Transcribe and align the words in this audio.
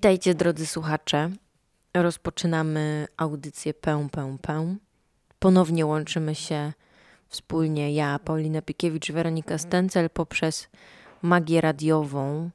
Witajcie 0.00 0.34
drodzy 0.34 0.66
słuchacze. 0.66 1.30
Rozpoczynamy 1.94 3.06
audycję 3.16 3.74
Pę, 3.74 4.08
Pę, 4.12 4.36
Pę. 4.42 4.76
Ponownie 5.38 5.86
łączymy 5.86 6.34
się 6.34 6.72
wspólnie 7.28 7.94
ja, 7.94 8.18
Paulina 8.18 8.62
Pikiewicz, 8.62 9.12
Weronika 9.12 9.58
Stencel 9.58 10.10
poprzez 10.10 10.68
magię 11.22 11.60
radiową. 11.60 12.50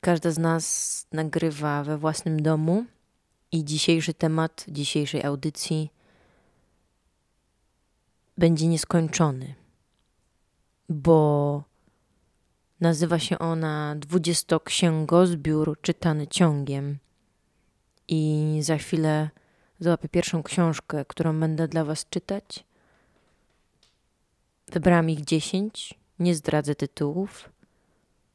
Każda 0.00 0.30
z 0.30 0.38
nas 0.38 1.06
nagrywa 1.12 1.84
we 1.84 1.98
własnym 1.98 2.42
domu 2.42 2.84
i 3.52 3.64
dzisiejszy 3.64 4.14
temat 4.14 4.64
dzisiejszej 4.68 5.24
audycji 5.24 5.90
będzie 8.38 8.66
nieskończony, 8.66 9.54
bo 10.88 11.62
nazywa 12.82 13.18
się 13.18 13.38
ona 13.38 13.94
Dwudziestoksięgozbiór 13.98 15.80
czytany 15.80 16.26
ciągiem. 16.26 16.98
I 18.08 18.58
za 18.62 18.76
chwilę 18.76 19.30
załapię 19.80 20.08
pierwszą 20.08 20.42
książkę, 20.42 21.04
którą 21.08 21.40
będę 21.40 21.68
dla 21.68 21.84
Was 21.84 22.08
czytać. 22.10 22.64
Wybrałam 24.72 25.10
ich 25.10 25.24
dziesięć, 25.24 25.94
nie 26.18 26.34
zdradzę 26.34 26.74
tytułów. 26.74 27.50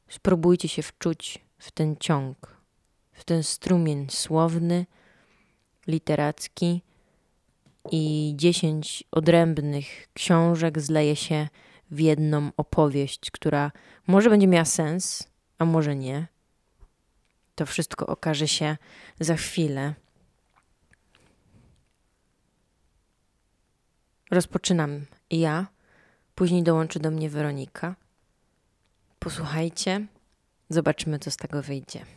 Spróbujcie 0.09 0.67
się 0.67 0.81
wczuć 0.81 1.45
w 1.57 1.71
ten 1.71 1.95
ciąg, 1.99 2.37
w 3.13 3.23
ten 3.23 3.43
strumień 3.43 4.07
słowny, 4.09 4.85
literacki 5.87 6.81
i 7.91 8.33
dziesięć 8.35 9.03
odrębnych 9.11 10.07
książek 10.13 10.79
zleje 10.79 11.15
się 11.15 11.47
w 11.91 11.99
jedną 11.99 12.51
opowieść, 12.57 13.31
która 13.31 13.71
może 14.07 14.29
będzie 14.29 14.47
miała 14.47 14.65
sens, 14.65 15.29
a 15.57 15.65
może 15.65 15.95
nie. 15.95 16.27
To 17.55 17.65
wszystko 17.65 18.07
okaże 18.07 18.47
się 18.47 18.77
za 19.19 19.35
chwilę. 19.35 19.93
Rozpoczynam 24.31 25.05
ja, 25.31 25.67
później 26.35 26.63
dołączy 26.63 26.99
do 26.99 27.11
mnie 27.11 27.29
Weronika. 27.29 27.95
Posłuchajcie, 29.19 30.07
zobaczymy, 30.69 31.19
co 31.19 31.31
z 31.31 31.37
tego 31.37 31.63
wyjdzie. 31.63 32.16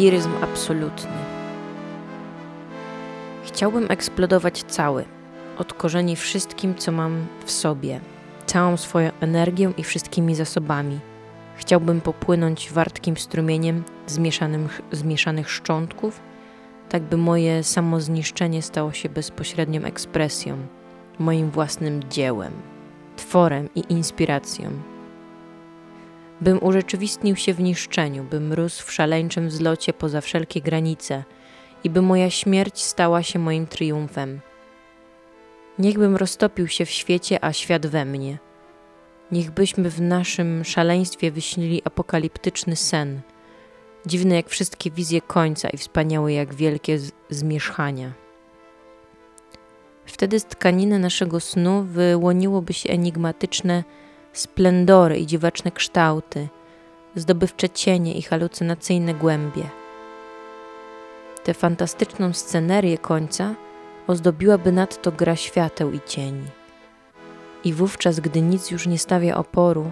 Liryzm 0.00 0.30
absolutny. 0.42 1.10
Chciałbym 3.44 3.86
eksplodować 3.90 4.62
cały, 4.62 5.04
od 5.58 5.72
korzeni 5.72 6.16
wszystkim, 6.16 6.74
co 6.74 6.92
mam 6.92 7.26
w 7.44 7.50
sobie, 7.50 8.00
całą 8.46 8.76
swoją 8.76 9.10
energią 9.20 9.72
i 9.76 9.84
wszystkimi 9.84 10.34
zasobami. 10.34 10.98
Chciałbym 11.56 12.00
popłynąć 12.00 12.70
wartkim 12.72 13.16
strumieniem 13.16 13.84
zmieszanych, 14.06 14.80
zmieszanych 14.92 15.50
szczątków, 15.50 16.20
tak 16.88 17.02
by 17.02 17.16
moje 17.16 17.62
samozniszczenie 17.62 18.62
stało 18.62 18.92
się 18.92 19.08
bezpośrednią 19.08 19.82
ekspresją, 19.82 20.56
moim 21.18 21.50
własnym 21.50 22.00
dziełem, 22.10 22.52
tworem 23.16 23.68
i 23.74 23.84
inspiracją 23.88 24.70
bym 26.40 26.62
urzeczywistnił 26.62 27.36
się 27.36 27.54
w 27.54 27.60
niszczeniu, 27.60 28.24
bym 28.24 28.52
rósł 28.52 28.86
w 28.86 28.92
szaleńczym 28.92 29.50
zlocie 29.50 29.92
poza 29.92 30.20
wszelkie 30.20 30.60
granice 30.60 31.24
i 31.84 31.90
by 31.90 32.02
moja 32.02 32.30
śmierć 32.30 32.82
stała 32.82 33.22
się 33.22 33.38
moim 33.38 33.66
triumfem. 33.66 34.40
Niechbym 35.78 36.16
roztopił 36.16 36.68
się 36.68 36.84
w 36.84 36.90
świecie, 36.90 37.44
a 37.44 37.52
świat 37.52 37.86
we 37.86 38.04
mnie. 38.04 38.38
Niechbyśmy 39.32 39.90
w 39.90 40.00
naszym 40.00 40.64
szaleństwie 40.64 41.30
wyśnili 41.30 41.82
apokaliptyczny 41.84 42.76
sen, 42.76 43.20
dziwny 44.06 44.34
jak 44.34 44.48
wszystkie 44.48 44.90
wizje 44.90 45.20
końca 45.20 45.68
i 45.68 45.76
wspaniały 45.76 46.32
jak 46.32 46.54
wielkie 46.54 46.98
zmierzchania. 47.30 48.12
Wtedy 50.06 50.40
z 50.40 50.44
tkaniny 50.44 50.98
naszego 50.98 51.40
snu 51.40 51.82
wyłoniłoby 51.82 52.72
się 52.72 52.90
enigmatyczne 52.90 53.84
splendory 54.32 55.18
i 55.18 55.26
dziwaczne 55.26 55.70
kształty, 55.70 56.48
zdobywcze 57.14 57.68
cienie 57.68 58.14
i 58.14 58.22
halucynacyjne 58.22 59.14
głębie. 59.14 59.62
Tę 61.44 61.54
fantastyczną 61.54 62.32
scenerię 62.32 62.98
końca 62.98 63.54
ozdobiłaby 64.06 64.72
nadto 64.72 65.12
gra 65.12 65.36
świateł 65.36 65.92
i 65.92 66.00
cieni. 66.06 66.46
I 67.64 67.72
wówczas, 67.72 68.20
gdy 68.20 68.42
nic 68.42 68.70
już 68.70 68.86
nie 68.86 68.98
stawia 68.98 69.36
oporu, 69.36 69.90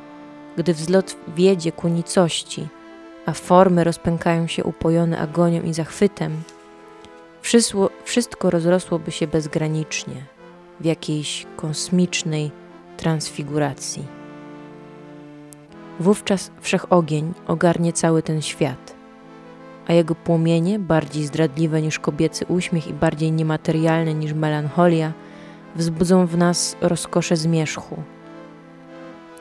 gdy 0.57 0.75
wzlot 0.75 1.17
wiedzie 1.37 1.73
ku 1.73 1.89
nicości, 1.89 2.69
a 3.27 3.33
formy 3.33 3.85
rozpękają 3.85 4.47
się 4.47 4.65
upojone 4.65 5.19
agonią 5.19 5.63
i 5.63 5.75
zachwytem, 5.75 6.43
wszystko, 7.43 7.91
wszystko 8.05 8.51
rozrosłoby 8.51 9.11
się 9.11 9.27
bezgranicznie 9.27 10.15
w 10.81 10.85
jakiejś 10.85 11.47
kosmicznej 11.57 12.51
transfiguracji. 12.97 14.18
Wówczas 16.01 16.51
wszechogień 16.61 17.35
ogarnie 17.47 17.93
cały 17.93 18.23
ten 18.23 18.43
świat, 18.43 18.95
a 19.89 19.93
jego 19.93 20.15
płomienie, 20.15 20.79
bardziej 20.79 21.27
zdradliwe 21.27 21.83
niż 21.83 21.99
kobiecy 21.99 22.47
uśmiech 22.47 22.87
i 22.87 22.93
bardziej 22.93 23.33
niematerialne 23.33 24.15
niż 24.15 24.33
melancholia, 24.33 25.13
wzbudzą 25.77 26.27
w 26.27 26.37
nas 26.37 26.77
rozkosze 26.81 27.37
zmierzchu, 27.37 28.03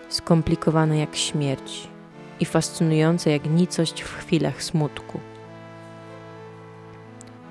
skomplikowane 0.09 0.97
jak 0.97 1.15
śmierć 1.15 1.87
i 2.39 2.45
fascynujące 2.45 3.31
jak 3.31 3.49
nicość 3.49 4.01
w 4.01 4.17
chwilach 4.17 4.63
smutku. 4.63 5.19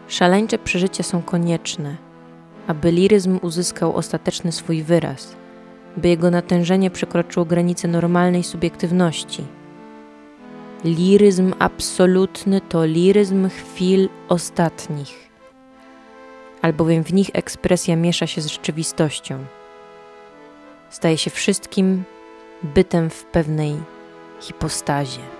Szaleńcze 0.09 0.59
przeżycia 0.59 1.03
są 1.03 1.23
konieczne, 1.23 1.97
aby 2.67 2.93
liryzm 2.93 3.39
uzyskał 3.43 3.97
ostateczny 3.97 4.53
swój 4.53 4.83
wyraz– 4.83 5.37
by 5.97 6.09
jego 6.09 6.31
natężenie 6.31 6.91
przekroczyło 6.91 7.47
granice 7.47 7.89
normalnej 7.89 8.43
subiektywności. 8.43 9.45
Liryzm 10.85 11.55
absolutny 11.59 12.61
to 12.61 12.85
liryzm 12.85 13.49
chwil 13.49 14.09
ostatnich, 14.29 15.31
albowiem 16.63 17.05
w 17.05 17.13
nich 17.13 17.31
ekspresja 17.33 17.97
miesza 17.97 18.27
się 18.27 18.41
z 18.41 18.47
rzeczywistością. 18.47 19.45
Staje 20.91 21.19
się 21.19 21.31
wszystkim 21.31 22.05
bytem 22.63 23.11
w 23.11 23.25
pewnej 23.25 23.77
hipostazie. 24.41 25.36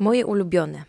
Moje 0.00 0.26
ulubione. 0.26 0.84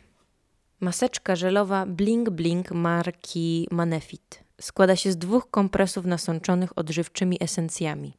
Maseczka 0.80 1.36
żelowa 1.36 1.86
Bling 1.86 2.30
Bling 2.30 2.72
marki 2.72 3.68
Manefit. 3.72 4.44
Składa 4.62 4.96
się 4.96 5.12
z 5.12 5.18
dwóch 5.18 5.50
kompresów 5.52 6.06
nasączonych 6.06 6.78
odżywczymi 6.78 7.38
esencjami, 7.40 8.18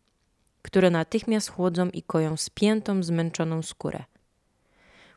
które 0.62 0.90
natychmiast 0.90 1.50
chłodzą 1.50 1.88
i 1.88 2.02
koją 2.02 2.36
spiętą, 2.36 3.02
zmęczoną 3.02 3.62
skórę. 3.62 4.04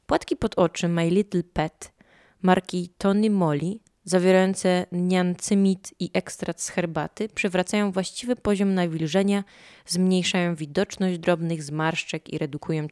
Płatki 0.06 0.36
pod 0.36 0.56
oczy 0.56 0.88
My 0.88 1.10
Little 1.10 1.44
Pet 1.44 1.94
marki 2.42 2.90
Tony 2.98 3.30
Moly, 3.30 3.80
zawierające 4.04 4.86
niancymid 4.92 5.94
i 6.00 6.10
ekstrakt 6.14 6.62
z 6.62 6.70
herbaty, 6.70 7.30
przywracają 7.30 7.92
właściwy 7.92 8.36
poziom 8.36 8.74
nawilżenia, 8.74 9.44
zmniejszają 9.86 10.56
widoczność 10.56 11.20
drobnych 11.20 11.64
zmarszczek 11.64 12.34
i 12.34 12.38
redukują, 12.38 12.88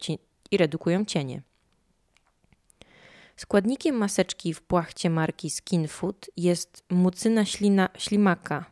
i 0.52 0.58
redukują 0.58 1.06
cienie. 1.06 1.42
Składnikiem 3.36 3.96
maseczki 3.96 4.54
w 4.54 4.62
płachcie 4.62 5.10
marki 5.10 5.50
Skin 5.50 5.88
Food 5.88 6.30
jest 6.38 6.84
mucyna 6.90 7.46
ślina, 7.46 7.90
ślimaka. 7.98 8.66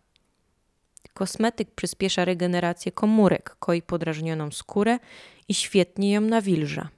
Kosmetyk 1.14 1.72
przyspiesza 1.72 2.26
regenerację 2.26 2.92
komórek, 2.92 3.56
koi 3.60 3.82
podrażnioną 3.82 4.52
skórę 4.52 5.00
i 5.48 5.54
świetnie 5.54 6.12
ją 6.12 6.22
nawilża. 6.22 6.90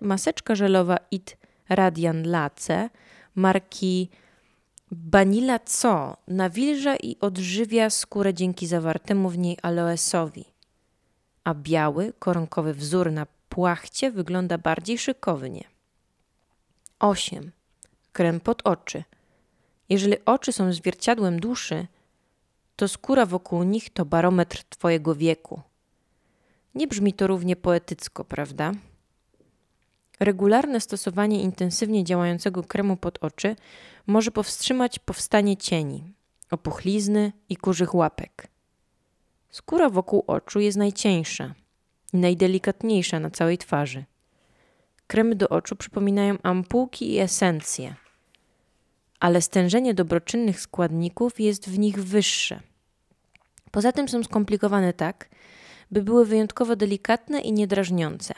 maseczka 0.00 0.54
żelowa 0.54 0.96
IT 1.10 1.36
Radian 1.68 2.22
Lace 2.30 2.90
marki 3.34 4.08
Banila 4.90 5.58
Co 5.58 6.16
nawilża 6.28 6.96
i 6.96 7.16
odżywia 7.20 7.90
skórę 7.90 8.34
dzięki 8.34 8.66
zawartemu 8.66 9.30
w 9.30 9.38
niej 9.38 9.58
aloesowi, 9.62 10.44
a 11.44 11.54
biały, 11.54 12.12
koronkowy 12.18 12.74
wzór 12.74 13.12
na 13.12 13.26
płachcie 13.48 14.10
wygląda 14.10 14.58
bardziej 14.58 14.98
szykownie. 14.98 15.77
8. 16.98 17.52
Krem 18.12 18.40
pod 18.40 18.62
oczy. 18.64 19.04
Jeżeli 19.88 20.24
oczy 20.24 20.52
są 20.52 20.72
zwierciadłem 20.72 21.40
duszy, 21.40 21.86
to 22.76 22.88
skóra 22.88 23.26
wokół 23.26 23.62
nich 23.62 23.90
to 23.90 24.04
barometr 24.04 24.64
Twojego 24.64 25.14
wieku. 25.14 25.62
Nie 26.74 26.86
brzmi 26.86 27.12
to 27.12 27.26
równie 27.26 27.56
poetycko, 27.56 28.24
prawda? 28.24 28.72
Regularne 30.20 30.80
stosowanie 30.80 31.42
intensywnie 31.42 32.04
działającego 32.04 32.62
kremu 32.62 32.96
pod 32.96 33.18
oczy 33.18 33.56
może 34.06 34.30
powstrzymać 34.30 34.98
powstanie 34.98 35.56
cieni, 35.56 36.14
opuchlizny 36.50 37.32
i 37.48 37.56
kurzych 37.56 37.94
łapek. 37.94 38.48
Skóra 39.50 39.90
wokół 39.90 40.24
oczu 40.26 40.60
jest 40.60 40.78
najcieńsza 40.78 41.54
i 42.12 42.16
najdelikatniejsza 42.16 43.20
na 43.20 43.30
całej 43.30 43.58
twarzy. 43.58 44.04
Kremy 45.08 45.34
do 45.34 45.48
oczu 45.48 45.76
przypominają 45.76 46.38
ampułki 46.42 47.12
i 47.12 47.18
esencje, 47.18 47.94
ale 49.20 49.42
stężenie 49.42 49.94
dobroczynnych 49.94 50.60
składników 50.60 51.40
jest 51.40 51.68
w 51.68 51.78
nich 51.78 52.04
wyższe. 52.04 52.60
Poza 53.70 53.92
tym 53.92 54.08
są 54.08 54.24
skomplikowane 54.24 54.92
tak, 54.92 55.28
by 55.90 56.02
były 56.02 56.26
wyjątkowo 56.26 56.76
delikatne 56.76 57.40
i 57.40 57.52
niedrażniące. 57.52 58.34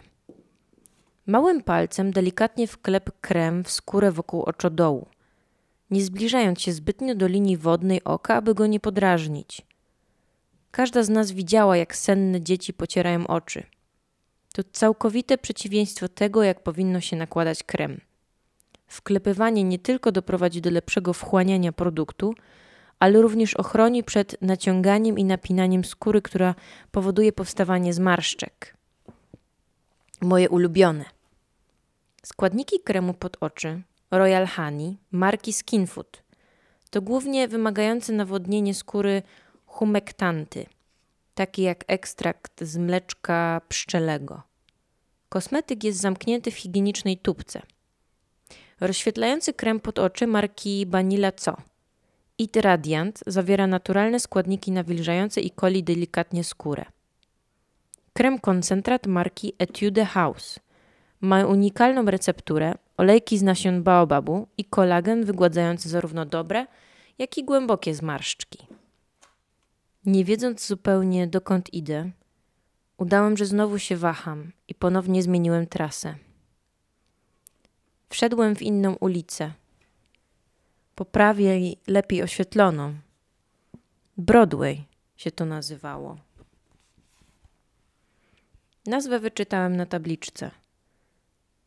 Małym 1.26 1.62
palcem 1.62 2.10
delikatnie 2.10 2.66
wklep 2.66 3.20
krem 3.20 3.64
w 3.64 3.70
skórę 3.70 4.12
wokół 4.12 4.42
oczodołu, 4.42 5.06
nie 5.90 6.02
zbliżając 6.04 6.60
się 6.60 6.72
zbytnio 6.72 7.14
do 7.14 7.26
linii 7.26 7.56
wodnej 7.56 8.04
oka, 8.04 8.34
aby 8.34 8.54
go 8.54 8.66
nie 8.66 8.80
podrażnić. 8.80 9.66
Każda 10.70 11.02
z 11.02 11.08
nas 11.08 11.32
widziała, 11.32 11.76
jak 11.76 11.96
senne 11.96 12.40
dzieci 12.40 12.72
pocierają 12.72 13.26
oczy. 13.26 13.66
To 14.52 14.62
całkowite 14.72 15.38
przeciwieństwo 15.38 16.08
tego, 16.08 16.42
jak 16.42 16.62
powinno 16.62 17.00
się 17.00 17.16
nakładać 17.16 17.62
krem. 17.62 18.00
Wklepywanie 18.86 19.64
nie 19.64 19.78
tylko 19.78 20.12
doprowadzi 20.12 20.60
do 20.60 20.70
lepszego 20.70 21.12
wchłaniania 21.12 21.72
produktu, 21.72 22.34
ale 22.98 23.22
również 23.22 23.54
ochroni 23.54 24.04
przed 24.04 24.42
naciąganiem 24.42 25.18
i 25.18 25.24
napinaniem 25.24 25.84
skóry, 25.84 26.22
która 26.22 26.54
powoduje 26.90 27.32
powstawanie 27.32 27.92
zmarszczek. 27.92 28.76
Moje 30.20 30.50
ulubione. 30.50 31.04
Składniki 32.22 32.80
kremu 32.80 33.14
pod 33.14 33.36
oczy 33.40 33.82
Royal 34.10 34.46
Honey 34.46 34.96
marki 35.12 35.52
Skinfood 35.52 36.22
to 36.90 37.02
głównie 37.02 37.48
wymagające 37.48 38.12
nawodnienie 38.12 38.74
skóry 38.74 39.22
humektanty, 39.66 40.66
takie 41.40 41.62
jak 41.62 41.84
ekstrakt 41.86 42.64
z 42.64 42.76
mleczka 42.76 43.60
pszczelego. 43.68 44.42
Kosmetyk 45.28 45.84
jest 45.84 46.00
zamknięty 46.00 46.50
w 46.50 46.56
higienicznej 46.56 47.18
tubce. 47.18 47.62
Rozświetlający 48.80 49.52
krem 49.52 49.80
pod 49.80 49.98
oczy 49.98 50.26
marki 50.26 50.86
Banila 50.86 51.32
Co. 51.32 51.56
It 52.38 52.56
Radiant 52.56 53.22
zawiera 53.26 53.66
naturalne 53.66 54.20
składniki 54.20 54.72
nawilżające 54.72 55.40
i 55.40 55.50
koli 55.50 55.84
delikatnie 55.84 56.44
skórę. 56.44 56.84
Krem 58.12 58.38
koncentrat 58.38 59.06
marki 59.06 59.52
Etude 59.58 60.04
House 60.04 60.58
ma 61.20 61.46
unikalną 61.46 62.04
recepturę, 62.04 62.74
olejki 62.96 63.38
z 63.38 63.42
nasion 63.42 63.82
baobabu 63.82 64.46
i 64.58 64.64
kolagen 64.64 65.24
wygładzający 65.24 65.88
zarówno 65.88 66.26
dobre, 66.26 66.66
jak 67.18 67.38
i 67.38 67.44
głębokie 67.44 67.94
zmarszczki. 67.94 68.69
Nie 70.06 70.24
wiedząc 70.24 70.66
zupełnie 70.66 71.26
dokąd 71.26 71.74
idę, 71.74 72.10
udałem, 72.96 73.36
że 73.36 73.46
znowu 73.46 73.78
się 73.78 73.96
waham 73.96 74.52
i 74.68 74.74
ponownie 74.74 75.22
zmieniłem 75.22 75.66
trasę. 75.66 76.14
Wszedłem 78.08 78.56
w 78.56 78.62
inną 78.62 78.94
ulicę, 78.94 79.52
poprawiej, 80.94 81.76
lepiej 81.86 82.22
oświetloną. 82.22 82.94
Broadway 84.16 84.84
się 85.16 85.30
to 85.30 85.44
nazywało. 85.44 86.16
Nazwę 88.86 89.20
wyczytałem 89.20 89.76
na 89.76 89.86
tabliczce. 89.86 90.50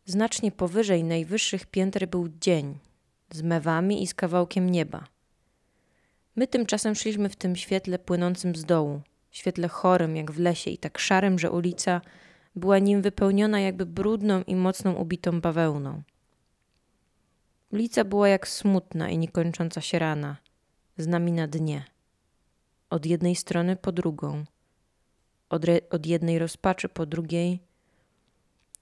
Znacznie 0.06 0.52
powyżej 0.52 1.04
najwyższych 1.04 1.66
pięter 1.66 2.08
był 2.08 2.30
dzień 2.42 2.78
z 3.32 3.42
mewami 3.42 4.04
i 4.04 4.08
z 4.08 4.14
kawałkiem 4.14 4.70
nieba. 4.70 5.13
My 6.36 6.48
tymczasem 6.48 6.96
szliśmy 6.96 7.30
w 7.30 7.36
tym 7.36 7.56
świetle 7.56 8.00
płynącym 8.00 8.56
z 8.56 8.66
dołu, 8.66 9.02
świetle 9.32 9.68
chorym 9.68 10.16
jak 10.16 10.32
w 10.32 10.40
lesie 10.40 10.72
i 10.72 10.78
tak 10.78 11.00
szarym, 11.00 11.40
że 11.40 11.52
ulica 11.52 12.02
była 12.56 12.80
nim 12.80 13.02
wypełniona 13.02 13.60
jakby 13.60 13.86
brudną 13.86 14.44
i 14.44 14.56
mocną 14.56 14.94
ubitą 14.94 15.42
bawełną. 15.42 16.04
Ulica 17.72 18.04
była 18.04 18.30
jak 18.30 18.48
smutna 18.48 19.10
i 19.10 19.18
niekończąca 19.18 19.82
się 19.82 20.00
rana, 20.00 20.38
z 20.98 21.08
nami 21.08 21.32
na 21.32 21.48
dnie. 21.48 21.86
Od 22.90 23.06
jednej 23.06 23.36
strony 23.36 23.76
po 23.76 23.92
drugą, 23.92 24.44
od, 25.50 25.66
re, 25.66 25.80
od 25.90 26.06
jednej 26.06 26.40
rozpaczy 26.40 26.90
po 26.90 27.06
drugiej, 27.06 27.60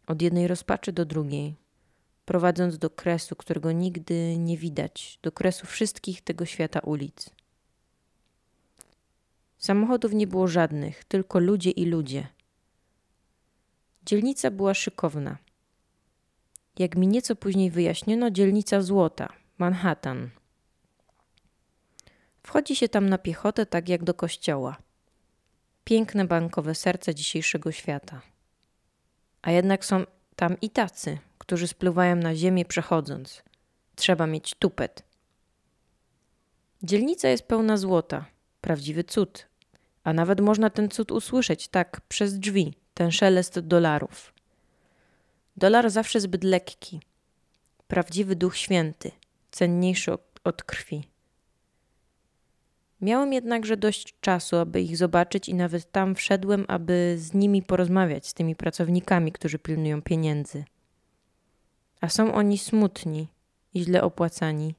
od 0.07 0.21
jednej 0.21 0.47
rozpaczy 0.47 0.91
do 0.91 1.05
drugiej, 1.05 1.55
prowadząc 2.25 2.77
do 2.77 2.89
kresu, 2.89 3.35
którego 3.35 3.71
nigdy 3.71 4.37
nie 4.37 4.57
widać, 4.57 5.19
do 5.21 5.31
kresu 5.31 5.65
wszystkich 5.65 6.21
tego 6.21 6.45
świata 6.45 6.79
ulic. 6.79 7.29
Samochodów 9.61 10.13
nie 10.13 10.27
było 10.27 10.47
żadnych, 10.47 11.03
tylko 11.03 11.39
ludzie 11.39 11.71
i 11.71 11.85
ludzie. 11.85 12.27
Dzielnica 14.05 14.51
była 14.51 14.73
szykowna. 14.73 15.37
Jak 16.79 16.95
mi 16.95 17.07
nieco 17.07 17.35
później 17.35 17.71
wyjaśniono, 17.71 18.31
dzielnica 18.31 18.81
Złota, 18.81 19.33
Manhattan. 19.57 20.29
Wchodzi 22.43 22.75
się 22.75 22.89
tam 22.89 23.09
na 23.09 23.17
piechotę 23.17 23.65
tak 23.65 23.89
jak 23.89 24.03
do 24.03 24.13
kościoła. 24.13 24.77
Piękne 25.83 26.25
bankowe 26.25 26.75
serce 26.75 27.15
dzisiejszego 27.15 27.71
świata. 27.71 28.21
A 29.41 29.51
jednak 29.51 29.85
są 29.85 30.05
tam 30.35 30.59
i 30.61 30.69
tacy, 30.69 31.17
którzy 31.37 31.67
spływają 31.67 32.15
na 32.15 32.35
ziemię 32.35 32.65
przechodząc. 32.65 33.43
Trzeba 33.95 34.27
mieć 34.27 34.55
tupet. 34.55 35.03
Dzielnica 36.83 37.27
jest 37.27 37.43
pełna 37.43 37.77
złota, 37.77 38.25
prawdziwy 38.61 39.03
cud, 39.03 39.50
a 40.03 40.13
nawet 40.13 40.41
można 40.41 40.69
ten 40.69 40.89
cud 40.89 41.11
usłyszeć 41.11 41.67
tak 41.67 42.01
przez 42.07 42.39
drzwi, 42.39 42.73
ten 42.93 43.11
szelest 43.11 43.59
dolarów. 43.59 44.33
Dolar 45.57 45.89
zawsze 45.89 46.19
zbyt 46.19 46.43
lekki. 46.43 46.99
Prawdziwy 47.87 48.35
Duch 48.35 48.57
Święty, 48.57 49.11
cenniejszy 49.51 50.13
od, 50.43 50.63
krwi. 50.63 51.03
Miałem 53.01 53.33
jednakże 53.33 53.77
dość 53.77 54.15
czasu, 54.21 54.57
aby 54.57 54.81
ich 54.81 54.97
zobaczyć, 54.97 55.49
i 55.49 55.53
nawet 55.53 55.91
tam 55.91 56.15
wszedłem, 56.15 56.65
aby 56.67 57.15
z 57.17 57.33
nimi 57.33 57.61
porozmawiać, 57.61 58.27
z 58.27 58.33
tymi 58.33 58.55
pracownikami, 58.55 59.31
którzy 59.31 59.59
pilnują 59.59 60.01
pieniędzy. 60.01 60.63
A 62.01 62.09
są 62.09 62.33
oni 62.33 62.57
smutni 62.57 63.27
i 63.73 63.83
źle 63.83 64.03
opłacani. 64.03 64.75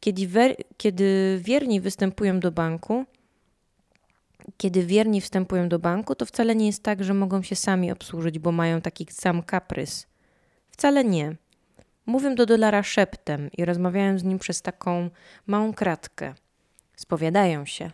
Kiedy, 0.00 0.56
kiedy 0.76 1.38
wierni 1.44 1.80
występują 1.80 2.40
do 2.40 2.52
banku, 2.52 3.04
kiedy 4.56 4.86
wierni 4.86 5.20
wstępują 5.20 5.68
do 5.68 5.78
banku, 5.78 6.14
to 6.14 6.26
wcale 6.26 6.54
nie 6.56 6.66
jest 6.66 6.82
tak, 6.82 7.04
że 7.04 7.14
mogą 7.14 7.42
się 7.42 7.56
sami 7.56 7.92
obsłużyć, 7.92 8.38
bo 8.38 8.52
mają 8.52 8.80
taki 8.80 9.06
sam 9.10 9.42
kaprys. 9.42 10.06
Wcale 10.70 11.04
nie. 11.04 11.36
Mówią 12.06 12.34
do 12.34 12.46
dolara 12.46 12.82
szeptem 12.82 13.50
i 13.52 13.64
rozmawiają 13.64 14.18
z 14.18 14.24
nim 14.24 14.38
przez 14.38 14.62
taką 14.62 15.10
małą 15.46 15.74
kratkę. 15.74 16.34
Spowiadają 16.96 17.66
się. 17.66 17.90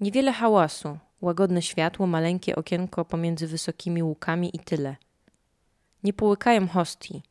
Niewiele 0.00 0.32
hałasu, 0.32 0.98
łagodne 1.20 1.62
światło, 1.62 2.06
maleńkie 2.06 2.56
okienko 2.56 3.04
pomiędzy 3.04 3.46
wysokimi 3.46 4.02
łukami 4.02 4.56
i 4.56 4.58
tyle. 4.58 4.96
Nie 6.04 6.12
połykają 6.12 6.68
hostii. 6.68 7.22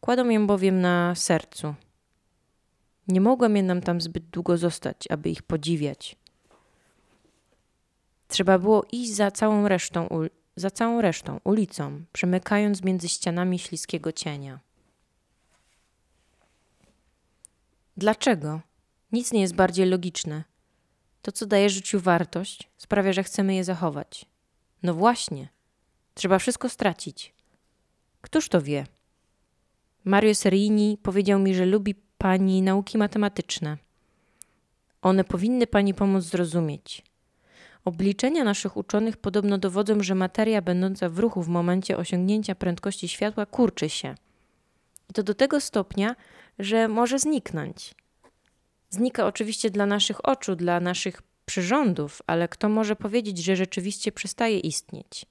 Kładą 0.00 0.28
ją 0.28 0.46
bowiem 0.46 0.80
na 0.80 1.14
sercu. 1.14 1.74
Nie 3.08 3.20
mogłem 3.20 3.56
jednak 3.56 3.84
tam 3.84 4.00
zbyt 4.00 4.24
długo 4.24 4.58
zostać, 4.58 4.96
aby 5.10 5.30
ich 5.30 5.42
podziwiać. 5.42 6.16
Trzeba 8.32 8.58
było 8.58 8.86
iść 8.92 9.14
za 9.14 9.30
całą 9.30 9.68
resztą 9.68 10.08
za 10.56 10.70
całą 10.70 11.00
resztą, 11.00 11.40
ulicą, 11.44 12.04
przemykając 12.12 12.82
między 12.82 13.08
ścianami 13.08 13.58
śliskiego 13.58 14.12
cienia. 14.12 14.60
Dlaczego? 17.96 18.60
Nic 19.12 19.32
nie 19.32 19.40
jest 19.40 19.54
bardziej 19.54 19.86
logiczne. 19.86 20.44
To, 21.22 21.32
co 21.32 21.46
daje 21.46 21.70
życiu 21.70 22.00
wartość, 22.00 22.68
sprawia, 22.78 23.12
że 23.12 23.22
chcemy 23.22 23.54
je 23.54 23.64
zachować. 23.64 24.26
No 24.82 24.94
właśnie, 24.94 25.48
trzeba 26.14 26.38
wszystko 26.38 26.68
stracić. 26.68 27.34
Któż 28.20 28.48
to 28.48 28.62
wie? 28.62 28.86
Mario 30.04 30.34
Serini 30.34 30.98
powiedział 31.02 31.38
mi, 31.38 31.54
że 31.54 31.66
lubi 31.66 31.94
pani 32.18 32.62
nauki 32.62 32.98
matematyczne. 32.98 33.78
One 35.02 35.24
powinny 35.24 35.66
pani 35.66 35.94
pomóc 35.94 36.24
zrozumieć. 36.24 37.11
Obliczenia 37.84 38.44
naszych 38.44 38.76
uczonych 38.76 39.16
podobno 39.16 39.58
dowodzą, 39.58 40.02
że 40.02 40.14
materia 40.14 40.62
będąca 40.62 41.08
w 41.08 41.18
ruchu 41.18 41.42
w 41.42 41.48
momencie 41.48 41.96
osiągnięcia 41.96 42.54
prędkości 42.54 43.08
światła 43.08 43.46
kurczy 43.46 43.88
się. 43.88 44.14
I 45.10 45.12
to 45.12 45.22
do 45.22 45.34
tego 45.34 45.60
stopnia, 45.60 46.16
że 46.58 46.88
może 46.88 47.18
zniknąć. 47.18 47.94
Znika 48.90 49.26
oczywiście 49.26 49.70
dla 49.70 49.86
naszych 49.86 50.28
oczu, 50.28 50.56
dla 50.56 50.80
naszych 50.80 51.22
przyrządów, 51.44 52.22
ale 52.26 52.48
kto 52.48 52.68
może 52.68 52.96
powiedzieć, 52.96 53.38
że 53.38 53.56
rzeczywiście 53.56 54.12
przestaje 54.12 54.58
istnieć? 54.58 55.26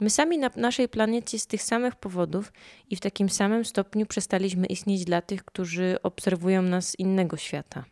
My 0.00 0.10
sami 0.10 0.38
na 0.38 0.50
naszej 0.56 0.88
planecie 0.88 1.38
z 1.38 1.46
tych 1.46 1.62
samych 1.62 1.96
powodów 1.96 2.52
i 2.90 2.96
w 2.96 3.00
takim 3.00 3.28
samym 3.28 3.64
stopniu 3.64 4.06
przestaliśmy 4.06 4.66
istnieć 4.66 5.04
dla 5.04 5.22
tych, 5.22 5.44
którzy 5.44 5.96
obserwują 6.02 6.62
nas 6.62 6.88
z 6.88 6.98
innego 6.98 7.36
świata. 7.36 7.84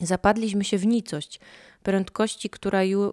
Zapadliśmy 0.00 0.64
się 0.64 0.78
w 0.78 0.86
nicość 0.86 1.40
prędkości, 1.82 2.50
która 2.50 2.84
ju... 2.84 3.12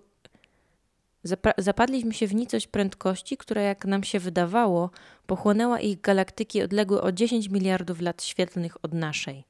Zapadliśmy 1.57 2.13
się 2.13 2.27
w 2.27 2.35
nicość 2.35 2.67
prędkości, 2.67 3.37
która, 3.37 3.61
jak 3.61 3.85
nam 3.85 4.03
się 4.03 4.19
wydawało, 4.19 4.89
pochłonęła 5.25 5.79
ich 5.79 6.01
galaktyki 6.01 6.61
odległe 6.61 7.01
o 7.01 7.11
10 7.11 7.49
miliardów 7.49 8.01
lat 8.01 8.23
świetlnych 8.23 8.85
od 8.85 8.93
naszej. 8.93 9.43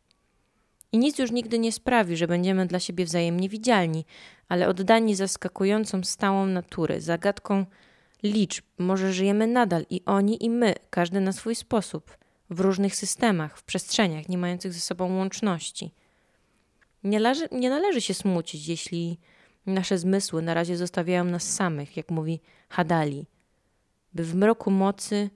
I 0.92 0.98
nic 0.98 1.20
już 1.20 1.32
nigdy 1.32 1.60
nie 1.60 1.72
sprawi, 1.72 2.18
że 2.18 2.28
będziemy 2.28 2.66
dla 2.66 2.80
siebie 2.80 3.06
wzajemnie 3.06 3.50
widzialni, 3.50 4.06
ale 4.50 4.68
oddani 4.68 5.16
zaskakującą 5.16 6.04
stałą 6.04 6.46
natury, 6.46 7.02
zagadką 7.02 7.66
liczb, 8.24 8.66
może 8.78 9.14
żyjemy 9.14 9.48
nadal 9.48 9.86
i 9.90 10.02
oni, 10.06 10.46
i 10.46 10.50
my, 10.50 10.76
każdy 10.90 11.22
na 11.22 11.32
swój 11.32 11.56
sposób, 11.56 12.18
w 12.50 12.60
różnych 12.60 12.96
systemach, 12.96 13.58
w 13.58 13.64
przestrzeniach, 13.64 14.30
nie 14.30 14.38
mających 14.38 14.74
ze 14.74 14.80
sobą 14.80 15.18
łączności. 15.18 15.92
Nie, 17.04 17.20
należy, 17.20 17.48
nie 17.52 17.70
należy 17.70 18.02
się 18.02 18.14
smucić, 18.14 18.68
jeśli 18.68 19.18
nasze 19.66 19.98
zmysły 19.98 20.42
na 20.42 20.54
razie 20.54 20.78
zostawiają 20.78 21.24
nas 21.24 21.44
samych, 21.44 21.98
jak 21.98 22.12
mówi 22.12 22.40
Hadali, 22.70 23.26
by 24.14 24.24
w 24.24 24.36
mroku 24.36 24.72
mocy, 24.72 25.30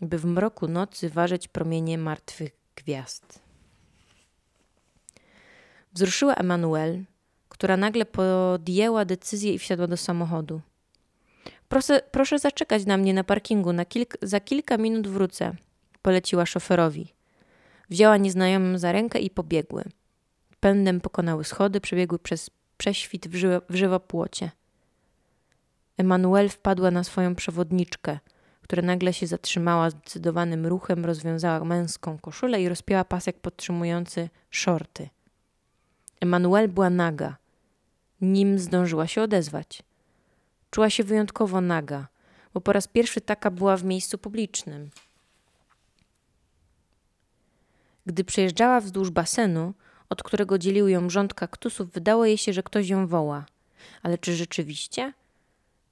by 0.00 0.18
w 0.18 0.24
mroku 0.24 0.68
nocy 0.68 1.10
ważyć 1.10 1.48
promienie 1.48 1.98
martwych 1.98 2.52
gwiazd. 2.76 3.40
Wzruszyła 5.92 6.34
Emanuel, 6.34 7.04
która 7.48 7.76
nagle 7.76 8.04
podjęła 8.04 9.04
decyzję 9.04 9.54
i 9.54 9.58
wsiadła 9.58 9.86
do 9.86 9.96
samochodu. 9.96 10.60
Proszę, 11.68 12.00
proszę 12.10 12.38
zaczekać 12.38 12.86
na 12.86 12.96
mnie 12.96 13.14
na 13.14 13.24
parkingu, 13.24 13.72
na 13.72 13.84
kilk, 13.84 14.16
za 14.22 14.40
kilka 14.40 14.76
minut 14.76 15.08
wrócę, 15.08 15.54
poleciła 16.02 16.46
szoferowi. 16.46 17.14
Wzięła 17.90 18.16
nieznajomą 18.16 18.78
za 18.78 18.92
rękę 18.92 19.18
i 19.18 19.30
pobiegły. 19.30 19.84
Pędem 20.64 21.00
pokonały 21.00 21.44
schody, 21.44 21.80
przebiegły 21.80 22.18
przez 22.18 22.50
prześwit 22.76 23.28
w, 23.28 23.34
żywo, 23.34 23.60
w 23.68 23.74
żywopłocie. 23.74 24.50
Emanuel 25.96 26.48
wpadła 26.48 26.90
na 26.90 27.04
swoją 27.04 27.34
przewodniczkę, 27.34 28.18
która 28.62 28.82
nagle 28.82 29.12
się 29.12 29.26
zatrzymała 29.26 29.90
zdecydowanym 29.90 30.66
ruchem, 30.66 31.04
rozwiązała 31.04 31.64
męską 31.64 32.18
koszulę 32.18 32.62
i 32.62 32.68
rozpięła 32.68 33.04
pasek 33.04 33.38
podtrzymujący 33.40 34.28
szorty. 34.50 35.08
Emanuel 36.20 36.68
była 36.68 36.90
naga, 36.90 37.36
nim 38.20 38.58
zdążyła 38.58 39.06
się 39.06 39.22
odezwać. 39.22 39.82
Czuła 40.70 40.90
się 40.90 41.04
wyjątkowo 41.04 41.60
naga, 41.60 42.06
bo 42.54 42.60
po 42.60 42.72
raz 42.72 42.88
pierwszy 42.88 43.20
taka 43.20 43.50
była 43.50 43.76
w 43.76 43.84
miejscu 43.84 44.18
publicznym. 44.18 44.90
Gdy 48.06 48.24
przejeżdżała 48.24 48.80
wzdłuż 48.80 49.10
basenu, 49.10 49.74
od 50.14 50.22
którego 50.22 50.58
dzielił 50.58 50.88
ją 50.88 51.10
rząd 51.10 51.34
kaktusów, 51.34 51.90
wydało 51.90 52.26
jej 52.26 52.38
się, 52.38 52.52
że 52.52 52.62
ktoś 52.62 52.88
ją 52.88 53.06
woła. 53.06 53.46
Ale 54.02 54.18
czy 54.18 54.36
rzeczywiście? 54.36 55.12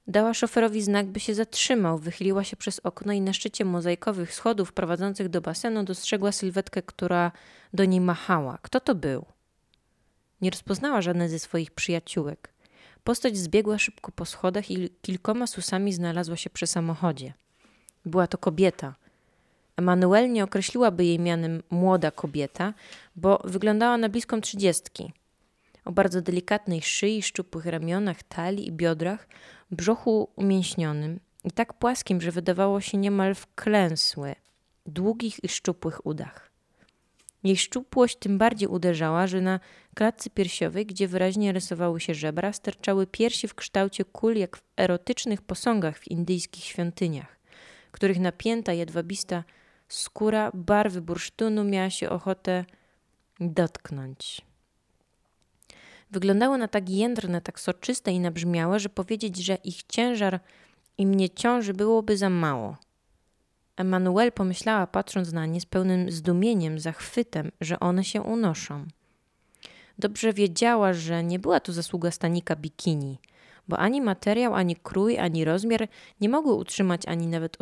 Dała 0.07 0.33
szoferowi 0.33 0.81
znak, 0.81 1.05
by 1.07 1.19
się 1.19 1.35
zatrzymał, 1.35 1.97
wychyliła 1.97 2.43
się 2.43 2.55
przez 2.57 2.79
okno 2.79 3.13
i 3.13 3.21
na 3.21 3.33
szczycie 3.33 3.65
mozaikowych 3.65 4.33
schodów 4.33 4.73
prowadzących 4.73 5.29
do 5.29 5.41
basenu 5.41 5.83
dostrzegła 5.83 6.31
sylwetkę, 6.31 6.81
która 6.81 7.31
do 7.73 7.85
niej 7.85 8.01
machała. 8.01 8.57
Kto 8.61 8.79
to 8.79 8.95
był? 8.95 9.25
Nie 10.41 10.49
rozpoznała 10.49 11.01
żadnej 11.01 11.29
ze 11.29 11.39
swoich 11.39 11.71
przyjaciółek. 11.71 12.53
Postać 13.03 13.37
zbiegła 13.37 13.77
szybko 13.77 14.11
po 14.11 14.25
schodach 14.25 14.71
i 14.71 14.89
kilkoma 15.01 15.47
susami 15.47 15.93
znalazła 15.93 16.37
się 16.37 16.49
przy 16.49 16.67
samochodzie. 16.67 17.33
Była 18.05 18.27
to 18.27 18.37
kobieta. 18.37 18.95
Emanuel 19.77 20.31
nie 20.31 20.43
określiłaby 20.43 21.05
jej 21.05 21.19
mianem 21.19 21.63
młoda 21.69 22.11
kobieta, 22.11 22.73
bo 23.15 23.41
wyglądała 23.43 23.97
na 23.97 24.09
bliską 24.09 24.41
trzydziestki. 24.41 25.13
O 25.85 25.91
bardzo 25.91 26.21
delikatnej 26.21 26.81
szyi, 26.81 27.23
szczupłych 27.23 27.65
ramionach, 27.65 28.23
talii 28.23 28.67
i 28.67 28.71
biodrach, 28.71 29.27
brzuchu 29.71 30.29
umięśnionym 30.35 31.19
i 31.43 31.51
tak 31.51 31.73
płaskim, 31.73 32.21
że 32.21 32.31
wydawało 32.31 32.81
się 32.81 32.97
niemal 32.97 33.35
wklęsłe, 33.35 34.35
długich 34.85 35.43
i 35.43 35.49
szczupłych 35.49 36.05
udach. 36.05 36.51
Jej 37.43 37.57
szczupłość 37.57 38.17
tym 38.17 38.37
bardziej 38.37 38.67
uderzała, 38.67 39.27
że 39.27 39.41
na 39.41 39.59
klatce 39.95 40.29
piersiowej, 40.29 40.85
gdzie 40.85 41.07
wyraźnie 41.07 41.51
rysowały 41.51 42.01
się 42.01 42.13
żebra, 42.13 42.53
sterczały 42.53 43.07
piersi 43.07 43.47
w 43.47 43.55
kształcie 43.55 44.05
kul 44.05 44.35
jak 44.35 44.57
w 44.57 44.63
erotycznych 44.77 45.41
posągach 45.41 45.97
w 45.97 46.07
indyjskich 46.07 46.63
świątyniach, 46.63 47.39
których 47.91 48.19
napięta, 48.19 48.73
jedwabista 48.73 49.43
skóra 49.93 50.51
barwy 50.53 51.01
bursztynu 51.01 51.63
miała 51.63 51.89
się 51.89 52.09
ochotę 52.09 52.65
dotknąć. 53.39 54.41
Wyglądały 56.11 56.57
na 56.57 56.67
tak 56.67 56.89
jędrne, 56.89 57.41
tak 57.41 57.59
soczyste 57.59 58.11
i 58.11 58.19
nabrzmiałe, 58.19 58.79
że 58.79 58.89
powiedzieć, 58.89 59.37
że 59.37 59.55
ich 59.55 59.83
ciężar 59.83 60.39
im 60.97 61.13
nie 61.13 61.29
ciąży, 61.29 61.73
byłoby 61.73 62.17
za 62.17 62.29
mało. 62.29 62.77
Emanuel 63.77 64.31
pomyślała, 64.31 64.87
patrząc 64.87 65.31
na 65.31 65.45
nie 65.45 65.61
z 65.61 65.65
pełnym 65.65 66.11
zdumieniem, 66.11 66.79
zachwytem, 66.79 67.51
że 67.61 67.79
one 67.79 68.03
się 68.03 68.21
unoszą. 68.21 68.85
Dobrze 69.99 70.33
wiedziała, 70.33 70.93
że 70.93 71.23
nie 71.23 71.39
była 71.39 71.59
to 71.59 71.73
zasługa 71.73 72.11
stanika 72.11 72.55
bikini, 72.55 73.19
bo 73.67 73.77
ani 73.77 74.01
materiał, 74.01 74.55
ani 74.55 74.75
krój, 74.75 75.19
ani 75.19 75.45
rozmiar 75.45 75.87
nie 76.21 76.29
mogły 76.29 76.53
utrzymać 76.53 77.05
ani 77.05 77.27
nawet 77.27 77.57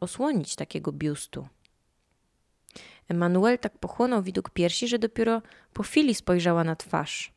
osłonić 0.00 0.56
takiego 0.56 0.92
biustu. 0.92 1.48
Emanuel 3.12 3.58
tak 3.58 3.78
pochłonął 3.78 4.22
widok 4.22 4.50
piersi, 4.50 4.88
że 4.88 4.98
dopiero 4.98 5.42
po 5.72 5.82
chwili 5.82 6.14
spojrzała 6.14 6.64
na 6.64 6.76
twarz. 6.76 7.32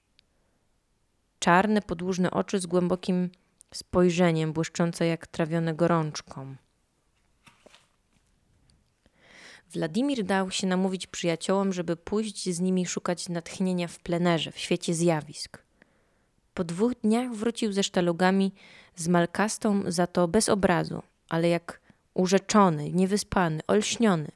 Czarne, 1.39 1.82
podłużne 1.82 2.32
oczy 2.32 2.60
z 2.60 2.65
głębokim 2.65 3.29
spojrzeniem, 3.74 4.53
błyszczące 4.53 5.08
jak 5.08 5.27
trawione 5.27 5.74
gorączką. 5.74 6.55
Wladimir 9.70 10.24
dał 10.24 10.51
się 10.51 10.67
namówić 10.67 11.08
przyjaciołom, 11.08 11.74
żeby 11.74 11.96
pójść 11.96 12.50
z 12.50 12.60
nimi 12.60 12.86
szukać 12.86 13.29
natchnienia 13.29 13.88
w 13.88 14.00
plenerze, 14.00 14.51
w 14.51 14.60
świecie 14.60 14.94
zjawisk. 14.94 15.62
Po 16.53 16.63
dwóch 16.63 16.94
dniach 16.96 17.34
wrócił 17.34 17.72
ze 17.72 17.84
sztalugami 17.84 18.53
z 18.96 19.08
malkastą, 19.08 19.84
za 19.88 20.08
to 20.08 20.27
bez 20.27 20.50
obrazu, 20.50 21.01
ale 21.29 21.50
jak 21.50 21.82
urzeczony, 22.13 22.91
niewyspany, 22.91 23.60
olśniony. 23.67 24.32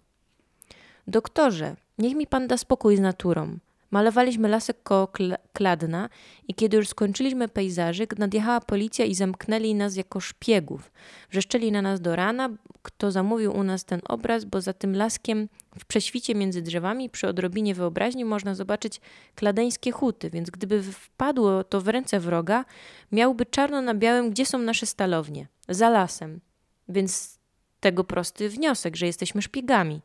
Doktorze, 1.09 1.75
niech 1.97 2.15
mi 2.15 2.27
pan 2.27 2.47
da 2.47 2.57
spokój 2.57 2.97
z 2.97 2.99
naturą. 2.99 3.57
Malowaliśmy 3.91 4.47
lasek 4.47 4.83
koło 4.83 5.07
Kladna 5.53 6.09
i 6.47 6.53
kiedy 6.53 6.77
już 6.77 6.87
skończyliśmy 6.87 7.47
pejzażyk, 7.47 8.17
nadjechała 8.17 8.61
policja 8.61 9.05
i 9.05 9.15
zamknęli 9.15 9.75
nas 9.75 9.95
jako 9.95 10.19
szpiegów. 10.19 10.91
Wrzeszczeli 11.31 11.71
na 11.71 11.81
nas 11.81 12.01
do 12.01 12.15
rana, 12.15 12.49
kto 12.81 13.11
zamówił 13.11 13.55
u 13.55 13.63
nas 13.63 13.85
ten 13.85 14.01
obraz, 14.09 14.45
bo 14.45 14.61
za 14.61 14.73
tym 14.73 14.95
laskiem 14.95 15.49
w 15.79 15.85
prześwicie 15.85 16.35
między 16.35 16.61
drzewami 16.61 17.09
przy 17.09 17.27
odrobinie 17.27 17.75
wyobraźni 17.75 18.25
można 18.25 18.55
zobaczyć 18.55 19.01
kladeńskie 19.35 19.91
huty, 19.91 20.29
więc 20.29 20.49
gdyby 20.49 20.83
wpadło 20.83 21.63
to 21.63 21.81
w 21.81 21.87
ręce 21.87 22.19
wroga, 22.19 22.65
miałby 23.11 23.45
czarno 23.45 23.81
na 23.81 23.93
białym, 23.93 24.29
gdzie 24.29 24.45
są 24.45 24.57
nasze 24.57 24.85
stalownie. 24.85 25.47
Za 25.69 25.89
lasem. 25.89 26.39
Więc 26.89 27.39
tego 27.79 28.03
prosty 28.03 28.49
wniosek, 28.49 28.95
że 28.95 29.05
jesteśmy 29.05 29.41
szpiegami. 29.41 30.01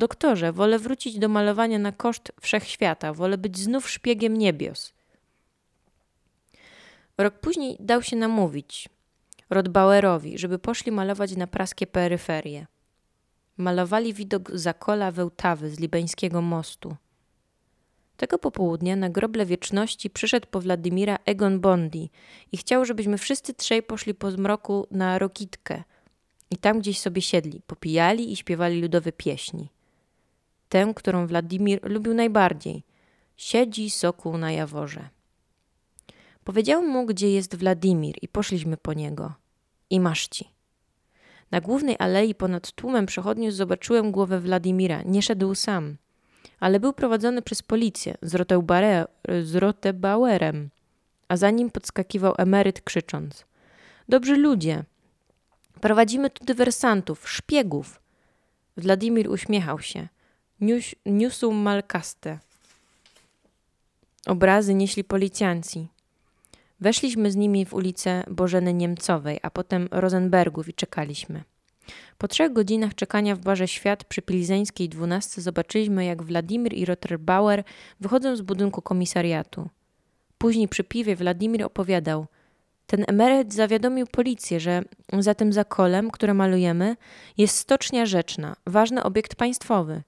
Doktorze, 0.00 0.52
wolę 0.52 0.78
wrócić 0.78 1.18
do 1.18 1.28
malowania 1.28 1.78
na 1.78 1.92
koszt 1.92 2.32
wszechświata, 2.40 3.12
wolę 3.12 3.38
być 3.38 3.58
znów 3.58 3.90
szpiegiem 3.90 4.36
niebios. 4.36 4.92
Rok 7.18 7.34
później 7.34 7.76
dał 7.80 8.02
się 8.02 8.16
namówić. 8.16 8.88
Rodbauerowi, 9.50 10.38
żeby 10.38 10.58
poszli 10.58 10.92
malować 10.92 11.36
na 11.36 11.46
praskie 11.46 11.86
peryferie. 11.86 12.66
Malowali 13.56 14.14
widok 14.14 14.50
zakola 14.54 15.10
Wełtawy 15.10 15.70
z 15.70 15.80
libeńskiego 15.80 16.42
mostu. 16.42 16.96
Tego 18.16 18.38
popołudnia 18.38 18.96
na 18.96 19.10
groble 19.10 19.46
wieczności 19.46 20.10
przyszedł 20.10 20.46
po 20.50 20.60
Wladimira 20.60 21.18
Egon 21.24 21.60
Bondi 21.60 22.10
i 22.52 22.56
chciał, 22.56 22.84
żebyśmy 22.84 23.18
wszyscy 23.18 23.54
trzej 23.54 23.82
poszli 23.82 24.14
po 24.14 24.30
zmroku 24.30 24.86
na 24.90 25.18
Rokitkę 25.18 25.82
i 26.50 26.56
tam 26.56 26.78
gdzieś 26.78 27.00
sobie 27.00 27.22
siedli, 27.22 27.62
popijali 27.66 28.32
i 28.32 28.36
śpiewali 28.36 28.82
ludowe 28.82 29.12
pieśni. 29.12 29.68
Tę, 30.70 30.92
którą 30.96 31.26
Wladimir 31.26 31.80
lubił 31.82 32.14
najbardziej. 32.14 32.82
Siedzi 33.36 33.90
soku 33.90 34.38
na 34.38 34.52
jaworze. 34.52 35.08
Powiedziałem 36.44 36.88
mu, 36.88 37.06
gdzie 37.06 37.30
jest 37.30 37.56
Wladimir 37.56 38.14
i 38.22 38.28
poszliśmy 38.28 38.76
po 38.76 38.92
niego. 38.92 39.34
I 39.90 40.00
masz 40.00 40.28
ci. 40.28 40.50
Na 41.50 41.60
głównej 41.60 41.96
alei 41.98 42.34
ponad 42.34 42.72
tłumem 42.72 43.06
przechodniów 43.06 43.54
zobaczyłem 43.54 44.12
głowę 44.12 44.40
Wladimira. 44.40 45.02
Nie 45.02 45.22
szedł 45.22 45.54
sam, 45.54 45.96
ale 46.60 46.80
był 46.80 46.92
prowadzony 46.92 47.42
przez 47.42 47.62
policję 47.62 48.14
z 49.42 49.54
Rotebauerem, 49.54 50.70
a 51.28 51.36
za 51.36 51.50
nim 51.50 51.70
podskakiwał 51.70 52.34
emeryt 52.38 52.80
krzycząc. 52.80 53.44
Dobrzy 54.08 54.36
ludzie, 54.36 54.84
prowadzimy 55.80 56.30
tu 56.30 56.44
dywersantów, 56.44 57.30
szpiegów. 57.30 58.00
Wladimir 58.76 59.30
uśmiechał 59.30 59.80
się. 59.80 60.08
Niósł 61.06 61.52
malkaste. 61.52 62.38
Obrazy 64.26 64.74
nieśli 64.74 65.04
policjanci. 65.04 65.88
Weszliśmy 66.80 67.30
z 67.30 67.36
nimi 67.36 67.66
w 67.66 67.74
ulicę 67.74 68.24
Bożeny 68.30 68.74
Niemcowej, 68.74 69.38
a 69.42 69.50
potem 69.50 69.88
Rosenbergów 69.90 70.68
i 70.68 70.74
czekaliśmy. 70.74 71.42
Po 72.18 72.28
trzech 72.28 72.52
godzinach 72.52 72.94
czekania 72.94 73.36
w 73.36 73.38
barze 73.38 73.68
Świat 73.68 74.04
przy 74.04 74.22
Pilzeńskiej 74.22 74.88
12 74.88 75.42
zobaczyliśmy, 75.42 76.04
jak 76.04 76.22
Wladimir 76.22 76.74
i 76.74 76.84
Rotterbauer 76.84 77.64
wychodzą 78.00 78.36
z 78.36 78.40
budynku 78.40 78.82
komisariatu. 78.82 79.68
Później 80.38 80.68
przy 80.68 80.84
piwie 80.84 81.16
Wladimir 81.16 81.64
opowiadał– 81.64 82.26
ten 82.90 83.04
emeryt 83.08 83.54
zawiadomił 83.54 84.06
policję, 84.06 84.60
że 84.60 84.82
za 85.18 85.34
tym 85.34 85.52
zakolem, 85.52 86.10
które 86.10 86.34
malujemy, 86.34 86.96
jest 87.38 87.56
stocznia 87.56 88.06
rzeczna, 88.06 88.56
ważny 88.66 89.02
obiekt 89.02 89.34
państwowy. 89.34 90.02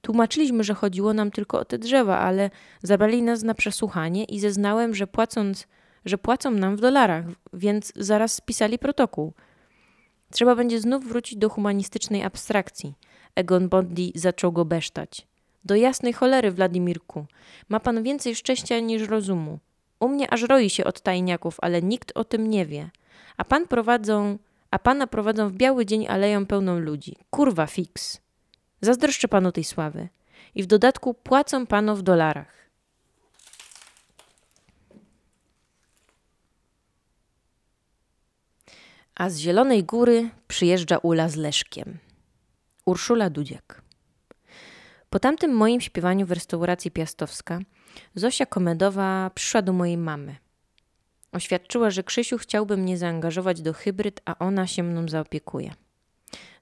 Tłumaczyliśmy, 0.00 0.64
że 0.64 0.74
chodziło 0.74 1.12
nam 1.12 1.30
tylko 1.30 1.58
o 1.58 1.64
te 1.64 1.78
drzewa, 1.78 2.18
ale 2.18 2.50
zabrali 2.82 3.22
nas 3.22 3.42
na 3.42 3.54
przesłuchanie 3.54 4.24
i 4.24 4.40
zeznałem, 4.40 4.94
że 4.94 5.06
płacąc 5.06 5.66
że 6.06 6.18
płacą 6.18 6.50
nam 6.50 6.76
w 6.76 6.80
dolarach, 6.80 7.24
więc 7.52 7.92
zaraz 7.96 8.34
spisali 8.34 8.78
protokół. 8.78 9.32
Trzeba 10.30 10.56
będzie 10.56 10.80
znów 10.80 11.08
wrócić 11.08 11.38
do 11.38 11.48
humanistycznej 11.48 12.22
abstrakcji. 12.22 12.94
Egon 13.34 13.68
Bondi 13.68 14.12
zaczął 14.14 14.52
go 14.52 14.64
besztać. 14.64 15.26
Do 15.64 15.74
jasnej 15.74 16.12
cholery, 16.12 16.50
Władimirku. 16.50 17.26
Ma 17.68 17.80
pan 17.80 18.02
więcej 18.02 18.36
szczęścia 18.36 18.80
niż 18.80 19.08
rozumu. 19.08 19.58
U 20.00 20.08
mnie 20.08 20.30
aż 20.30 20.42
roi 20.42 20.70
się 20.70 20.84
od 20.84 21.00
tajniaków, 21.00 21.56
ale 21.60 21.82
nikt 21.82 22.12
o 22.14 22.24
tym 22.24 22.50
nie 22.50 22.66
wie. 22.66 22.90
A 23.36 23.44
pan 23.44 23.68
prowadzą, 23.68 24.38
a 24.70 24.78
pana 24.78 25.06
prowadzą 25.06 25.48
w 25.48 25.52
biały 25.52 25.86
dzień 25.86 26.06
aleją 26.08 26.46
pełną 26.46 26.78
ludzi. 26.78 27.16
Kurwa 27.30 27.66
fix. 27.66 28.20
Zazdroszczę 28.80 29.28
panu 29.28 29.52
tej 29.52 29.64
sławy. 29.64 30.08
I 30.54 30.62
w 30.62 30.66
dodatku 30.66 31.14
płacą 31.14 31.66
panu 31.66 31.96
w 31.96 32.02
dolarach. 32.02 32.56
A 39.14 39.30
z 39.30 39.38
Zielonej 39.38 39.84
Góry 39.84 40.30
przyjeżdża 40.48 40.98
Ula 40.98 41.28
z 41.28 41.36
Leszkiem. 41.36 41.98
Urszula 42.86 43.30
Dudziak. 43.30 43.82
Po 45.10 45.18
tamtym 45.18 45.52
moim 45.52 45.80
śpiewaniu 45.80 46.26
w 46.26 46.32
restauracji 46.32 46.90
Piastowska 46.90 47.60
Zosia 48.14 48.46
Komedowa 48.46 49.30
przyszła 49.34 49.62
do 49.62 49.72
mojej 49.72 49.96
mamy. 49.96 50.36
Oświadczyła, 51.32 51.90
że 51.90 52.02
Krzysiu 52.02 52.38
chciałby 52.38 52.76
mnie 52.76 52.98
zaangażować 52.98 53.62
do 53.62 53.72
hybryd, 53.72 54.20
a 54.24 54.38
ona 54.38 54.66
się 54.66 54.82
mną 54.82 55.08
zaopiekuje. 55.08 55.74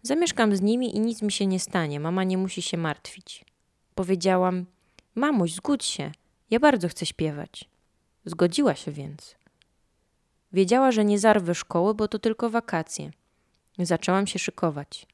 Zamieszkam 0.06 0.56
z 0.56 0.60
nimi 0.60 0.96
i 0.96 1.00
nic 1.00 1.22
mi 1.22 1.32
się 1.32 1.46
nie 1.46 1.60
stanie, 1.60 2.00
mama 2.00 2.24
nie 2.24 2.38
musi 2.38 2.62
się 2.62 2.76
martwić. 2.76 3.44
Powiedziałam: 3.94 4.66
Mamuś, 5.14 5.52
zgódź 5.52 5.84
się, 5.84 6.12
ja 6.50 6.60
bardzo 6.60 6.88
chcę 6.88 7.06
śpiewać. 7.06 7.68
Zgodziła 8.24 8.74
się 8.74 8.92
więc. 8.92 9.36
Wiedziała, 10.52 10.92
że 10.92 11.04
nie 11.04 11.18
zarwę 11.18 11.54
szkoły, 11.54 11.94
bo 11.94 12.08
to 12.08 12.18
tylko 12.18 12.50
wakacje. 12.50 13.10
Zaczęłam 13.78 14.26
się 14.26 14.38
szykować. 14.38 15.06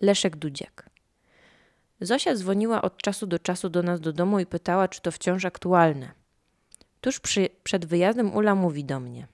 Leszek 0.00 0.36
Dudziak. 0.36 0.90
Zosia 2.00 2.34
dzwoniła 2.34 2.82
od 2.82 3.02
czasu 3.02 3.26
do 3.26 3.38
czasu 3.38 3.68
do 3.68 3.82
nas 3.82 4.00
do 4.00 4.12
domu 4.12 4.38
i 4.38 4.46
pytała, 4.46 4.88
czy 4.88 5.00
to 5.00 5.12
wciąż 5.12 5.44
aktualne. 5.44 6.10
Tuż 7.00 7.20
przy, 7.20 7.48
przed 7.64 7.86
wyjazdem 7.86 8.34
Ula 8.34 8.54
mówi 8.54 8.84
do 8.84 9.00
mnie. 9.00 9.26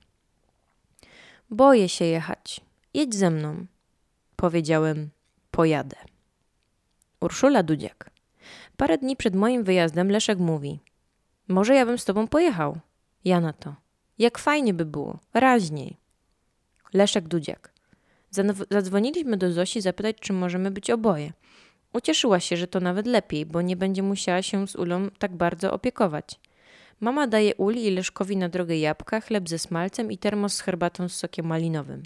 Boję 1.51 1.89
się 1.89 2.05
jechać. 2.05 2.61
Jedź 2.95 3.15
ze 3.15 3.31
mną. 3.31 3.67
Powiedziałem, 4.37 5.11
pojadę. 5.51 5.97
Urszula 7.21 7.63
Dudziak. 7.63 8.11
Parę 8.77 8.99
dni 8.99 9.17
przed 9.17 9.35
moim 9.35 9.65
wyjazdem 9.65 10.11
Leszek 10.11 10.39
mówi: 10.39 10.81
Może 11.49 11.75
ja 11.75 11.87
bym 11.87 11.99
z 11.99 12.05
tobą 12.05 12.29
pojechał. 12.29 12.79
Ja 13.25 13.41
na 13.41 13.53
to. 13.53 13.75
Jak 14.19 14.39
fajnie 14.39 14.75
by 14.75 14.85
było, 14.85 15.19
raźniej. 15.35 15.97
Leszek 16.95 17.29
Dudziak. 17.29 17.73
Zadzwoniliśmy 18.71 19.37
do 19.37 19.53
Zosi 19.53 19.81
zapytać, 19.81 20.17
czy 20.21 20.33
możemy 20.33 20.71
być 20.71 20.91
oboje. 20.91 21.33
Ucieszyła 21.93 22.41
się, 22.41 22.57
że 22.57 22.67
to 22.67 22.81
nawet 22.81 23.07
lepiej, 23.07 23.47
bo 23.47 23.63
nie 23.63 23.77
będzie 23.77 24.03
musiała 24.03 24.43
się 24.43 24.69
z 24.69 24.77
Ulą 24.77 25.11
tak 25.19 25.37
bardzo 25.37 25.73
opiekować. 25.73 26.41
Mama 27.01 27.27
daje 27.27 27.55
Uli 27.55 27.87
i 27.87 27.91
Leszkowi 27.91 28.37
na 28.37 28.49
drogę 28.49 28.77
jabłka, 28.77 29.21
chleb 29.21 29.49
ze 29.49 29.59
smalcem 29.59 30.13
i 30.13 30.19
termos 30.19 30.55
z 30.55 30.61
herbatą 30.61 31.09
z 31.09 31.13
sokiem 31.13 31.47
malinowym. 31.47 32.03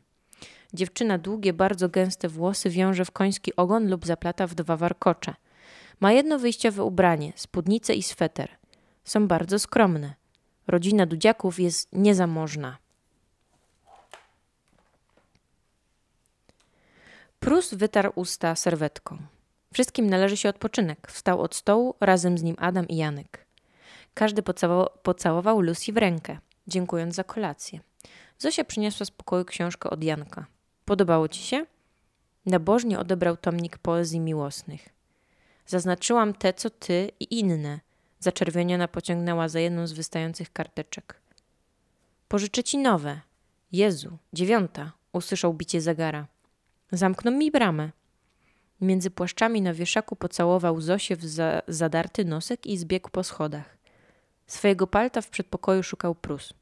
Dziewczyna 0.74 1.18
długie, 1.18 1.52
bardzo 1.52 1.88
gęste 1.88 2.28
włosy 2.28 2.70
wiąże 2.70 3.04
w 3.04 3.11
koński 3.11 3.56
ogon 3.56 3.90
lub 3.90 4.06
zaplata 4.06 4.46
w 4.46 4.54
dwa 4.54 4.76
warkocze. 4.76 5.35
Ma 6.00 6.12
jedno 6.12 6.38
wyjściowe 6.38 6.85
ubranie, 6.85 7.33
spódnicę 7.37 7.94
i 7.94 8.02
sweter. 8.02 8.48
Są 9.04 9.28
bardzo 9.28 9.59
skromne. 9.59 10.14
Rodzina 10.66 11.06
Dudziaków 11.06 11.61
jest 11.61 11.88
niezamożna. 11.92 12.78
Prus 17.40 17.74
wytarł 17.74 18.12
usta 18.14 18.54
serwetką. 18.54 19.18
Wszystkim 19.72 20.11
należy 20.11 20.37
się 20.37 20.48
odpoczynek. 20.48 21.11
Wstał 21.11 21.40
od 21.40 21.54
stołu, 21.54 21.94
razem 22.00 22.38
z 22.38 22.42
nim 22.42 22.56
Adam 22.59 22.88
i 22.88 22.96
Janek. 22.96 23.46
Każdy 24.14 24.42
pocałował, 24.42 24.88
pocałował 25.02 25.61
Lucy 25.61 25.92
w 25.92 25.96
rękę, 25.96 26.38
dziękując 26.66 27.14
za 27.14 27.24
kolację. 27.24 27.80
Zosia 28.38 28.64
przyniosła 28.64 29.06
z 29.06 29.11
pokoju 29.11 29.44
książkę 29.44 29.90
od 29.90 30.04
Janka. 30.04 30.46
Podobało 30.90 31.29
ci 31.29 31.42
się? 31.42 31.66
Nabożnie 32.46 32.98
odebrał 32.98 33.37
tomnik 33.37 33.79
poezji 33.79 34.20
miłosnych. 34.20 34.88
Zaznaczyłam 35.66 36.35
te, 36.35 36.55
co 36.55 36.70
ty 36.70 37.11
i 37.20 37.38
inne. 37.38 37.81
Zaczerwieniona 38.18 38.88
pociągnęła 38.88 39.48
za 39.48 39.61
jedną 39.61 39.87
z 39.87 39.92
wystających 39.92 40.53
karteczek. 40.53 41.20
Pożyczę 42.29 42.62
ci 42.62 42.79
nowe. 42.79 43.20
Jezu, 43.72 44.18
dziewiąta, 44.33 44.92
usłyszał 45.12 45.55
bicie 45.55 45.81
zegara. 45.81 46.26
Zamkną 46.92 47.31
mi 47.31 47.50
bramę. 47.50 47.90
Między 48.81 49.11
płaszczami 49.11 49.62
na 49.62 49.74
wieszaku 49.74 50.16
pocałował 50.16 50.81
Zosię 50.81 51.16
w 51.16 51.24
za 51.24 51.62
zadarty 51.68 52.24
nosek 52.24 52.66
i 52.66 52.79
zbiegł 52.79 53.11
po 53.11 53.24
schodach. 53.24 53.76
Swojego 54.46 54.87
palta 54.87 55.22
w 55.22 55.31
przedpokoju 55.31 55.83
szukał 55.83 56.14
Prus. 56.14 56.55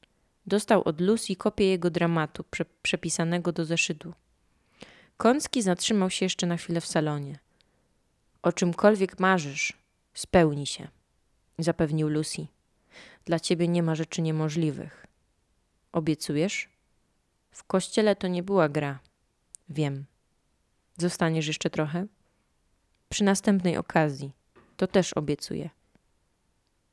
Dostał 0.48 0.82
od 0.82 1.00
Lucy 1.00 1.36
kopię 1.36 1.64
jego 1.64 1.90
dramatu, 1.90 2.44
prze 2.50 2.64
przepisanego 2.82 3.52
do 3.52 3.64
zeszytu. 3.64 4.14
Kącki 5.16 5.62
zatrzymał 5.62 6.10
się 6.10 6.24
jeszcze 6.26 6.46
na 6.46 6.56
chwilę 6.56 6.80
w 6.80 6.86
salonie. 6.86 7.38
O 8.42 8.52
czymkolwiek 8.52 9.20
marzysz, 9.20 9.72
spełni 10.14 10.66
się, 10.66 10.88
zapewnił 11.58 12.08
Lucy. 12.08 12.46
Dla 13.24 13.40
ciebie 13.40 13.68
nie 13.68 13.82
ma 13.82 13.94
rzeczy 13.94 14.22
niemożliwych. 14.22 15.06
Obiecujesz? 15.92 16.68
W 17.50 17.64
kościele 17.64 18.16
to 18.16 18.28
nie 18.28 18.42
była 18.42 18.68
gra. 18.68 18.98
Wiem. 19.68 20.04
Zostaniesz 20.96 21.46
jeszcze 21.46 21.70
trochę? 21.70 22.06
Przy 23.08 23.24
następnej 23.24 23.76
okazji. 23.76 24.32
To 24.76 24.86
też 24.86 25.12
obiecuję. 25.12 25.70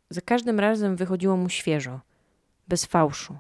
Za 0.10 0.22
każdym 0.22 0.60
razem 0.60 0.96
wychodziło 0.96 1.38
mu 1.38 1.50
świeżo, 1.50 2.00
bez 2.67 2.86
fałszu, 2.86 3.38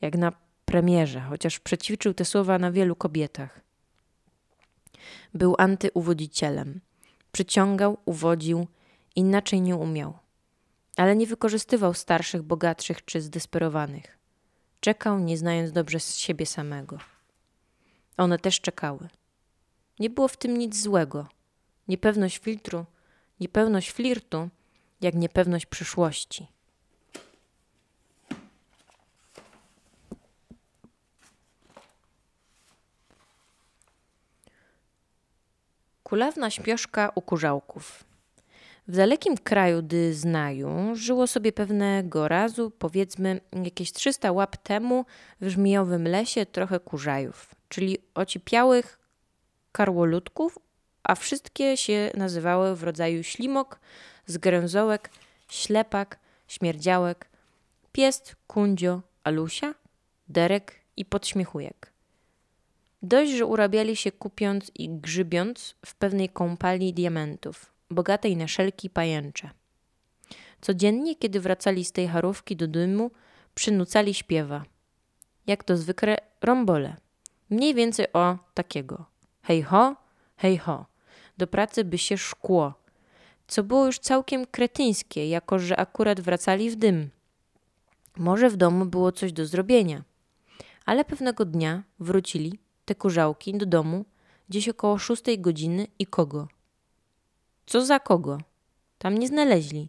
jak 0.00 0.16
na 0.16 0.32
premierze, 0.64 1.20
chociaż 1.20 1.58
przećwiczył 1.58 2.14
te 2.14 2.24
słowa 2.24 2.58
na 2.58 2.72
wielu 2.72 2.96
kobietach. 2.96 3.60
Był 5.34 5.54
antyuwodzicielem. 5.58 6.80
Przyciągał, 7.32 7.98
uwodził, 8.04 8.66
inaczej 9.16 9.60
nie 9.60 9.76
umiał. 9.76 10.18
Ale 10.96 11.16
nie 11.16 11.26
wykorzystywał 11.26 11.94
starszych, 11.94 12.42
bogatszych 12.42 13.04
czy 13.04 13.20
zdesperowanych. 13.20 14.18
Czekał, 14.80 15.18
nie 15.18 15.38
znając 15.38 15.72
dobrze 15.72 16.00
z 16.00 16.16
siebie 16.16 16.46
samego. 16.46 16.98
One 18.16 18.38
też 18.38 18.60
czekały. 18.60 19.08
Nie 19.98 20.10
było 20.10 20.28
w 20.28 20.36
tym 20.36 20.58
nic 20.58 20.82
złego. 20.82 21.28
Niepewność 21.88 22.38
filtru, 22.38 22.86
niepewność 23.40 23.90
flirtu, 23.90 24.48
jak 25.00 25.14
niepewność 25.14 25.66
przyszłości. 25.66 26.46
Kulawna 36.08 36.50
śpioszka 36.50 37.12
u 37.14 37.22
kurzałków. 37.22 38.04
W 38.88 38.96
dalekim 38.96 39.36
kraju 39.36 39.82
Dyznaju 39.82 40.94
żyło 40.94 41.26
sobie 41.26 41.52
pewnego 41.52 42.28
razu, 42.28 42.70
powiedzmy 42.70 43.40
jakieś 43.64 43.92
300 43.92 44.32
łap 44.32 44.56
temu, 44.56 45.04
w 45.40 45.48
żmijowym 45.48 46.08
lesie 46.08 46.46
trochę 46.46 46.80
kurzajów, 46.80 47.54
czyli 47.68 47.98
ocipiałych 48.14 48.98
karłoludków, 49.72 50.58
a 51.02 51.14
wszystkie 51.14 51.76
się 51.76 52.10
nazywały 52.14 52.76
w 52.76 52.82
rodzaju 52.82 53.22
ślimok, 53.22 53.80
zgręzołek, 54.26 55.10
ślepak, 55.50 56.18
śmierdziałek, 56.46 57.28
piest, 57.92 58.36
kundzio, 58.46 59.02
alusia, 59.24 59.74
derek 60.28 60.74
i 60.96 61.04
podśmiechujek. 61.04 61.97
Dość, 63.02 63.32
że 63.32 63.46
urabiali 63.46 63.96
się 63.96 64.12
kupiąc 64.12 64.70
i 64.74 64.88
grzybiąc 64.88 65.74
w 65.86 65.94
pewnej 65.94 66.28
kąpali 66.28 66.94
diamentów, 66.94 67.72
bogatej 67.90 68.36
na 68.36 68.48
szelki 68.48 68.90
pajęcze. 68.90 69.50
Codziennie, 70.60 71.16
kiedy 71.16 71.40
wracali 71.40 71.84
z 71.84 71.92
tej 71.92 72.08
charówki 72.08 72.56
do 72.56 72.68
dymu, 72.68 73.10
przynucali 73.54 74.14
śpiewa. 74.14 74.64
Jak 75.46 75.64
to 75.64 75.76
zwykle 75.76 76.16
rombole. 76.42 76.96
Mniej 77.50 77.74
więcej 77.74 78.06
o 78.12 78.38
takiego. 78.54 79.04
Hej 79.42 79.62
ho, 79.62 79.96
hej 80.36 80.58
ho. 80.58 80.86
Do 81.38 81.46
pracy 81.46 81.84
by 81.84 81.98
się 81.98 82.18
szkło. 82.18 82.74
Co 83.48 83.62
było 83.62 83.86
już 83.86 83.98
całkiem 83.98 84.46
kretyńskie, 84.46 85.28
jako 85.28 85.58
że 85.58 85.76
akurat 85.76 86.20
wracali 86.20 86.70
w 86.70 86.76
dym. 86.76 87.10
Może 88.16 88.50
w 88.50 88.56
domu 88.56 88.86
było 88.86 89.12
coś 89.12 89.32
do 89.32 89.46
zrobienia. 89.46 90.02
Ale 90.86 91.04
pewnego 91.04 91.44
dnia 91.44 91.82
wrócili 92.00 92.58
te 92.88 92.94
kurzałki 92.94 93.58
do 93.58 93.66
domu 93.66 94.04
gdzieś 94.48 94.68
około 94.68 94.98
szóstej 94.98 95.40
godziny 95.40 95.86
i 95.98 96.06
kogo? 96.06 96.48
Co 97.66 97.84
za 97.84 98.00
kogo? 98.00 98.38
Tam 98.98 99.18
nie 99.18 99.28
znaleźli. 99.28 99.88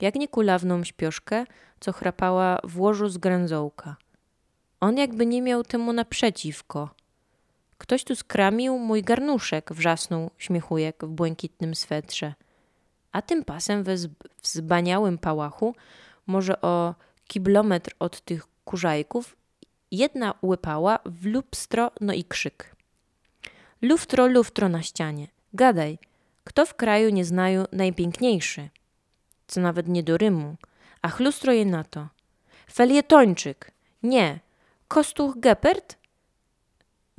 Jak 0.00 0.14
nie 0.14 0.28
kulawną 0.28 0.84
śpioszkę, 0.84 1.44
co 1.80 1.92
chrapała 1.92 2.58
w 2.64 2.80
łożu 2.80 3.08
z 3.08 3.18
gręzołka. 3.18 3.96
On 4.80 4.96
jakby 4.96 5.26
nie 5.26 5.42
miał 5.42 5.64
temu 5.64 5.92
naprzeciwko. 5.92 6.90
Ktoś 7.78 8.04
tu 8.04 8.16
skramił 8.16 8.78
mój 8.78 9.02
garnuszek, 9.02 9.72
wrzasnął 9.72 10.30
śmiechujek 10.38 11.04
w 11.04 11.08
błękitnym 11.08 11.74
swetrze. 11.74 12.34
A 13.12 13.22
tymczasem 13.22 13.82
we 13.82 13.94
wzbaniałym 14.42 15.18
pałachu, 15.18 15.74
może 16.26 16.60
o 16.60 16.94
kiblometr 17.28 17.94
od 17.98 18.20
tych 18.20 18.46
kurzajków, 18.64 19.36
Jedna 19.90 20.34
łypała 20.42 20.98
w 21.04 21.26
lustro, 21.26 21.90
no 22.00 22.12
i 22.12 22.24
krzyk. 22.24 22.76
Luftro, 23.82 24.26
luftro 24.26 24.68
na 24.68 24.82
ścianie. 24.82 25.28
Gadaj, 25.54 25.98
kto 26.44 26.66
w 26.66 26.74
kraju 26.74 27.10
nie 27.10 27.24
znaju 27.24 27.64
najpiękniejszy? 27.72 28.68
Co 29.46 29.60
nawet 29.60 29.88
nie 29.88 30.02
do 30.02 30.18
rymu. 30.18 30.56
A 31.02 31.08
chlustro 31.08 31.52
je 31.52 31.64
na 31.64 31.84
to. 31.84 32.08
Felietończyk. 32.72 33.70
Nie. 34.02 34.40
Kostuch 34.88 35.38
Gepard? 35.38 35.96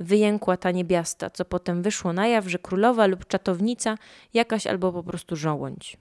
Wyjękła 0.00 0.56
ta 0.56 0.70
niebiasta, 0.70 1.30
co 1.30 1.44
potem 1.44 1.82
wyszło 1.82 2.12
na 2.12 2.26
jaw, 2.26 2.46
że 2.46 2.58
królowa 2.58 3.06
lub 3.06 3.26
czatownica, 3.26 3.98
jakaś 4.34 4.66
albo 4.66 4.92
po 4.92 5.02
prostu 5.02 5.36
żołądź. 5.36 5.96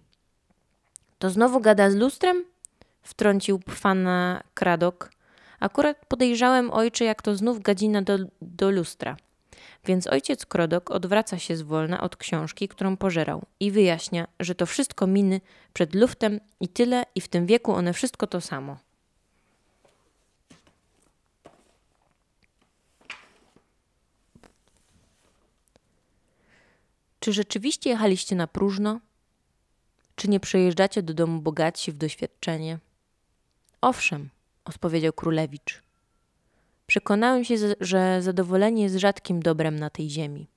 To 1.19 1.29
znowu 1.29 1.59
gada 1.59 1.91
z 1.91 1.95
lustrem? 1.95 2.45
Wtrącił 3.01 3.59
pfana 3.59 4.43
Kradok, 4.53 5.11
Akurat 5.61 6.05
podejrzałem 6.05 6.71
ojcze, 6.71 7.05
jak 7.05 7.21
to 7.21 7.35
znów 7.35 7.61
gadzina 7.61 8.01
do, 8.01 8.17
do 8.41 8.71
lustra. 8.71 9.17
Więc 9.85 10.07
ojciec 10.07 10.45
Krodok 10.45 10.91
odwraca 10.91 11.39
się 11.39 11.57
zwolna 11.57 12.01
od 12.01 12.15
książki, 12.15 12.67
którą 12.67 12.97
pożerał 12.97 13.45
i 13.59 13.71
wyjaśnia, 13.71 14.27
że 14.39 14.55
to 14.55 14.65
wszystko 14.65 15.07
miny 15.07 15.41
przed 15.73 15.95
luftem 15.95 16.39
i 16.59 16.67
tyle 16.67 17.03
i 17.15 17.21
w 17.21 17.27
tym 17.27 17.45
wieku 17.45 17.71
one 17.73 17.93
wszystko 17.93 18.27
to 18.27 18.41
samo. 18.41 18.77
Czy 27.19 27.33
rzeczywiście 27.33 27.89
jechaliście 27.89 28.35
na 28.35 28.47
próżno? 28.47 28.99
Czy 30.15 30.29
nie 30.29 30.39
przejeżdżacie 30.39 31.03
do 31.03 31.13
domu 31.13 31.41
bogaci 31.41 31.91
w 31.91 31.97
doświadczenie? 31.97 32.79
Owszem, 33.81 34.29
odpowiedział 34.71 35.13
królewicz. 35.13 35.83
Przekonałem 36.87 37.43
się, 37.45 37.55
że 37.79 38.21
zadowolenie 38.21 38.83
jest 38.83 38.95
rzadkim 38.95 39.41
dobrem 39.41 39.79
na 39.79 39.89
tej 39.89 40.09
ziemi. 40.09 40.47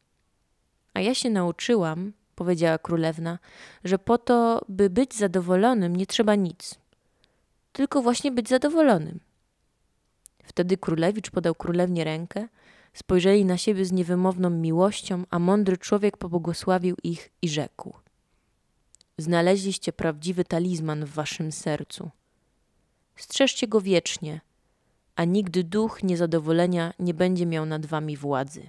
A 0.94 1.00
ja 1.00 1.14
się 1.14 1.30
nauczyłam, 1.30 2.12
powiedziała 2.34 2.78
królewna, 2.78 3.38
że 3.84 3.98
po 3.98 4.18
to, 4.18 4.64
by 4.68 4.90
być 4.90 5.14
zadowolonym, 5.14 5.96
nie 5.96 6.06
trzeba 6.06 6.34
nic, 6.34 6.74
tylko 7.72 8.02
właśnie 8.02 8.32
być 8.32 8.48
zadowolonym. 8.48 9.20
Wtedy 10.44 10.76
królewicz 10.76 11.30
podał 11.30 11.54
królewnie 11.54 12.04
rękę, 12.04 12.48
spojrzeli 12.92 13.44
na 13.44 13.58
siebie 13.58 13.84
z 13.84 13.92
niewymowną 13.92 14.50
miłością, 14.50 15.24
a 15.30 15.38
mądry 15.38 15.78
człowiek 15.78 16.16
pobłogosławił 16.16 16.96
ich 17.02 17.30
i 17.42 17.48
rzekł: 17.48 17.92
Znaleźliście 19.18 19.92
prawdziwy 19.92 20.44
talizman 20.44 21.04
w 21.04 21.10
waszym 21.10 21.52
sercu. 21.52 22.10
Strzeżcie 23.16 23.68
go 23.68 23.80
wiecznie, 23.80 24.40
a 25.16 25.24
nigdy 25.24 25.64
duch 25.64 26.02
niezadowolenia 26.02 26.94
nie 26.98 27.14
będzie 27.14 27.46
miał 27.46 27.66
nad 27.66 27.86
wami 27.86 28.16
władzy. 28.16 28.68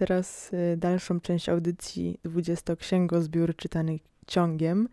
Teraz 0.00 0.52
y, 0.52 0.76
dalszą 0.76 1.20
część 1.20 1.48
audycji 1.48 2.20
20 2.24 2.76
Księgozbiór 2.76 3.56
czytanych 3.56 4.00
ciągiem. 4.26 4.88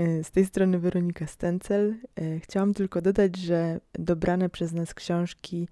Y, 0.00 0.24
z 0.24 0.30
tej 0.30 0.46
strony 0.46 0.78
Weronika 0.78 1.26
Stencel. 1.26 1.94
Y, 2.20 2.40
chciałam 2.40 2.74
tylko 2.74 3.02
dodać, 3.02 3.36
że 3.36 3.80
dobrane 3.92 4.48
przez 4.48 4.72
nas 4.72 4.94
książki 4.94 5.68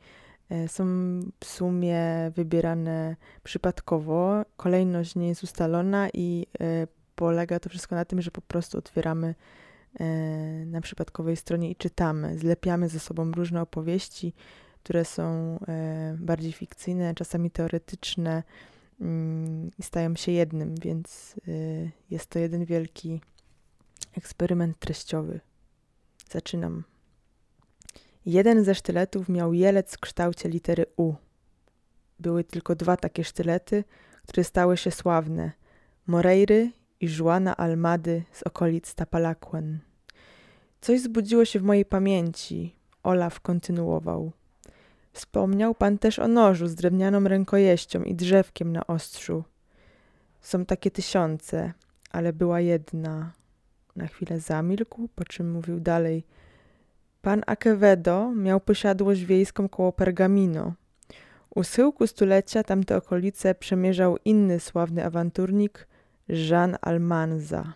są 0.67 0.85
w 1.41 1.45
sumie 1.45 2.03
wybierane 2.35 3.17
przypadkowo. 3.43 4.45
Kolejność 4.57 5.15
nie 5.15 5.29
jest 5.29 5.43
ustalona 5.43 6.09
i 6.15 6.47
polega 7.15 7.61
to 7.61 7.69
wszystko 7.69 7.95
na 7.95 8.05
tym, 8.05 8.23
że 8.23 8.31
po 8.31 8.41
prostu 8.41 8.79
otwieramy 8.79 9.35
na 10.67 10.81
przypadkowej 10.81 11.37
stronie 11.37 11.71
i 11.71 11.77
czytamy. 11.77 12.39
Zlepiamy 12.39 12.89
ze 12.89 12.99
sobą 12.99 13.33
różne 13.33 13.63
opowieści 13.63 14.35
które 14.83 15.05
są 15.05 15.59
e, 15.69 16.17
bardziej 16.19 16.53
fikcyjne, 16.53 17.15
czasami 17.15 17.51
teoretyczne 17.51 18.43
mm, 19.01 19.71
i 19.79 19.83
stają 19.83 20.17
się 20.17 20.33
jednym, 20.33 20.75
więc 20.83 21.35
e, 21.49 21.51
jest 22.11 22.27
to 22.27 22.39
jeden 22.39 22.65
wielki 22.65 23.21
eksperyment 24.17 24.79
treściowy. 24.79 25.41
Zaczynam. 26.31 26.85
Jeden 28.27 28.65
ze 28.65 28.75
sztyletów 28.75 29.29
miał 29.29 29.53
jelec 29.53 29.95
w 29.95 30.01
kształcie 30.01 30.49
litery 30.49 30.87
U. 30.97 31.15
Były 32.19 32.45
tylko 32.45 32.75
dwa 32.75 32.97
takie 32.97 33.25
sztylety, 33.25 33.85
które 34.27 34.45
stały 34.45 34.77
się 34.77 34.91
sławne: 34.91 35.53
Moreiry 36.07 36.71
i 37.01 37.09
Juana 37.19 37.57
Almady 37.57 38.23
z 38.33 38.43
okolic 38.43 38.95
Tapalaquen. 38.95 39.79
Coś 40.81 41.01
zbudziło 41.01 41.45
się 41.45 41.61
w 41.61 41.63
mojej 41.63 41.85
pamięci. 41.85 42.77
Olaf 43.03 43.41
kontynuował. 43.41 44.33
Wspomniał 45.21 45.75
pan 45.75 45.99
też 45.99 46.19
o 46.19 46.29
nożu 46.29 46.67
z 46.67 46.75
drewnianą 46.75 47.25
rękojeścią 47.25 48.03
i 48.03 48.15
drzewkiem 48.15 48.73
na 48.73 48.87
ostrzu. 48.87 49.45
Są 50.41 50.65
takie 50.65 50.91
tysiące, 50.91 51.73
ale 52.11 52.33
była 52.33 52.61
jedna. 52.61 53.33
Na 53.97 54.07
chwilę 54.07 54.41
zamilkł, 54.41 55.09
po 55.15 55.25
czym 55.25 55.53
mówił 55.53 55.81
dalej. 55.81 56.25
Pan 57.23 57.43
Akevedo 57.47 58.31
miał 58.31 58.61
posiadłość 58.61 59.25
wiejską 59.25 59.69
koło 59.69 59.93
Pergamino. 59.93 60.73
U 61.55 61.65
schyłku 61.65 62.07
stulecia 62.07 62.65
tamte 62.65 62.97
okolice 62.97 63.55
przemierzał 63.55 64.17
inny 64.25 64.61
sławny 64.61 65.05
awanturnik, 65.05 65.87
Jean 66.29 66.77
Almanza. 66.81 67.73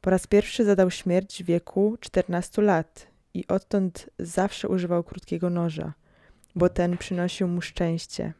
Po 0.00 0.10
raz 0.10 0.26
pierwszy 0.26 0.64
zadał 0.64 0.90
śmierć 0.90 1.42
w 1.42 1.46
wieku 1.46 1.96
14 2.00 2.62
lat 2.62 3.06
i 3.34 3.46
odtąd 3.46 4.10
zawsze 4.18 4.68
używał 4.68 5.04
krótkiego 5.04 5.50
noża 5.50 5.99
bo 6.56 6.68
ten 6.68 6.96
przynosił 6.96 7.48
mu 7.48 7.60
szczęście. 7.60 8.32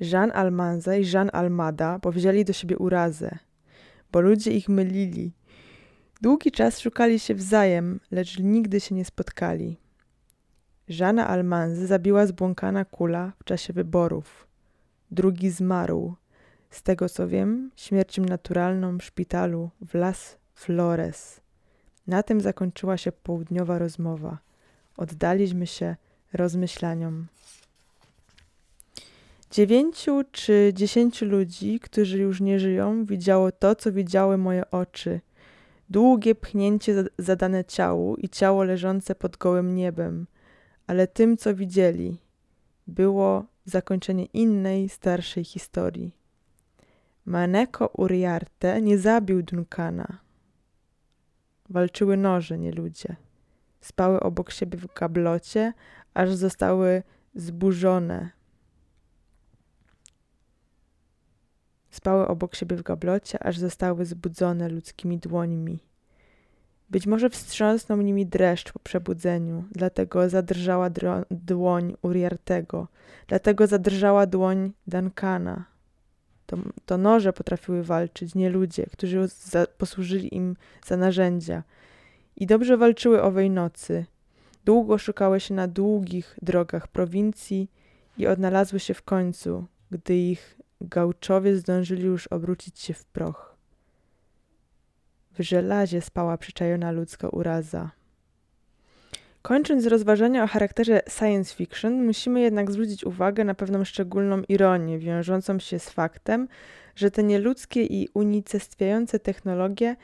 Jean 0.00 0.32
Almanza 0.34 0.96
i 0.96 1.10
Jean 1.12 1.30
Almada 1.32 1.98
powzięli 1.98 2.44
do 2.44 2.52
siebie 2.52 2.78
urazę, 2.78 3.38
bo 4.12 4.20
ludzie 4.20 4.50
ich 4.50 4.68
mylili. 4.68 5.32
Długi 6.20 6.50
czas 6.52 6.80
szukali 6.80 7.18
się 7.18 7.34
wzajem, 7.34 8.00
lecz 8.10 8.38
nigdy 8.38 8.80
się 8.80 8.94
nie 8.94 9.04
spotkali. 9.04 9.76
Żana 10.88 11.28
Almanzy 11.28 11.86
zabiła 11.86 12.26
zbłąkana 12.26 12.84
kula 12.84 13.32
w 13.38 13.44
czasie 13.44 13.72
wyborów. 13.72 14.46
Drugi 15.10 15.50
zmarł. 15.50 16.14
Z 16.70 16.82
tego 16.82 17.08
co 17.08 17.28
wiem, 17.28 17.70
śmiercią 17.76 18.24
naturalną 18.24 18.98
w 18.98 19.04
szpitalu 19.04 19.70
w 19.80 19.94
Las 19.94 20.38
Flores. 20.54 21.40
Na 22.06 22.22
tym 22.22 22.40
zakończyła 22.40 22.96
się 22.96 23.12
południowa 23.12 23.78
rozmowa. 23.78 24.38
Oddaliśmy 24.96 25.66
się 25.66 25.96
rozmyślaniom. 26.36 27.26
Dziewięciu 29.50 30.22
czy 30.32 30.72
dziesięciu 30.74 31.26
ludzi, 31.26 31.80
którzy 31.80 32.18
już 32.18 32.40
nie 32.40 32.60
żyją, 32.60 33.04
widziało 33.04 33.52
to, 33.52 33.74
co 33.74 33.92
widziały 33.92 34.38
moje 34.38 34.70
oczy. 34.70 35.20
Długie 35.90 36.34
pchnięcie 36.34 37.04
zadane 37.18 37.64
ciału 37.64 38.16
i 38.16 38.28
ciało 38.28 38.64
leżące 38.64 39.14
pod 39.14 39.36
gołym 39.36 39.74
niebem, 39.74 40.26
ale 40.86 41.06
tym, 41.06 41.36
co 41.36 41.54
widzieli, 41.54 42.18
było 42.86 43.44
zakończenie 43.64 44.24
innej, 44.24 44.88
starszej 44.88 45.44
historii. 45.44 46.12
Maneko 47.26 47.86
Uriarte 47.86 48.82
nie 48.82 48.98
zabił 48.98 49.42
Duncana. 49.42 50.18
Walczyły 51.70 52.16
noże, 52.16 52.58
nie 52.58 52.72
ludzie. 52.72 53.16
Spały 53.80 54.20
obok 54.20 54.50
siebie 54.50 54.78
w 54.78 54.92
kablocie, 54.92 55.72
aż 56.16 56.34
zostały 56.34 57.02
zburzone. 57.34 58.30
Spały 61.90 62.28
obok 62.28 62.54
siebie 62.54 62.76
w 62.76 62.82
gablocie, 62.82 63.42
aż 63.42 63.58
zostały 63.58 64.04
zbudzone 64.04 64.68
ludzkimi 64.68 65.18
dłońmi. 65.18 65.78
Być 66.90 67.06
może 67.06 67.30
wstrząsnął 67.30 68.02
nimi 68.02 68.26
dreszcz 68.26 68.72
po 68.72 68.78
przebudzeniu, 68.78 69.64
dlatego 69.72 70.28
zadrżała 70.28 70.90
dłoń 71.30 71.96
Uriartego, 72.02 72.88
dlatego 73.26 73.66
zadrżała 73.66 74.26
dłoń 74.26 74.72
Duncana. 74.86 75.64
To, 76.46 76.56
to 76.86 76.98
noże 76.98 77.32
potrafiły 77.32 77.82
walczyć, 77.82 78.34
nie 78.34 78.50
ludzie, 78.50 78.86
którzy 78.92 79.28
za, 79.28 79.66
posłużyli 79.78 80.34
im 80.34 80.56
za 80.86 80.96
narzędzia. 80.96 81.62
I 82.36 82.46
dobrze 82.46 82.76
walczyły 82.76 83.22
owej 83.22 83.50
nocy, 83.50 84.06
Długo 84.66 84.98
szukały 84.98 85.40
się 85.40 85.54
na 85.54 85.68
długich 85.68 86.38
drogach 86.42 86.88
prowincji 86.88 87.70
i 88.18 88.26
odnalazły 88.26 88.80
się 88.80 88.94
w 88.94 89.02
końcu, 89.02 89.66
gdy 89.90 90.16
ich 90.16 90.58
gałczowie 90.80 91.56
zdążyli 91.56 92.04
już 92.04 92.26
obrócić 92.26 92.78
się 92.78 92.94
w 92.94 93.04
proch. 93.04 93.56
W 95.38 95.42
żelazie 95.42 96.00
spała 96.00 96.38
przyczajona 96.38 96.90
ludzka 96.90 97.28
uraza. 97.28 97.90
Kończąc 99.42 99.86
rozważania 99.86 100.44
o 100.44 100.46
charakterze 100.46 101.00
science 101.08 101.54
fiction, 101.54 102.06
musimy 102.06 102.40
jednak 102.40 102.70
zwrócić 102.70 103.04
uwagę 103.04 103.44
na 103.44 103.54
pewną 103.54 103.84
szczególną 103.84 104.42
ironię 104.48 104.98
wiążącą 104.98 105.58
się 105.58 105.78
z 105.78 105.90
faktem, 105.90 106.48
że 106.96 107.10
te 107.10 107.22
nieludzkie 107.22 107.82
i 107.84 108.08
unicestwiające 108.14 109.18
technologie 109.18 109.96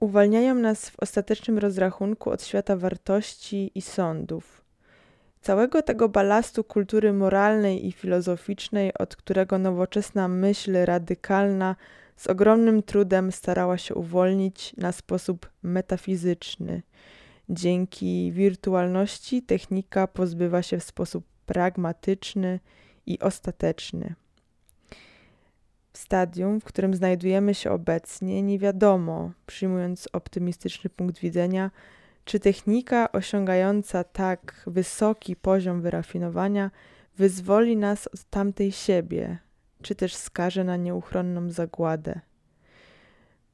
uwalniają 0.00 0.54
nas 0.54 0.90
w 0.90 1.00
ostatecznym 1.00 1.58
rozrachunku 1.58 2.30
od 2.30 2.42
świata 2.44 2.76
wartości 2.76 3.70
i 3.74 3.82
sądów. 3.82 4.64
Całego 5.40 5.82
tego 5.82 6.08
balastu 6.08 6.64
kultury 6.64 7.12
moralnej 7.12 7.86
i 7.86 7.92
filozoficznej, 7.92 8.94
od 8.94 9.16
którego 9.16 9.58
nowoczesna 9.58 10.28
myśl 10.28 10.72
radykalna 10.84 11.76
z 12.16 12.26
ogromnym 12.26 12.82
trudem 12.82 13.32
starała 13.32 13.78
się 13.78 13.94
uwolnić 13.94 14.76
na 14.76 14.92
sposób 14.92 15.50
metafizyczny. 15.62 16.82
Dzięki 17.48 18.32
wirtualności 18.32 19.42
technika 19.42 20.06
pozbywa 20.06 20.62
się 20.62 20.78
w 20.78 20.84
sposób 20.84 21.24
pragmatyczny 21.46 22.60
i 23.06 23.18
ostateczny. 23.20 24.14
W 25.92 25.98
stadium, 25.98 26.60
w 26.60 26.64
którym 26.64 26.94
znajdujemy 26.94 27.54
się 27.54 27.70
obecnie, 27.70 28.42
nie 28.42 28.58
wiadomo, 28.58 29.30
przyjmując 29.46 30.08
optymistyczny 30.12 30.90
punkt 30.90 31.18
widzenia, 31.18 31.70
czy 32.24 32.40
technika 32.40 33.12
osiągająca 33.12 34.04
tak 34.04 34.62
wysoki 34.66 35.36
poziom 35.36 35.82
wyrafinowania 35.82 36.70
wyzwoli 37.16 37.76
nas 37.76 38.06
od 38.06 38.24
tamtej 38.24 38.72
siebie, 38.72 39.38
czy 39.82 39.94
też 39.94 40.14
skaże 40.14 40.64
na 40.64 40.76
nieuchronną 40.76 41.50
zagładę. 41.50 42.20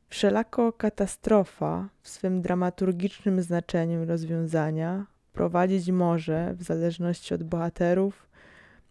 Wszelako 0.09 0.73
katastrofa 0.73 1.89
w 2.03 2.09
swym 2.09 2.43
dramaturgicznym 2.43 3.43
znaczeniu 3.43 4.05
rozwiązania 4.05 5.07
prowadzić 5.33 5.91
może, 5.91 6.55
w 6.55 6.63
zależności 6.63 7.35
od 7.35 7.43
bohaterów, 7.43 8.27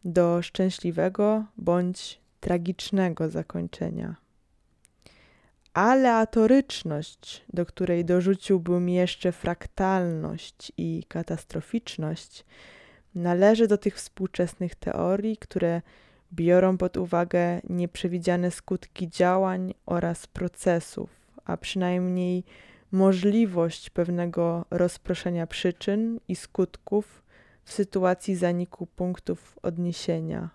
do 0.05 0.41
szczęśliwego 0.41 1.45
bądź 1.58 2.21
tragicznego 2.45 3.29
zakończenia. 3.29 4.15
Aleatoryczność, 5.73 7.45
do 7.53 7.65
której 7.65 8.05
dorzuciłbym 8.05 8.89
jeszcze 8.89 9.31
fraktalność 9.31 10.71
i 10.77 11.03
katastroficzność, 11.08 12.45
należy 13.15 13.67
do 13.67 13.77
tych 13.77 13.95
współczesnych 13.95 14.75
teorii, 14.75 15.38
które 15.38 15.81
biorą 16.34 16.77
pod 16.77 16.97
uwagę 16.97 17.62
nieprzewidziane 17.69 18.51
skutki 18.51 19.10
działań 19.10 19.73
oraz 19.86 20.27
procesów, 20.27 21.10
a 21.45 21.58
przynajmniej 21.58 22.43
możliwość 22.91 23.89
pewnego 23.89 24.65
rozproszenia 24.71 25.47
przyczyn 25.47 26.19
i 26.27 26.36
skutków 26.36 27.23
w 27.63 27.73
sytuacji 27.73 28.36
zaniku 28.36 28.86
punktów 28.86 29.60
odniesienia 29.62 30.54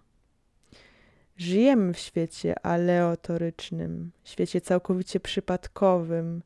Żyjemy 1.41 1.95
w 1.95 1.99
świecie 1.99 2.67
aleatorycznym, 2.67 4.13
świecie 4.25 4.61
całkowicie 4.61 5.21
przypadkowym, 5.21 6.43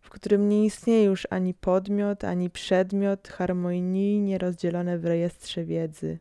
w 0.00 0.10
którym 0.10 0.48
nie 0.48 0.64
istnieje 0.64 1.04
już 1.04 1.26
ani 1.30 1.54
podmiot, 1.54 2.24
ani 2.24 2.50
przedmiot 2.50 3.28
harmonijnie 3.28 4.38
rozdzielone 4.38 4.98
w 4.98 5.04
rejestrze 5.04 5.64
wiedzy. 5.64 6.18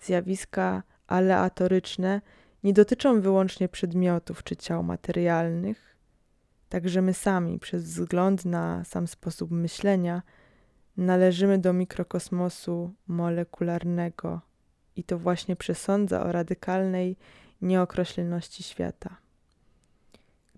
Zjawiska 0.00 0.82
aleatoryczne 1.06 2.20
nie 2.62 2.72
dotyczą 2.72 3.20
wyłącznie 3.20 3.68
przedmiotów 3.68 4.42
czy 4.42 4.56
ciał 4.56 4.82
materialnych, 4.82 5.96
także 6.68 7.02
my 7.02 7.14
sami, 7.14 7.58
przez 7.58 7.84
wzgląd 7.84 8.44
na 8.44 8.84
sam 8.84 9.06
sposób 9.06 9.50
myślenia, 9.50 10.22
należymy 10.96 11.58
do 11.58 11.72
mikrokosmosu 11.72 12.94
molekularnego 13.06 14.40
i 14.96 15.04
to 15.04 15.18
właśnie 15.18 15.56
przesądza 15.56 16.22
o 16.22 16.32
radykalnej 16.32 17.16
nieokreśloności 17.62 18.62
świata. 18.62 19.16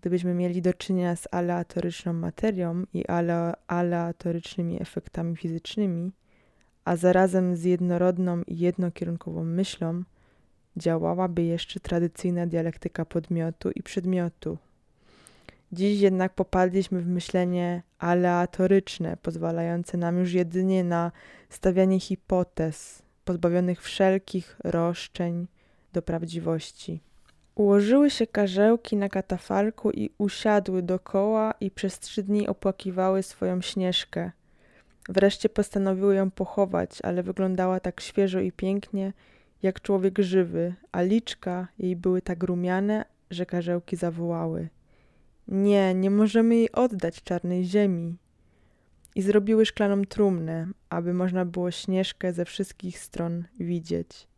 Gdybyśmy 0.01 0.35
mieli 0.35 0.62
do 0.62 0.75
czynienia 0.75 1.16
z 1.16 1.29
aleatoryczną 1.31 2.12
materią 2.12 2.85
i 2.94 3.07
ale, 3.07 3.55
aleatorycznymi 3.66 4.83
efektami 4.83 5.37
fizycznymi, 5.37 6.12
a 6.85 6.96
zarazem 6.96 7.57
z 7.57 7.64
jednorodną 7.64 8.42
i 8.42 8.59
jednokierunkową 8.59 9.44
myślą, 9.44 10.03
działałaby 10.77 11.42
jeszcze 11.42 11.81
tradycyjna 11.81 12.46
dialektyka 12.46 13.05
podmiotu 13.05 13.70
i 13.70 13.83
przedmiotu. 13.83 14.59
Dziś 15.72 16.01
jednak 16.01 16.35
popadliśmy 16.35 17.01
w 17.01 17.07
myślenie 17.07 17.83
aleatoryczne, 17.99 19.16
pozwalające 19.22 19.99
nam 19.99 20.18
już 20.18 20.33
jedynie 20.33 20.85
na 20.85 21.12
stawianie 21.49 22.01
hipotez, 22.01 23.03
pozbawionych 23.27 23.83
wszelkich 23.83 24.57
roszczeń 24.65 25.47
do 25.93 26.03
prawdziwości. 26.03 27.01
Ułożyły 27.55 28.11
się 28.11 28.27
karzełki 28.27 28.97
na 28.97 29.09
katafalku 29.09 29.91
i 29.91 30.11
usiadły 30.19 30.83
dokoła 30.83 31.55
i 31.61 31.71
przez 31.71 31.99
trzy 31.99 32.23
dni 32.23 32.49
opłakiwały 32.49 33.23
swoją 33.23 33.61
śnieżkę. 33.61 34.31
Wreszcie 35.09 35.49
postanowiły 35.49 36.15
ją 36.15 36.31
pochować, 36.31 36.91
ale 37.03 37.23
wyglądała 37.23 37.81
tak 37.81 38.01
świeżo 38.01 38.41
i 38.41 38.53
pięknie, 38.53 39.12
jak 39.62 39.81
człowiek 39.81 40.19
żywy, 40.19 40.75
a 40.93 41.03
liczka 41.03 41.69
jej 41.79 41.97
były 41.97 42.23
tak 42.23 42.43
rumiane, 42.43 43.05
że 43.31 43.47
karzełki 43.47 43.97
zawołały. 43.97 44.69
Nie, 45.49 45.95
nie 45.95 46.11
możemy 46.11 46.57
jej 46.57 46.73
oddać 46.73 47.23
czarnej 47.23 47.65
ziemi 47.65 48.17
i 49.16 49.22
zrobiły 49.22 49.66
szklaną 49.66 50.05
trumnę, 50.05 50.68
aby 50.90 51.14
można 51.14 51.44
było 51.44 51.70
śnieżkę 51.70 52.33
ze 52.33 52.44
wszystkich 52.44 52.98
stron 52.98 53.44
widzieć. 53.61 54.29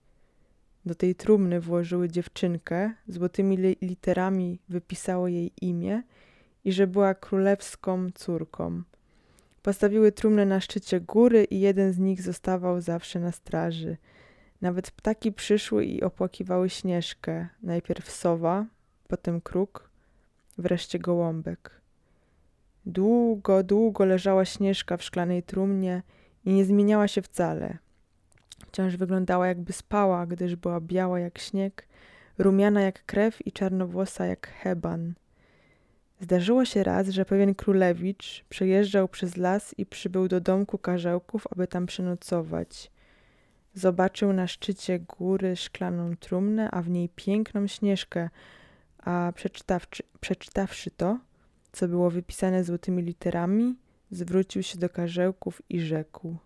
Do 0.86 0.94
tej 0.94 1.14
trumny 1.14 1.60
włożyły 1.60 2.08
dziewczynkę, 2.08 2.92
złotymi 3.08 3.56
li 3.56 3.76
literami 3.82 4.58
wypisało 4.68 5.28
jej 5.28 5.52
imię 5.60 6.02
i 6.64 6.72
że 6.72 6.86
była 6.86 7.14
królewską 7.14 8.10
córką. 8.14 8.82
Postawiły 9.62 10.12
trumnę 10.12 10.46
na 10.46 10.60
szczycie 10.60 11.00
góry 11.00 11.44
i 11.44 11.60
jeden 11.60 11.92
z 11.92 11.98
nich 11.98 12.22
zostawał 12.22 12.80
zawsze 12.80 13.20
na 13.20 13.32
straży. 13.32 13.96
Nawet 14.60 14.90
ptaki 14.90 15.32
przyszły 15.32 15.84
i 15.84 16.02
opłakiwały 16.02 16.70
śnieżkę. 16.70 17.48
Najpierw 17.62 18.10
sowa, 18.10 18.66
potem 19.08 19.40
kruk, 19.40 19.90
wreszcie 20.58 20.98
gołąbek. 20.98 21.77
Długo, 22.88 23.62
długo 23.62 24.04
leżała 24.04 24.44
Śnieżka 24.44 24.96
w 24.96 25.02
szklanej 25.02 25.42
trumnie 25.42 26.02
i 26.44 26.52
nie 26.52 26.64
zmieniała 26.64 27.08
się 27.08 27.22
wcale. 27.22 27.78
Wciąż 28.66 28.96
wyglądała 28.96 29.46
jakby 29.46 29.72
spała, 29.72 30.26
gdyż 30.26 30.56
była 30.56 30.80
biała 30.80 31.20
jak 31.20 31.38
śnieg, 31.38 31.88
rumiana 32.38 32.80
jak 32.80 33.06
krew 33.06 33.46
i 33.46 33.52
czarnowłosa 33.52 34.26
jak 34.26 34.48
heban. 34.48 35.14
Zdarzyło 36.20 36.64
się 36.64 36.84
raz, 36.84 37.08
że 37.08 37.24
pewien 37.24 37.54
królewicz 37.54 38.44
przejeżdżał 38.48 39.08
przez 39.08 39.36
las 39.36 39.74
i 39.78 39.86
przybył 39.86 40.28
do 40.28 40.40
domku 40.40 40.78
karzełków, 40.78 41.46
aby 41.52 41.66
tam 41.66 41.86
przenocować. 41.86 42.90
Zobaczył 43.74 44.32
na 44.32 44.46
szczycie 44.46 44.98
góry 44.98 45.56
szklaną 45.56 46.16
trumnę, 46.16 46.70
a 46.70 46.82
w 46.82 46.90
niej 46.90 47.08
piękną 47.08 47.66
śnieżkę, 47.66 48.30
a 48.98 49.32
przeczytawszy, 49.34 50.02
przeczytawszy 50.20 50.90
to, 50.90 51.18
co 51.72 51.88
było 51.88 52.10
wypisane 52.10 52.64
złotymi 52.64 53.02
literami, 53.02 53.76
zwrócił 54.10 54.62
się 54.62 54.78
do 54.78 54.88
karzełków 54.88 55.62
i 55.68 55.80
rzekł: 55.80 56.36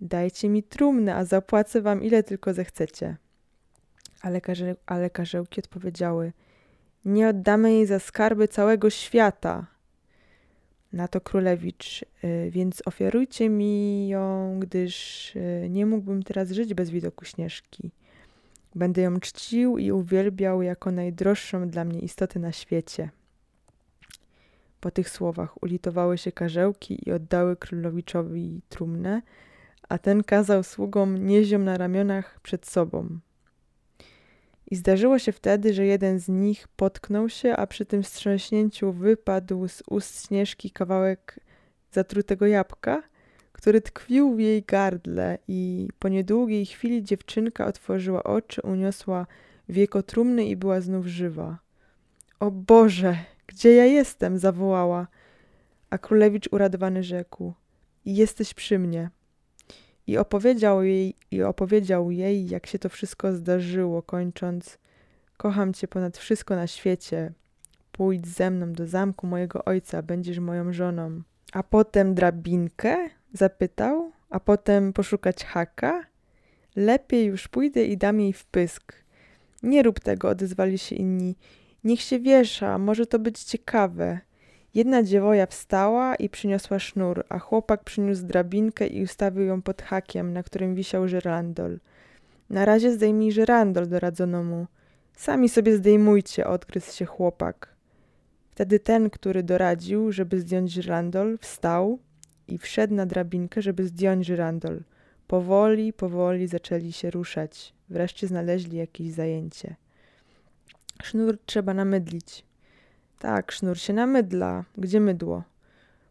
Dajcie 0.00 0.48
mi 0.48 0.62
trumnę, 0.62 1.14
a 1.14 1.24
zapłacę 1.24 1.80
wam 1.82 2.02
ile 2.02 2.22
tylko 2.22 2.54
zechcecie. 2.54 3.16
Ale, 4.22 4.40
karze 4.40 4.76
ale 4.86 5.10
karzełki 5.10 5.60
odpowiedziały: 5.60 6.32
Nie 7.04 7.28
oddamy 7.28 7.72
jej 7.72 7.86
za 7.86 7.98
skarby 7.98 8.48
całego 8.48 8.90
świata. 8.90 9.66
Na 10.92 11.08
to 11.08 11.20
królewicz, 11.20 12.04
y, 12.24 12.50
więc 12.50 12.82
ofiarujcie 12.86 13.48
mi 13.48 14.08
ją, 14.08 14.56
gdyż 14.60 15.36
y, 15.36 15.66
nie 15.70 15.86
mógłbym 15.86 16.22
teraz 16.22 16.50
żyć 16.50 16.74
bez 16.74 16.90
widoku 16.90 17.24
śnieżki. 17.24 17.90
Będę 18.74 19.02
ją 19.02 19.20
czcił 19.20 19.78
i 19.78 19.92
uwielbiał 19.92 20.62
jako 20.62 20.90
najdroższą 20.90 21.68
dla 21.68 21.84
mnie 21.84 22.00
istotę 22.00 22.38
na 22.38 22.52
świecie. 22.52 23.10
Po 24.80 24.90
tych 24.90 25.10
słowach 25.10 25.62
ulitowały 25.62 26.18
się 26.18 26.32
karzełki 26.32 27.08
i 27.08 27.12
oddały 27.12 27.56
królowiczowi 27.56 28.62
trumnę, 28.68 29.22
a 29.88 29.98
ten 29.98 30.22
kazał 30.22 30.62
sługom 30.62 31.30
ją 31.30 31.58
na 31.58 31.78
ramionach 31.78 32.40
przed 32.40 32.66
sobą. 32.66 33.18
I 34.70 34.76
zdarzyło 34.76 35.18
się 35.18 35.32
wtedy, 35.32 35.74
że 35.74 35.86
jeden 35.86 36.18
z 36.18 36.28
nich 36.28 36.68
potknął 36.68 37.28
się, 37.28 37.56
a 37.56 37.66
przy 37.66 37.86
tym 37.86 38.02
wstrząśnięciu 38.02 38.92
wypadł 38.92 39.68
z 39.68 39.82
ust 39.90 40.26
Śnieżki 40.26 40.70
kawałek 40.70 41.40
zatrutego 41.92 42.46
jabłka, 42.46 43.02
który 43.52 43.80
tkwił 43.80 44.34
w 44.34 44.40
jej 44.40 44.62
gardle 44.62 45.38
i 45.48 45.88
po 45.98 46.08
niedługiej 46.08 46.66
chwili 46.66 47.04
dziewczynka 47.04 47.66
otworzyła 47.66 48.22
oczy, 48.22 48.62
uniosła 48.62 49.26
wieko 49.68 50.02
trumny 50.02 50.44
i 50.44 50.56
była 50.56 50.80
znów 50.80 51.06
żywa. 51.06 51.58
O 52.40 52.50
Boże, 52.50 53.16
gdzie 53.48 53.74
ja 53.74 53.84
jestem? 53.84 54.38
zawołała. 54.38 55.06
A 55.90 55.98
królewicz 55.98 56.48
uradowany 56.52 57.02
rzekł: 57.02 57.52
Jesteś 58.04 58.54
przy 58.54 58.78
mnie. 58.78 59.10
I 60.06 60.18
opowiedział 60.18 60.82
jej, 60.82 61.14
i 61.30 61.42
opowiedział 61.42 62.10
jej, 62.10 62.48
jak 62.48 62.66
się 62.66 62.78
to 62.78 62.88
wszystko 62.88 63.32
zdarzyło, 63.32 64.02
kończąc: 64.02 64.78
Kocham 65.36 65.72
cię 65.72 65.88
ponad 65.88 66.18
wszystko 66.18 66.56
na 66.56 66.66
świecie. 66.66 67.32
Pójdź 67.92 68.26
ze 68.26 68.50
mną 68.50 68.72
do 68.72 68.86
zamku 68.86 69.26
mojego 69.26 69.64
ojca, 69.64 70.02
będziesz 70.02 70.38
moją 70.38 70.72
żoną. 70.72 71.22
A 71.52 71.62
potem 71.62 72.14
drabinkę? 72.14 73.08
zapytał. 73.32 74.12
A 74.30 74.40
potem 74.40 74.92
poszukać 74.92 75.44
haka? 75.44 76.04
Lepiej 76.76 77.26
już 77.26 77.48
pójdę 77.48 77.84
i 77.84 77.96
dam 77.96 78.20
jej 78.20 78.32
wpysk. 78.32 78.92
Nie 79.62 79.82
rób 79.82 80.00
tego, 80.00 80.28
odezwali 80.28 80.78
się 80.78 80.96
inni. 80.96 81.36
Niech 81.84 82.00
się 82.00 82.18
wiesza, 82.18 82.78
może 82.78 83.06
to 83.06 83.18
być 83.18 83.42
ciekawe. 83.42 84.20
Jedna 84.74 85.02
dziewoja 85.02 85.46
wstała 85.46 86.14
i 86.14 86.28
przyniosła 86.28 86.78
sznur, 86.78 87.24
a 87.28 87.38
chłopak 87.38 87.84
przyniósł 87.84 88.26
drabinkę 88.26 88.86
i 88.86 89.02
ustawił 89.02 89.44
ją 89.44 89.62
pod 89.62 89.82
hakiem, 89.82 90.32
na 90.32 90.42
którym 90.42 90.74
wisiał 90.74 91.08
żyrandol. 91.08 91.78
Na 92.50 92.64
razie 92.64 92.92
zdejmij 92.92 93.32
żyrandol, 93.32 93.88
doradzono 93.88 94.42
mu. 94.42 94.66
Sami 95.16 95.48
sobie 95.48 95.76
zdejmujcie, 95.76 96.46
odgryzł 96.46 96.92
się 96.92 97.04
chłopak. 97.04 97.74
Wtedy 98.50 98.80
ten, 98.80 99.10
który 99.10 99.42
doradził, 99.42 100.12
żeby 100.12 100.40
zdjąć 100.40 100.72
żyrandol, 100.72 101.38
wstał 101.38 101.98
i 102.48 102.58
wszedł 102.58 102.94
na 102.94 103.06
drabinkę, 103.06 103.62
żeby 103.62 103.86
zdjąć 103.86 104.26
żyrandol. 104.26 104.80
Powoli, 105.26 105.92
powoli 105.92 106.46
zaczęli 106.46 106.92
się 106.92 107.10
ruszać. 107.10 107.74
Wreszcie 107.90 108.26
znaleźli 108.26 108.78
jakieś 108.78 109.10
zajęcie. 109.10 109.76
Sznur 111.02 111.38
trzeba 111.46 111.74
namydlić. 111.74 112.44
Tak, 113.18 113.52
sznur 113.52 113.78
się 113.78 113.92
namydla. 113.92 114.64
Gdzie 114.78 115.00
mydło? 115.00 115.42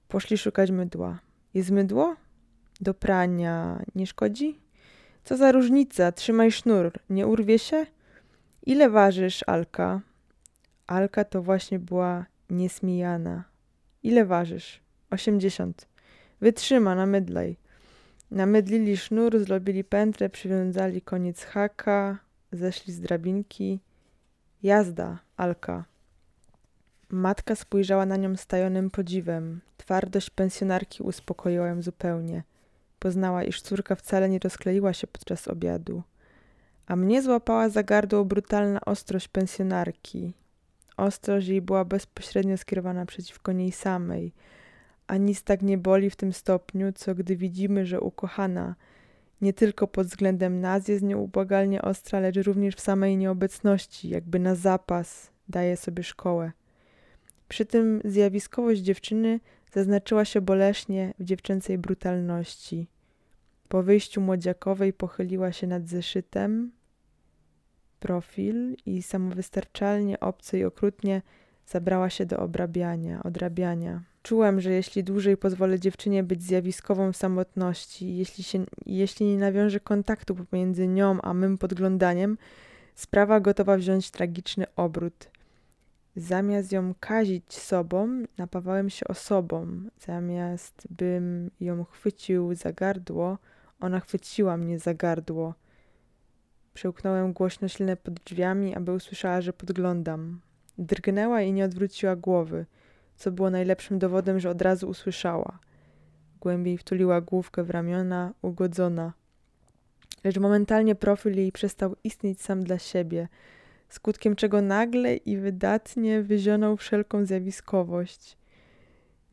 Poszli 0.07 0.37
szukać 0.37 0.71
mydła. 0.71 1.19
Jest 1.53 1.71
mydło? 1.71 2.15
Do 2.81 2.93
prania 2.93 3.83
nie 3.95 4.07
szkodzi? 4.07 4.59
Co 5.23 5.37
za 5.37 5.51
różnica? 5.51 6.11
Trzymaj 6.11 6.51
sznur. 6.51 6.91
Nie 7.09 7.27
urwie 7.27 7.59
się? 7.59 7.85
Ile 8.65 8.89
ważysz, 8.89 9.43
Alka? 9.47 10.01
Alka 10.87 11.23
to 11.23 11.41
właśnie 11.41 11.79
była 11.79 12.25
niesmijana. 12.49 13.43
Ile 14.03 14.25
ważysz? 14.25 14.81
Osiemdziesiąt. 15.11 15.87
Wytrzyma, 16.41 16.95
namydlaj. 16.95 17.57
Namydlili 18.31 18.97
sznur, 18.97 19.39
zrobili 19.39 19.83
pętlę, 19.83 20.29
przywiązali 20.29 21.01
koniec 21.01 21.43
haka, 21.43 22.17
zeszli 22.51 22.93
z 22.93 22.99
drabinki. 22.99 23.79
Jazda, 24.67 25.19
Alka. 25.37 25.85
Matka 27.09 27.55
spojrzała 27.55 28.05
na 28.05 28.17
nią 28.17 28.35
stajonym 28.35 28.89
podziwem. 28.89 29.61
Twardość 29.77 30.29
pensjonarki 30.29 31.03
uspokoiła 31.03 31.67
ją 31.67 31.81
zupełnie. 31.81 32.43
Poznała, 32.99 33.43
iż 33.43 33.61
córka 33.61 33.95
wcale 33.95 34.29
nie 34.29 34.39
rozkleiła 34.39 34.93
się 34.93 35.07
podczas 35.07 35.47
obiadu. 35.47 36.03
A 36.87 36.95
mnie 36.95 37.21
złapała 37.21 37.69
za 37.69 37.83
gardło 37.83 38.25
brutalna 38.25 38.81
ostrość 38.81 39.27
pensjonarki. 39.27 40.33
Ostrość 40.97 41.47
jej 41.47 41.61
była 41.61 41.85
bezpośrednio 41.85 42.57
skierowana 42.57 43.05
przeciwko 43.05 43.51
niej 43.51 43.71
samej. 43.71 44.33
A 45.07 45.17
nic 45.17 45.43
tak 45.43 45.61
nie 45.61 45.77
boli 45.77 46.09
w 46.09 46.15
tym 46.15 46.33
stopniu, 46.33 46.91
co 46.95 47.15
gdy 47.15 47.35
widzimy, 47.35 47.85
że 47.85 48.01
ukochana 48.01 48.75
Nie 49.41 49.53
tylko 49.53 49.87
pod 49.87 50.07
względem 50.07 50.61
nas 50.61 50.87
jest 50.87 51.03
nieubłagalnie 51.03 51.81
ostra, 51.81 52.19
lecz 52.19 52.37
również 52.37 52.75
w 52.75 52.79
samej 52.79 53.17
nieobecności, 53.17 54.09
jakby 54.09 54.39
na 54.39 54.55
zapas 54.55 55.31
daje 55.49 55.77
sobie 55.77 56.03
szkołę. 56.03 56.51
Przy 57.47 57.65
tym 57.65 58.01
zjawiskowość 58.05 58.81
dziewczyny 58.81 59.39
zaznaczyła 59.73 60.25
się 60.25 60.41
boleśnie 60.41 61.13
w 61.19 61.23
dziewczęcej 61.23 61.77
brutalności. 61.77 62.87
Po 63.67 63.83
wyjściu 63.83 64.21
młodziakowej 64.21 64.93
pochyliła 64.93 65.51
się 65.51 65.67
nad 65.67 65.87
zeszytem, 65.87 66.71
profil 67.99 68.75
i 68.85 69.01
samowystarczalnie, 69.01 70.19
obco 70.19 70.57
i 70.57 70.63
okrutnie 70.63 71.21
zabrała 71.67 72.09
się 72.09 72.25
do 72.25 72.37
obrabiania, 72.37 73.23
odrabiania. 73.23 74.01
Czułem, 74.23 74.61
że 74.61 74.71
jeśli 74.71 75.03
dłużej 75.03 75.37
pozwolę 75.37 75.79
dziewczynie 75.79 76.23
być 76.23 76.43
zjawiskową 76.43 77.13
w 77.13 77.17
samotności, 77.17 78.17
jeśli, 78.17 78.43
się, 78.43 78.65
jeśli 78.85 79.25
nie 79.25 79.37
nawiążę 79.37 79.79
kontaktu 79.79 80.35
pomiędzy 80.35 80.87
nią 80.87 81.21
a 81.21 81.33
mym 81.33 81.57
podglądaniem, 81.57 82.37
sprawa 82.95 83.39
gotowa 83.39 83.77
wziąć 83.77 84.11
tragiczny 84.11 84.65
obrót. 84.75 85.29
Zamiast 86.15 86.71
ją 86.71 86.93
kazić 86.99 87.53
sobą, 87.53 88.23
napawałem 88.37 88.89
się 88.89 89.07
osobą. 89.07 89.67
Zamiast 89.99 90.87
bym 90.89 91.51
ją 91.59 91.83
chwycił 91.83 92.55
za 92.55 92.73
gardło, 92.73 93.37
ona 93.79 93.99
chwyciła 93.99 94.57
mnie 94.57 94.79
za 94.79 94.93
gardło. 94.93 95.53
Przełknąłem 96.73 97.33
głośno 97.33 97.67
ślinę 97.67 97.97
pod 97.97 98.13
drzwiami, 98.13 98.75
aby 98.75 98.91
usłyszała, 98.93 99.41
że 99.41 99.53
podglądam. 99.53 100.39
Drgnęła 100.77 101.41
i 101.41 101.53
nie 101.53 101.65
odwróciła 101.65 102.15
głowy, 102.15 102.65
co 103.15 103.31
było 103.31 103.49
najlepszym 103.49 103.99
dowodem, 103.99 104.39
że 104.39 104.49
od 104.49 104.61
razu 104.61 104.89
usłyszała. 104.89 105.59
Głębiej 106.41 106.77
wtuliła 106.77 107.21
główkę 107.21 107.63
w 107.63 107.69
ramiona, 107.69 108.33
ugodzona. 108.41 109.13
Lecz 110.23 110.37
momentalnie 110.37 110.95
profil 110.95 111.37
jej 111.37 111.51
przestał 111.51 111.95
istnieć 112.03 112.41
sam 112.41 112.63
dla 112.63 112.79
siebie, 112.79 113.27
skutkiem 113.89 114.35
czego 114.35 114.61
nagle 114.61 115.15
i 115.15 115.37
wydatnie 115.37 116.21
wyzionął 116.21 116.77
wszelką 116.77 117.25
zjawiskowość. 117.25 118.37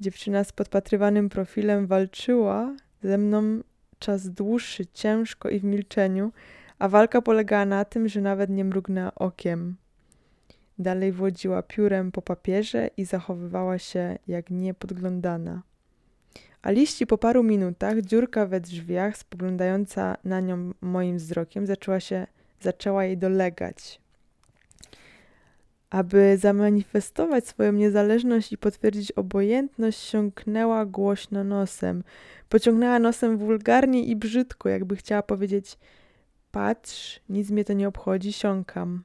Dziewczyna 0.00 0.44
z 0.44 0.52
podpatrywanym 0.52 1.28
profilem 1.28 1.86
walczyła 1.86 2.76
ze 3.02 3.18
mną 3.18 3.60
czas 3.98 4.30
dłuższy, 4.30 4.86
ciężko 4.86 5.48
i 5.48 5.60
w 5.60 5.64
milczeniu, 5.64 6.32
a 6.78 6.88
walka 6.88 7.22
polegała 7.22 7.64
na 7.64 7.84
tym, 7.84 8.08
że 8.08 8.20
nawet 8.20 8.50
nie 8.50 8.64
mrugnęła 8.64 9.14
okiem. 9.14 9.76
Dalej 10.78 11.12
wodziła 11.12 11.62
piórem 11.62 12.12
po 12.12 12.22
papierze 12.22 12.90
i 12.96 13.04
zachowywała 13.04 13.78
się 13.78 14.18
jak 14.28 14.50
niepodglądana. 14.50 15.62
A 16.62 16.70
liści 16.70 17.06
po 17.06 17.18
paru 17.18 17.42
minutach 17.42 18.00
dziurka 18.00 18.46
we 18.46 18.60
drzwiach, 18.60 19.16
spoglądająca 19.16 20.16
na 20.24 20.40
nią 20.40 20.72
moim 20.80 21.16
wzrokiem, 21.16 21.66
zaczęła 21.66 22.00
się, 22.00 22.26
zaczęła 22.60 23.04
jej 23.04 23.18
dolegać. 23.18 24.00
Aby 25.90 26.38
zamanifestować 26.38 27.48
swoją 27.48 27.72
niezależność 27.72 28.52
i 28.52 28.58
potwierdzić 28.58 29.12
obojętność, 29.12 30.00
siąknęła 30.00 30.86
głośno 30.86 31.44
nosem. 31.44 32.04
Pociągnęła 32.48 32.98
nosem 32.98 33.38
wulgarnie 33.38 34.04
i 34.04 34.16
brzydko, 34.16 34.68
jakby 34.68 34.96
chciała 34.96 35.22
powiedzieć: 35.22 35.78
Patrz, 36.50 37.20
nic 37.28 37.50
mnie 37.50 37.64
to 37.64 37.72
nie 37.72 37.88
obchodzi, 37.88 38.32
siąkam. 38.32 39.02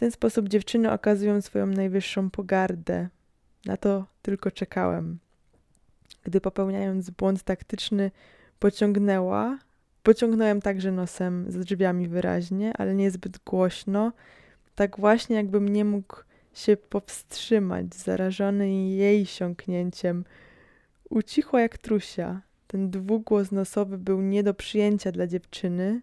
Ten 0.00 0.10
sposób 0.10 0.48
dziewczyny 0.48 0.92
okazują 0.92 1.40
swoją 1.40 1.66
najwyższą 1.66 2.30
pogardę. 2.30 3.08
Na 3.66 3.76
to 3.76 4.06
tylko 4.22 4.50
czekałem. 4.50 5.18
Gdy 6.24 6.40
popełniając 6.40 7.10
błąd 7.10 7.42
taktyczny, 7.42 8.10
pociągnęła, 8.58 9.58
pociągnąłem 10.02 10.60
także 10.60 10.92
nosem 10.92 11.50
z 11.50 11.56
drzwiami 11.56 12.08
wyraźnie, 12.08 12.72
ale 12.78 12.94
niezbyt 12.94 13.38
głośno, 13.38 14.12
tak 14.74 14.98
właśnie 15.00 15.36
jakbym 15.36 15.68
nie 15.68 15.84
mógł 15.84 16.16
się 16.54 16.76
powstrzymać, 16.76 17.94
zarażony 17.94 18.70
jej 18.74 19.26
siąknięciem. 19.26 20.24
Ucichła 21.10 21.60
jak 21.60 21.78
trusia. 21.78 22.42
Ten 22.66 22.90
dwugłos 22.90 23.52
nosowy 23.52 23.98
był 23.98 24.20
nie 24.20 24.42
do 24.42 24.54
przyjęcia 24.54 25.12
dla 25.12 25.26
dziewczyny, 25.26 26.00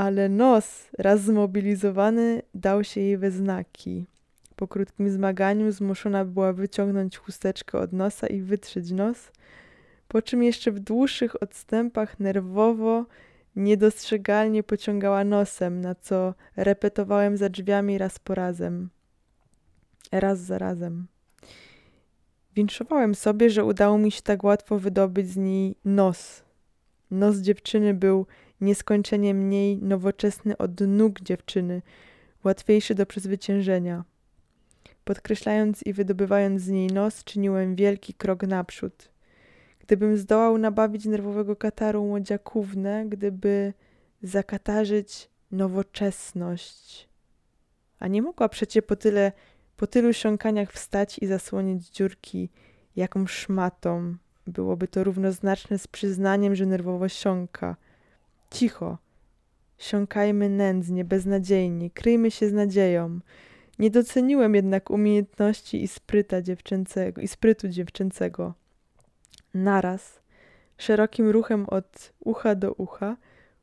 ale 0.00 0.28
nos, 0.28 0.88
raz 0.98 1.20
zmobilizowany, 1.20 2.42
dał 2.54 2.84
się 2.84 3.00
jej 3.00 3.18
we 3.18 3.30
znaki. 3.30 4.06
Po 4.56 4.68
krótkim 4.68 5.10
zmaganiu 5.10 5.72
zmuszona 5.72 6.24
była 6.24 6.52
wyciągnąć 6.52 7.16
chusteczkę 7.16 7.78
od 7.78 7.92
nosa 7.92 8.26
i 8.26 8.40
wytrzeć 8.40 8.90
nos, 8.90 9.32
po 10.08 10.22
czym 10.22 10.42
jeszcze 10.42 10.72
w 10.72 10.78
dłuższych 10.78 11.42
odstępach 11.42 12.20
nerwowo, 12.20 13.06
niedostrzegalnie 13.56 14.62
pociągała 14.62 15.24
nosem, 15.24 15.80
na 15.80 15.94
co 15.94 16.34
repetowałem 16.56 17.36
za 17.36 17.48
drzwiami 17.48 17.98
raz 17.98 18.18
po 18.18 18.34
razem. 18.34 18.88
Raz 20.12 20.38
za 20.38 20.58
razem. 20.58 21.06
Winszowałem 22.54 23.14
sobie, 23.14 23.50
że 23.50 23.64
udało 23.64 23.98
mi 23.98 24.10
się 24.10 24.22
tak 24.22 24.44
łatwo 24.44 24.78
wydobyć 24.78 25.28
z 25.28 25.36
niej 25.36 25.76
nos. 25.84 26.42
Nos 27.10 27.36
dziewczyny 27.36 27.94
był 27.94 28.26
nieskończenie 28.60 29.34
mniej 29.34 29.76
nowoczesny 29.76 30.58
od 30.58 30.80
nóg 30.80 31.20
dziewczyny, 31.20 31.82
łatwiejszy 32.44 32.94
do 32.94 33.06
przezwyciężenia. 33.06 34.04
Podkreślając 35.04 35.82
i 35.86 35.92
wydobywając 35.92 36.62
z 36.62 36.68
niej 36.68 36.86
nos, 36.86 37.24
czyniłem 37.24 37.74
wielki 37.74 38.14
krok 38.14 38.42
naprzód. 38.42 39.10
Gdybym 39.80 40.16
zdołał 40.16 40.58
nabawić 40.58 41.04
nerwowego 41.04 41.56
kataru 41.56 42.04
młodziakównę, 42.04 43.04
gdyby 43.08 43.72
zakatarzyć 44.22 45.30
nowoczesność. 45.50 47.08
A 47.98 48.08
nie 48.08 48.22
mogła 48.22 48.48
przecie 48.48 48.82
po 48.82 48.96
tyle, 48.96 49.32
po 49.76 49.86
tylu 49.86 50.12
siąkaniach 50.12 50.72
wstać 50.72 51.18
i 51.18 51.26
zasłonić 51.26 51.90
dziurki 51.90 52.50
jaką 52.96 53.26
szmatą. 53.26 54.16
Byłoby 54.46 54.88
to 54.88 55.04
równoznaczne 55.04 55.78
z 55.78 55.86
przyznaniem, 55.86 56.54
że 56.54 56.66
nerwowo 56.66 57.08
siąka– 57.08 57.76
Cicho. 58.50 58.98
Siąkajmy 59.78 60.48
nędznie, 60.48 61.04
beznadziejnie, 61.04 61.90
kryjmy 61.90 62.30
się 62.30 62.48
z 62.48 62.52
nadzieją. 62.52 63.20
Nie 63.78 63.90
doceniłem 63.90 64.54
jednak 64.54 64.90
umiejętności 64.90 65.82
i, 65.82 65.88
spryta 65.88 66.42
dziewczęcego, 66.42 67.20
i 67.20 67.28
sprytu 67.28 67.68
dziewczęcego. 67.68 68.54
Naraz, 69.54 70.20
szerokim 70.78 71.28
ruchem 71.30 71.66
od 71.68 72.12
ucha 72.20 72.54
do 72.54 72.72
ucha, 72.72 73.16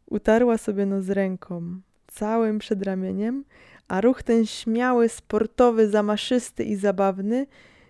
utarła 0.06 0.58
sobie 0.58 0.86
nos 0.86 1.10
ręką, 1.10 1.80
całym 2.08 2.60
przedramieniem, 2.60 3.44
a 3.88 4.02
ruch 4.02 4.24
ten 4.24 4.46
śmiały, 4.46 5.10
sportowy, 5.10 5.90
zamaszysty 5.90 6.64
i 6.64 6.76
zabawny 6.76 7.48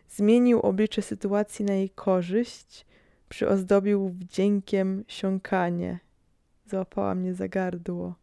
zmienił 0.10 0.60
oblicze 0.60 1.02
sytuacji 1.02 1.66
na 1.66 1.74
jej 1.74 1.90
korzyść, 1.90 2.86
przyozdobił 3.30 4.10
wdziękiem 4.10 5.04
siąkanie 5.08 6.07
załapała 6.70 7.16
mnie 7.16 7.34
za 7.34 7.48
gardło. 7.48 8.16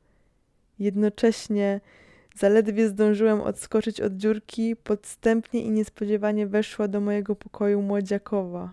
Jednocześnie 0.78 1.80
zaledwie 2.36 2.88
zdążyłem 2.88 3.40
odskoczyć 3.40 4.00
od 4.00 4.16
dziurki, 4.16 4.76
podstępnie 4.76 5.62
i 5.62 5.70
niespodziewanie 5.70 6.46
weszła 6.46 6.88
do 6.88 7.00
mojego 7.00 7.36
pokoju 7.36 7.82
młodziakowa. 7.82 8.72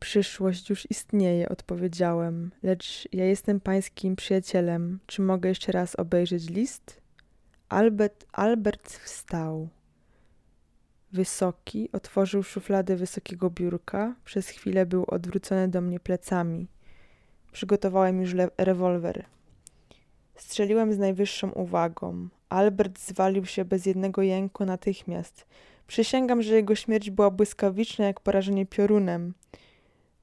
Przyszłość 0.00 0.70
już 0.70 0.90
istnieje, 0.90 1.48
odpowiedziałem, 1.48 2.50
lecz 2.62 3.08
ja 3.12 3.24
jestem 3.24 3.60
pańskim 3.60 4.16
przyjacielem. 4.16 4.98
Czy 5.06 5.22
mogę 5.22 5.48
jeszcze 5.48 5.72
raz 5.72 5.96
obejrzeć 5.96 6.50
list? 6.50 7.00
Albert, 7.68 8.26
Albert 8.32 8.92
wstał. 8.92 9.68
Wysoki, 11.12 11.88
otworzył 11.92 12.42
szufladę 12.42 12.96
wysokiego 12.96 13.50
biurka, 13.50 14.14
przez 14.24 14.48
chwilę 14.48 14.86
był 14.86 15.04
odwrócony 15.08 15.68
do 15.68 15.80
mnie 15.80 16.00
plecami. 16.00 16.68
Przygotowałem 17.54 18.20
już 18.20 18.34
rewolwer. 18.58 19.24
Strzeliłem 20.36 20.92
z 20.92 20.98
najwyższą 20.98 21.50
uwagą. 21.50 22.28
Albert 22.48 22.98
zwalił 22.98 23.46
się 23.46 23.64
bez 23.64 23.86
jednego 23.86 24.22
jęku 24.22 24.64
natychmiast. 24.64 25.46
Przysięgam, 25.86 26.42
że 26.42 26.54
jego 26.54 26.74
śmierć 26.74 27.10
była 27.10 27.30
błyskawiczna 27.30 28.04
jak 28.04 28.20
porażenie 28.20 28.66
piorunem. 28.66 29.34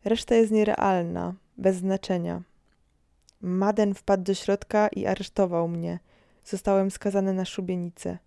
Reszta 0.06 0.36
jest 0.36 0.52
nierealna, 0.52 1.34
bez 1.58 1.76
znaczenia. 1.76 2.42
Maden 3.42 3.94
wpadł 3.94 4.24
do 4.24 4.34
środka 4.34 4.88
i 4.88 5.06
aresztował 5.06 5.68
mnie. 5.68 6.00
Zostałem 6.46 6.92
skazany 6.92 7.34
na 7.34 7.46
szubienicę. 7.46 8.18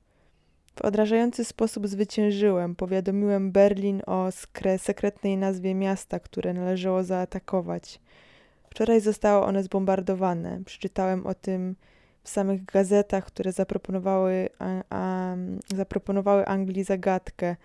W 0.76 0.82
odrażający 0.82 1.44
sposób 1.44 1.88
zwyciężyłem. 1.88 2.76
Powiadomiłem 2.76 3.52
Berlin 3.52 4.02
o 4.06 4.28
sekretnej 4.78 5.36
nazwie 5.36 5.74
miasta, 5.74 6.20
które 6.20 6.52
należało 6.52 7.02
zaatakować. 7.02 8.00
Wczoraj 8.74 9.00
zostało 9.00 9.46
one 9.46 9.62
zbombardowane. 9.62 10.60
Przeczytałem 10.64 11.26
o 11.26 11.34
tym 11.34 11.76
w 12.22 12.28
samych 12.28 12.64
gazetach, 12.64 13.24
które 13.24 13.52
zaproponowały, 13.52 14.48
a, 14.58 14.82
a, 14.90 15.36
zaproponowały 15.74 16.46
Anglii 16.46 16.84
zagadkę. 16.84 17.56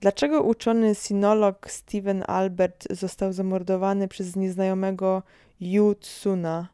Dlaczego 0.00 0.42
uczony 0.42 0.94
sinolog 0.94 1.70
Steven 1.70 2.24
Albert 2.26 2.86
został 2.90 3.32
zamordowany 3.32 4.08
przez 4.08 4.36
nieznajomego 4.36 5.22
Yu 5.60 5.94
Tsuna? 5.94 6.68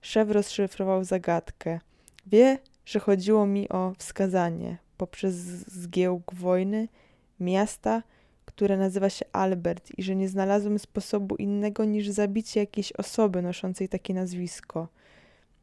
Szef 0.00 0.30
rozszyfrował 0.30 1.04
zagadkę. 1.04 1.80
Wie, 2.26 2.58
że 2.84 3.00
chodziło 3.00 3.46
mi 3.46 3.68
o 3.68 3.92
wskazanie 3.98 4.76
poprzez 4.96 5.34
zgiełk 5.66 6.34
wojny 6.34 6.88
miasta, 7.40 8.02
które 8.58 8.76
nazywa 8.76 9.10
się 9.10 9.24
Albert 9.32 9.98
i 9.98 10.02
że 10.02 10.16
nie 10.16 10.28
znalazłem 10.28 10.78
sposobu 10.78 11.36
innego 11.36 11.84
niż 11.84 12.08
zabicie 12.08 12.60
jakiejś 12.60 12.92
osoby 12.92 13.42
noszącej 13.42 13.88
takie 13.88 14.14
nazwisko. 14.14 14.88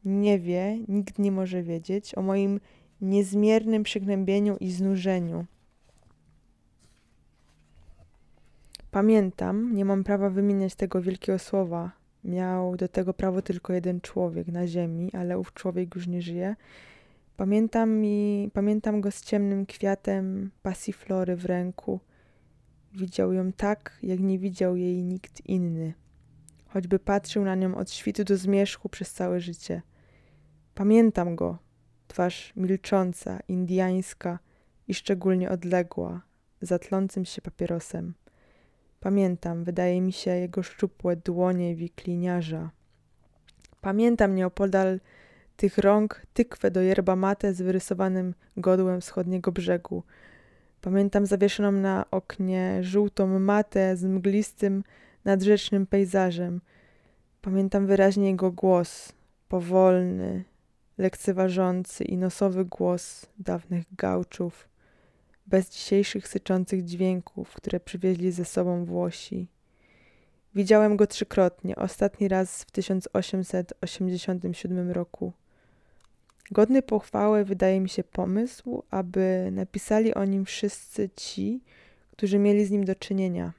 Nie 0.04 0.38
wie, 0.38 0.78
nikt 0.88 1.18
nie 1.18 1.32
może 1.32 1.62
wiedzieć 1.62 2.18
o 2.18 2.22
moim 2.22 2.60
niezmiernym 3.00 3.82
przygnębieniu 3.82 4.56
i 4.60 4.70
znużeniu. 4.70 5.44
Pamiętam, 8.90 9.74
nie 9.74 9.84
mam 9.84 10.04
prawa 10.04 10.30
wymieniać 10.30 10.74
tego 10.74 11.02
wielkiego 11.02 11.38
słowa. 11.38 11.90
Miał 12.24 12.76
do 12.76 12.88
tego 12.88 13.14
prawo 13.14 13.42
tylko 13.42 13.72
jeden 13.72 14.00
człowiek 14.00 14.48
na 14.48 14.66
ziemi, 14.66 15.10
ale 15.12 15.38
ów 15.38 15.52
człowiek 15.52 15.94
już 15.94 16.06
nie 16.06 16.22
żyje. 16.22 16.56
Pamiętam, 17.36 18.04
i, 18.04 18.50
pamiętam 18.52 19.00
go 19.00 19.10
z 19.10 19.22
ciemnym 19.22 19.66
kwiatem 19.66 20.50
pasiflory 20.62 21.36
w 21.36 21.44
ręku. 21.44 22.00
Widział 22.96 23.32
ją 23.32 23.52
tak, 23.52 23.98
jak 24.02 24.20
nie 24.20 24.38
widział 24.38 24.76
jej 24.76 25.02
nikt 25.02 25.46
inny, 25.46 25.94
choćby 26.68 26.98
patrzył 26.98 27.44
na 27.44 27.54
nią 27.54 27.74
od 27.74 27.90
świtu 27.90 28.24
do 28.24 28.36
zmierzchu 28.36 28.88
przez 28.88 29.12
całe 29.12 29.40
życie. 29.40 29.82
Pamiętam 30.74 31.36
go, 31.36 31.58
twarz 32.08 32.52
milcząca, 32.56 33.40
indiańska 33.48 34.38
i 34.88 34.94
szczególnie 34.94 35.50
odległa, 35.50 36.22
zatlącym 36.60 37.24
się 37.24 37.42
papierosem. 37.42 38.14
Pamiętam, 39.00 39.64
wydaje 39.64 40.00
mi 40.00 40.12
się, 40.12 40.30
jego 40.30 40.62
szczupłe 40.62 41.16
dłonie 41.16 41.74
wikliniarza. 41.74 42.70
Pamiętam 43.80 44.34
nieopodal 44.34 45.00
tych 45.56 45.78
rąk 45.78 46.26
tykwę 46.32 46.70
do 46.70 46.80
yerba 46.80 47.16
mate 47.16 47.54
z 47.54 47.62
wyrysowanym 47.62 48.34
godłem 48.56 49.00
wschodniego 49.00 49.52
brzegu. 49.52 50.02
Pamiętam 50.80 51.26
zawieszoną 51.26 51.72
na 51.72 52.04
oknie 52.10 52.78
żółtą 52.82 53.38
matę 53.38 53.96
z 53.96 54.04
mglistym, 54.04 54.84
nadrzecznym 55.24 55.86
pejzażem. 55.86 56.60
Pamiętam 57.42 57.86
wyraźnie 57.86 58.26
jego 58.26 58.52
głos, 58.52 59.12
powolny, 59.48 60.44
lekceważący 60.98 62.04
i 62.04 62.16
nosowy 62.16 62.64
głos 62.64 63.26
dawnych 63.38 63.84
gałczów 63.96 64.68
bez 65.46 65.70
dzisiejszych 65.70 66.28
syczących 66.28 66.84
dźwięków, 66.84 67.54
które 67.54 67.80
przywieźli 67.80 68.32
ze 68.32 68.44
sobą 68.44 68.84
Włosi. 68.84 69.48
Widziałem 70.54 70.96
go 70.96 71.06
trzykrotnie, 71.06 71.76
ostatni 71.76 72.28
raz 72.28 72.62
w 72.62 72.70
1887 72.70 74.90
roku. 74.90 75.32
Godny 76.50 76.82
pochwały 76.82 77.44
wydaje 77.44 77.80
mi 77.80 77.88
się 77.88 78.04
pomysł, 78.04 78.82
aby 78.90 79.48
napisali 79.52 80.14
o 80.14 80.24
nim 80.24 80.44
wszyscy 80.44 81.10
ci, 81.16 81.60
którzy 82.10 82.38
mieli 82.38 82.64
z 82.64 82.70
nim 82.70 82.84
do 82.84 82.94
czynienia. 82.94 83.52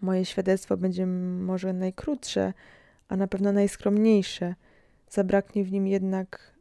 Moje 0.00 0.24
świadectwo 0.24 0.76
będzie 0.76 1.06
może 1.06 1.72
najkrótsze, 1.72 2.52
a 3.08 3.16
na 3.16 3.26
pewno 3.26 3.52
najskromniejsze. 3.52 4.54
Zabraknie 5.10 5.64
w 5.64 5.72
nim 5.72 5.86
jednak 5.86 6.54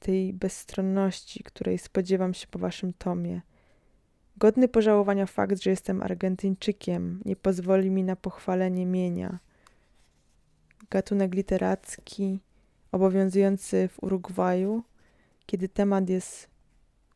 tej 0.00 0.32
bezstronności, 0.32 1.42
której 1.44 1.78
spodziewam 1.78 2.34
się 2.34 2.46
po 2.46 2.58
waszym 2.58 2.92
tomie. 2.92 3.40
Godny 4.36 4.68
pożałowania 4.68 5.26
fakt, 5.26 5.62
że 5.62 5.70
jestem 5.70 6.02
Argentyńczykiem, 6.02 7.20
nie 7.24 7.36
pozwoli 7.36 7.90
mi 7.90 8.04
na 8.04 8.16
pochwalenie 8.16 8.86
mienia. 8.86 9.38
Gatunek 10.90 11.34
literacki 11.34 12.38
obowiązujący 12.92 13.88
w 13.88 14.02
Urugwaju, 14.02 14.82
kiedy 15.46 15.68
temat 15.68 16.08
jest 16.08 16.48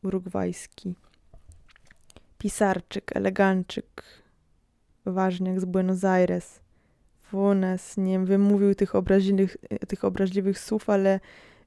urugwajski. 0.03 0.95
Pisarczyk, 2.37 3.15
eleganczyk, 3.15 4.03
ważniak 5.05 5.59
z 5.59 5.65
Buenos 5.65 6.03
Aires. 6.03 6.59
Funes, 7.21 7.97
nie 7.97 8.11
wiem, 8.11 8.25
wymówił 8.25 8.75
tych 8.75 8.95
obraźliwych, 8.95 9.57
tych 9.87 10.05
obraźliwych 10.05 10.59
słów, 10.59 10.89
ale 10.89 11.19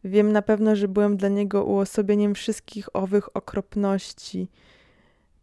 Wiem 0.05 0.33
na 0.33 0.43
pewno, 0.43 0.77
że 0.77 0.89
byłem 0.89 1.17
dla 1.17 1.29
niego 1.29 1.65
uosobieniem 1.65 2.35
wszystkich 2.35 2.97
owych 2.97 3.37
okropności. 3.37 4.49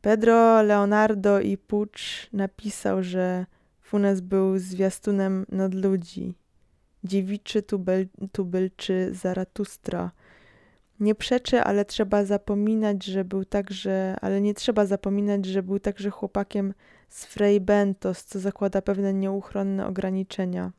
Pedro 0.01 0.61
Leonardo 0.61 1.39
i 1.39 1.57
Pucz 1.57 2.29
napisał, 2.33 3.03
że 3.03 3.45
Funes 3.81 4.21
był 4.21 4.57
zwiastunem 4.57 5.45
nadludzi. 5.49 6.33
Dziewiczy 7.07 7.61
tubel, 7.61 8.07
tubylczy 8.31 9.09
Zaratustra. 9.13 10.11
Nie 10.99 11.15
przeczę, 11.15 11.63
ale 11.63 11.85
trzeba 11.85 12.25
zapominać, 12.25 13.03
że 13.03 13.25
był 13.25 13.45
także, 13.45 14.15
ale 14.21 14.41
nie 14.41 14.53
trzeba 14.53 14.85
zapominać, 14.85 15.45
że 15.45 15.63
był 15.63 15.79
także 15.79 16.09
chłopakiem 16.09 16.73
z 17.09 17.25
Frei 17.25 17.59
Bentos, 17.59 18.25
co 18.25 18.39
zakłada 18.39 18.81
pewne 18.81 19.13
nieuchronne 19.13 19.87
ograniczenia. 19.87 20.71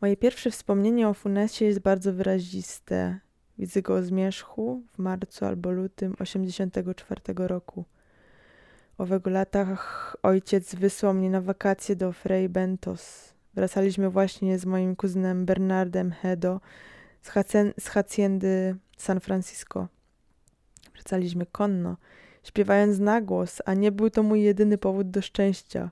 Moje 0.00 0.16
pierwsze 0.16 0.50
wspomnienie 0.50 1.08
o 1.08 1.14
Funesie 1.14 1.64
jest 1.64 1.80
bardzo 1.80 2.12
wyraziste. 2.12 3.20
Widzę 3.58 3.82
go 3.82 3.94
o 3.94 4.02
zmierzchu 4.02 4.82
w 4.92 4.98
marcu 4.98 5.44
albo 5.44 5.70
lutym 5.70 6.14
84 6.18 7.20
roku. 7.36 7.84
Owego 8.98 9.30
latach 9.30 10.16
ojciec 10.22 10.74
wysłał 10.74 11.14
mnie 11.14 11.30
na 11.30 11.40
wakacje 11.40 11.96
do 11.96 12.12
Frei 12.12 12.48
Bentos. 12.48 13.29
Wracaliśmy 13.54 14.10
właśnie 14.10 14.58
z 14.58 14.66
moim 14.66 14.96
kuzynem 14.96 15.46
Bernardem 15.46 16.12
Hedo 16.12 16.60
z, 17.22 17.28
hacen- 17.30 17.72
z 17.80 17.88
haciendy 17.88 18.76
San 18.96 19.20
Francisco. 19.20 19.88
Wracaliśmy 20.94 21.46
konno, 21.46 21.96
śpiewając 22.42 22.98
na 22.98 23.20
głos, 23.20 23.62
a 23.64 23.74
nie 23.74 23.92
był 23.92 24.10
to 24.10 24.22
mój 24.22 24.42
jedyny 24.42 24.78
powód 24.78 25.10
do 25.10 25.22
szczęścia. 25.22 25.90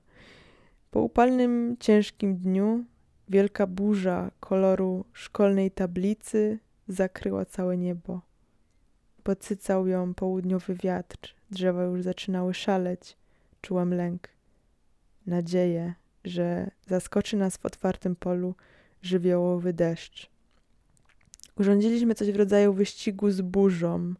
Po 0.90 1.00
upalnym, 1.00 1.76
ciężkim 1.80 2.36
dniu 2.36 2.84
Wielka 3.28 3.66
burza 3.66 4.30
koloru 4.40 5.04
szkolnej 5.12 5.70
tablicy 5.70 6.58
zakryła 6.88 7.44
całe 7.44 7.76
niebo. 7.76 8.20
Podsycał 9.22 9.86
ją 9.86 10.14
południowy 10.14 10.74
wiatr, 10.74 11.34
drzewa 11.50 11.82
już 11.82 12.02
zaczynały 12.02 12.54
szaleć. 12.54 13.16
Czułam 13.60 13.94
lęk, 13.94 14.28
nadzieję, 15.26 15.94
że 16.28 16.70
zaskoczy 16.86 17.36
nas 17.36 17.56
w 17.56 17.66
otwartym 17.66 18.16
polu 18.16 18.54
żywiołowy 19.02 19.72
deszcz. 19.72 20.30
Urządziliśmy 21.56 22.14
coś 22.14 22.32
w 22.32 22.36
rodzaju 22.36 22.72
wyścigu 22.72 23.30
z 23.30 23.40
burzą. 23.40 24.14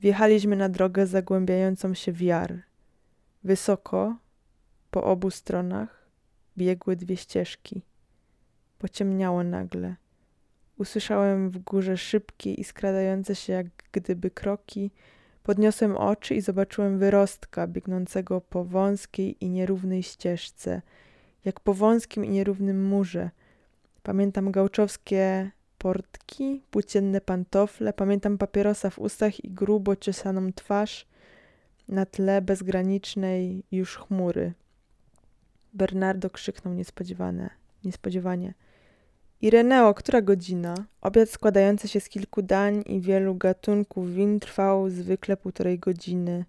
Wjechaliśmy 0.00 0.56
na 0.56 0.68
drogę 0.68 1.06
zagłębiającą 1.06 1.94
się 1.94 2.12
w 2.12 2.20
jar. 2.22 2.62
Wysoko, 3.44 4.16
po 4.90 5.04
obu 5.04 5.30
stronach, 5.30 6.08
biegły 6.58 6.96
dwie 6.96 7.16
ścieżki. 7.16 7.82
Pociemniało 8.78 9.44
nagle. 9.44 9.96
Usłyszałem 10.78 11.50
w 11.50 11.58
górze 11.58 11.96
szybkie 11.96 12.54
i 12.54 12.64
skradające 12.64 13.34
się 13.34 13.52
jak 13.52 13.66
gdyby 13.92 14.30
kroki. 14.30 14.90
Podniosłem 15.42 15.96
oczy 15.96 16.34
i 16.34 16.40
zobaczyłem 16.40 16.98
wyrostka 16.98 17.66
biegnącego 17.66 18.40
po 18.40 18.64
wąskiej 18.64 19.44
i 19.44 19.50
nierównej 19.50 20.02
ścieżce, 20.02 20.82
jak 21.44 21.60
po 21.60 21.74
wąskim 21.74 22.24
i 22.24 22.28
nierównym 22.28 22.88
murze. 22.88 23.30
Pamiętam 24.02 24.52
gałczowskie 24.52 25.50
portki, 25.78 26.62
płócienne 26.70 27.20
pantofle, 27.20 27.92
pamiętam 27.92 28.38
papierosa 28.38 28.90
w 28.90 28.98
ustach 28.98 29.44
i 29.44 29.50
grubo 29.50 29.96
czesaną 29.96 30.52
twarz 30.52 31.06
na 31.88 32.06
tle 32.06 32.42
bezgranicznej 32.42 33.64
już 33.72 33.96
chmury. 33.96 34.52
Bernardo 35.72 36.30
krzyknął 36.30 36.74
niespodziewane, 36.74 37.50
niespodziewanie. 37.84 38.54
Ireneo, 39.42 39.94
która 39.94 40.22
godzina? 40.22 40.74
Obiad 41.00 41.30
składający 41.30 41.88
się 41.88 42.00
z 42.00 42.08
kilku 42.08 42.42
dań 42.42 42.82
i 42.86 43.00
wielu 43.00 43.34
gatunków 43.34 44.14
win 44.14 44.40
trwał 44.40 44.90
zwykle 44.90 45.36
półtorej 45.36 45.78
godziny. 45.78 46.44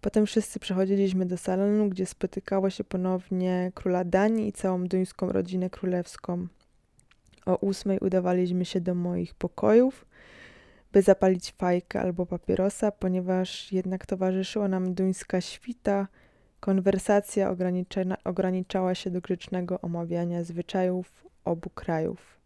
Potem 0.00 0.26
wszyscy 0.26 0.58
przechodziliśmy 0.60 1.26
do 1.26 1.36
salonu, 1.36 1.88
gdzie 1.88 2.06
spotykało 2.06 2.70
się 2.70 2.84
ponownie 2.84 3.72
króla 3.74 4.04
Danii 4.04 4.48
i 4.48 4.52
całą 4.52 4.84
duńską 4.84 5.32
rodzinę 5.32 5.70
królewską. 5.70 6.46
O 7.46 7.56
ósmej 7.56 7.98
udawaliśmy 7.98 8.64
się 8.64 8.80
do 8.80 8.94
moich 8.94 9.34
pokojów, 9.34 10.06
by 10.92 11.02
zapalić 11.02 11.52
fajkę 11.52 12.00
albo 12.00 12.26
papierosa, 12.26 12.92
ponieważ 12.92 13.72
jednak 13.72 14.06
towarzyszyła 14.06 14.68
nam 14.68 14.94
duńska 14.94 15.40
świta. 15.40 16.08
Konwersacja 16.60 17.56
ograniczała 18.24 18.94
się 18.94 19.10
do 19.10 19.20
grzecznego 19.20 19.80
omawiania 19.80 20.44
zwyczajów 20.44 21.25
obu 21.46 21.70
krajów. 21.70 22.36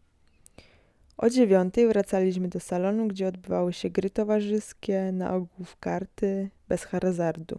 O 1.16 1.30
dziewiątej 1.30 1.88
wracaliśmy 1.88 2.48
do 2.48 2.60
salonu, 2.60 3.08
gdzie 3.08 3.28
odbywały 3.28 3.72
się 3.72 3.90
gry 3.90 4.10
towarzyskie, 4.10 5.12
na 5.12 5.34
ogół 5.34 5.64
w 5.64 5.76
karty, 5.76 6.50
bez 6.68 6.84
hazardu. 6.84 7.58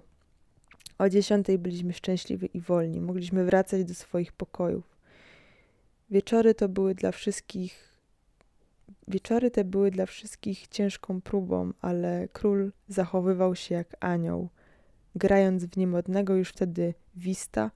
O 0.97 1.09
dziesiątej 1.09 1.57
byliśmy 1.57 1.93
szczęśliwi 1.93 2.49
i 2.53 2.59
wolni. 2.59 3.01
Mogliśmy 3.01 3.45
wracać 3.45 3.85
do 3.85 3.93
swoich 3.93 4.33
pokojów. 4.33 4.97
Wieczory 6.09 6.55
to 6.55 6.69
były 6.69 6.95
dla 6.95 7.11
wszystkich 7.11 7.91
Wieczory 9.07 9.51
te 9.51 9.63
były 9.63 9.91
dla 9.91 10.05
wszystkich 10.05 10.67
ciężką 10.67 11.21
próbą, 11.21 11.73
ale 11.81 12.27
król 12.33 12.71
zachowywał 12.87 13.55
się 13.55 13.75
jak 13.75 13.87
anioł, 13.99 14.49
grając 15.15 15.65
w 15.65 15.77
niemodnego 15.77 16.35
już 16.35 16.49
wtedy 16.49 16.93
wista 17.15 17.71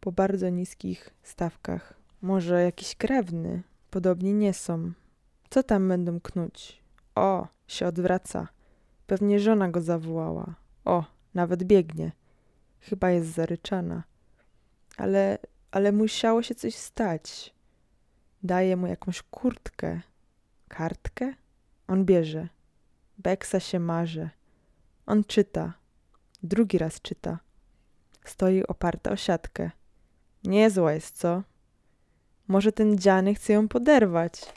po 0.00 0.12
bardzo 0.12 0.48
niskich 0.48 1.10
stawkach. 1.22 2.03
Może 2.24 2.62
jakiś 2.62 2.94
krewny? 2.94 3.62
Podobnie 3.90 4.32
nie 4.32 4.54
są. 4.54 4.92
Co 5.50 5.62
tam 5.62 5.88
będą 5.88 6.20
knuć? 6.20 6.82
O, 7.14 7.48
się 7.66 7.86
odwraca. 7.86 8.48
Pewnie 9.06 9.40
żona 9.40 9.68
go 9.68 9.80
zawołała. 9.80 10.54
O, 10.84 11.04
nawet 11.34 11.64
biegnie. 11.64 12.12
Chyba 12.80 13.10
jest 13.10 13.28
zaryczana. 13.28 14.02
Ale, 14.96 15.38
ale 15.70 15.92
musiało 15.92 16.42
się 16.42 16.54
coś 16.54 16.74
stać. 16.74 17.54
Daje 18.42 18.76
mu 18.76 18.86
jakąś 18.86 19.22
kurtkę, 19.22 20.00
kartkę. 20.68 21.34
On 21.88 22.04
bierze. 22.04 22.48
Beksa 23.18 23.60
się 23.60 23.80
marze. 23.80 24.30
On 25.06 25.24
czyta. 25.24 25.72
Drugi 26.42 26.78
raz 26.78 27.00
czyta. 27.00 27.38
Stoi 28.24 28.62
oparta 28.62 29.10
o 29.10 29.16
siatkę. 29.16 29.70
Niezła 30.44 30.92
jest, 30.92 31.16
co? 31.16 31.42
Może 32.48 32.72
ten 32.72 32.98
dziany 32.98 33.34
chce 33.34 33.52
ją 33.52 33.68
poderwać. 33.68 34.52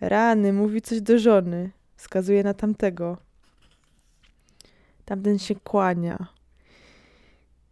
Rany, 0.00 0.52
mówi 0.52 0.82
coś 0.82 1.00
do 1.00 1.18
żony. 1.18 1.70
Wskazuje 1.96 2.42
na 2.42 2.54
tamtego. 2.54 3.16
Tamten 5.04 5.38
się 5.38 5.54
kłania. 5.54 6.26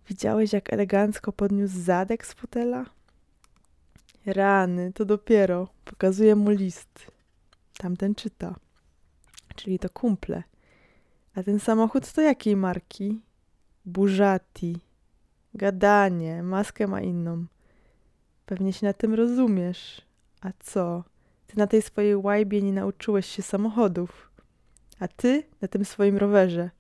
Widziałeś, 0.09 0.53
jak 0.53 0.73
elegancko 0.73 1.33
podniósł 1.33 1.81
zadek 1.81 2.27
z 2.27 2.33
fotela? 2.33 2.87
Rany, 4.27 4.93
to 4.93 5.05
dopiero. 5.05 5.69
Pokazuje 5.85 6.37
mu 6.37 6.51
list. 6.51 7.11
Tamten 7.79 8.15
czyta. 8.15 8.55
Czyli 9.57 9.79
to 9.79 9.91
kumple. 9.91 10.43
A 11.35 11.43
ten 11.43 11.61
samochód 11.61 12.13
to 12.13 12.21
jakiej 12.21 12.57
marki? 12.57 13.21
Burzati. 13.85 14.79
Gadanie, 15.55 16.43
maskę 16.43 16.87
ma 16.87 17.01
inną. 17.01 17.47
Pewnie 18.47 18.73
się 18.73 18.87
na 18.87 18.93
tym 18.93 19.15
rozumiesz. 19.15 20.03
A 20.41 20.51
co? 20.61 21.05
Ty 21.47 21.59
na 21.59 21.67
tej 21.67 21.83
swojej 21.83 22.17
łajbie 22.17 22.63
nie 22.63 22.73
nauczyłeś 22.73 23.27
się 23.27 23.43
samochodów. 23.43 24.31
A 25.01 25.09
ty 25.09 25.43
na 25.61 25.69
tym 25.69 25.85
swoim 25.85 26.17
rowerze. 26.17 26.71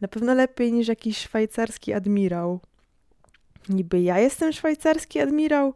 Na 0.00 0.08
pewno 0.08 0.34
lepiej 0.34 0.72
niż 0.72 0.88
jakiś 0.88 1.18
szwajcarski 1.18 1.92
admirał. 1.92 2.60
Niby 3.68 4.00
ja 4.00 4.18
jestem 4.18 4.52
szwajcarski 4.52 5.20
admirał? 5.20 5.74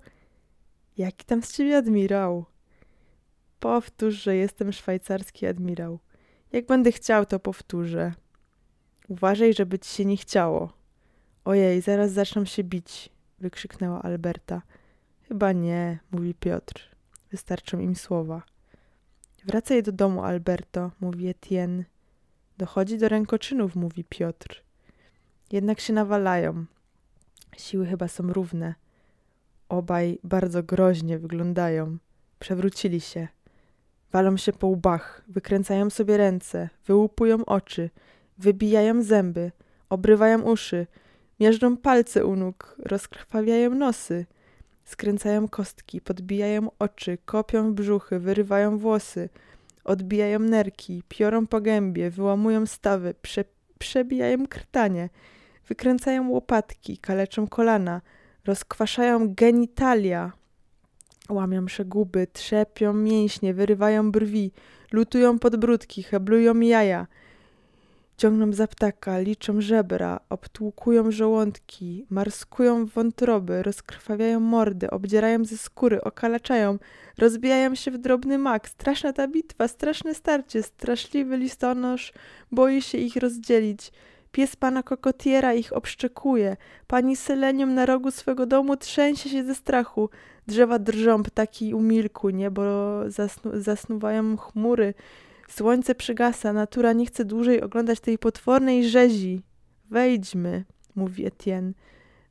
Jaki 0.97 1.25
tam 1.25 1.43
z 1.43 1.53
ciebie 1.53 1.77
admirał? 1.77 2.45
Powtórz, 3.61 4.15
że 4.15 4.37
jestem 4.37 4.73
szwajcarski 4.73 5.47
admirał. 5.47 5.99
Jak 6.53 6.67
będę 6.67 6.93
chciał, 6.93 7.27
to 7.27 7.41
powtórzę. 7.41 8.13
Uważaj, 9.09 9.55
żeby 9.55 9.79
ci 9.79 9.91
się 9.91 10.05
nie 10.05 10.17
chciało. 10.17 10.73
Ojej, 11.45 11.81
zaraz 11.81 12.13
zaczną 12.13 12.45
się 12.45 12.65
bić, 12.65 13.11
wykrzyknęła 13.39 14.03
Alberta. 14.03 14.63
Chyba 15.29 15.53
nie, 15.53 15.99
mówi 16.11 16.35
Piotr. 16.35 16.91
Wystarczą 17.31 17.79
im 17.79 17.97
słowa. 17.97 18.43
Wracaj 19.45 19.83
do 19.83 19.93
domu, 19.93 20.23
Alberto, 20.23 20.91
mówi 21.01 21.29
Etienne. 21.29 21.85
Dochodzi 22.59 22.99
do 22.99 23.09
rękoczynów, 23.09 23.77
mówi 23.77 24.05
Piotr. 24.05 24.65
Jednak 25.53 25.81
się 25.81 25.93
nawalają. 25.93 26.65
Siły 27.57 27.87
chyba 27.87 28.09
są 28.09 28.33
równe. 28.33 28.75
Obaj 29.69 30.19
bardzo 30.25 30.63
groźnie 30.63 31.19
wyglądają. 31.19 31.99
Przewrócili 32.39 33.01
się. 33.01 33.29
Walą 34.13 34.37
się 34.37 34.53
po 34.53 34.67
łbach, 34.67 35.25
wykręcają 35.29 35.91
sobie 35.91 36.17
ręce, 36.17 36.69
wyłupują 36.87 37.45
oczy, 37.45 37.91
wybijają 38.39 39.03
zęby, 39.03 39.53
obrywają 39.89 40.43
uszy, 40.43 40.87
miażdżą 41.41 41.77
palce 41.77 42.27
u 42.27 42.37
nóg, 42.37 42.77
rozkrwawiają 42.79 43.75
nosy, 43.75 44.27
skręcają 44.85 45.49
kostki, 45.49 46.01
podbijają 46.01 46.71
oczy, 46.79 47.19
kopią 47.25 47.75
brzuchy, 47.75 48.19
wyrywają 48.19 48.79
włosy, 48.79 49.29
odbijają 49.85 50.39
nerki, 50.39 51.03
piorą 51.09 51.47
po 51.47 51.61
gębie, 51.61 52.11
wyłamują 52.11 52.67
stawy, 52.67 53.15
prze, 53.23 53.45
przebijają 53.79 54.47
krtanie, 54.47 55.09
wykręcają 55.69 56.31
łopatki, 56.31 56.99
kaleczą 56.99 57.49
kolana, 57.49 58.01
rozkwaszają 58.45 59.35
genitalia, 59.35 60.33
łamią 61.29 61.67
przeguby, 61.67 62.27
trzepią 62.33 62.93
mięśnie, 62.93 63.55
wyrywają 63.55 64.13
brwi, 64.13 64.53
lutują 64.93 65.39
podbródki, 65.39 66.03
heblują 66.03 66.61
jaja, 66.61 67.07
ciągną 68.17 68.53
za 68.53 68.67
ptaka, 68.67 69.19
liczą 69.19 69.61
żebra, 69.61 70.21
obtłukują 70.29 71.11
żołądki, 71.11 72.07
marskują 72.11 72.87
wątroby, 72.87 73.63
rozkrwawiają 73.63 74.41
mordy, 74.41 74.91
obdzierają 74.91 75.45
ze 75.45 75.59
skóry, 75.59 76.03
okalaczają, 76.03 76.79
rozbijają 77.19 77.75
się 77.75 77.91
w 77.91 77.99
drobny 77.99 78.39
mak. 78.39 78.69
Straszna 78.69 79.13
ta 79.13 79.29
bitwa, 79.29 79.69
straszne 79.69 80.15
starcie, 80.15 80.63
straszliwy 80.63 81.37
listonosz 81.37 82.13
boi 82.53 82.83
się 82.83 82.99
ich 82.99 83.17
rozdzielić. 83.17 83.93
Pies 84.33 84.57
pana 84.57 84.83
kokotiera 84.83 85.55
ich 85.55 85.73
obszczekuje. 85.73 86.57
Pani 86.87 87.17
Selenium 87.17 87.75
na 87.75 87.87
rogu 87.87 88.11
swego 88.11 88.47
domu 88.47 88.77
trzęsie 88.77 89.29
się 89.31 89.45
ze 89.45 89.55
strachu. 89.55 90.11
Drzewa 90.47 90.79
drżą, 90.79 91.23
ptaki 91.23 91.75
umilkły, 91.75 92.33
niebo 92.33 92.63
zasnu 93.07 93.51
zasnuwają 93.55 94.37
chmury. 94.37 94.95
Słońce 95.49 95.95
przygasa, 95.95 96.53
natura 96.53 96.93
nie 96.93 97.07
chce 97.07 97.25
dłużej 97.25 97.63
oglądać 97.63 98.01
tej 98.01 98.19
potwornej 98.19 98.89
rzezi. 98.89 99.43
Wejdźmy, 99.91 100.65
mówi 100.95 101.27
Etienne, 101.27 101.73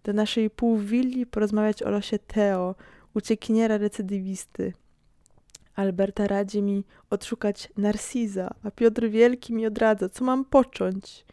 do 0.03 0.14
naszej 0.14 0.49
półwilli 0.49 1.26
porozmawiać 1.26 1.84
o 1.84 1.89
losie 1.89 2.20
Teo, 2.20 2.76
uciekiniera 3.14 3.78
recydywisty. 3.78 4.74
Alberta 5.76 6.28
radzi 6.28 6.61
mi 6.61 6.84
odszukać 7.09 7.70
Narciza, 7.78 8.53
a 8.64 8.72
Piotr 8.72 9.09
Wielki 9.09 9.53
mi 9.53 9.66
odradza, 9.66 10.09
co 10.09 10.26
mam 10.26 10.45
począć. 10.45 11.26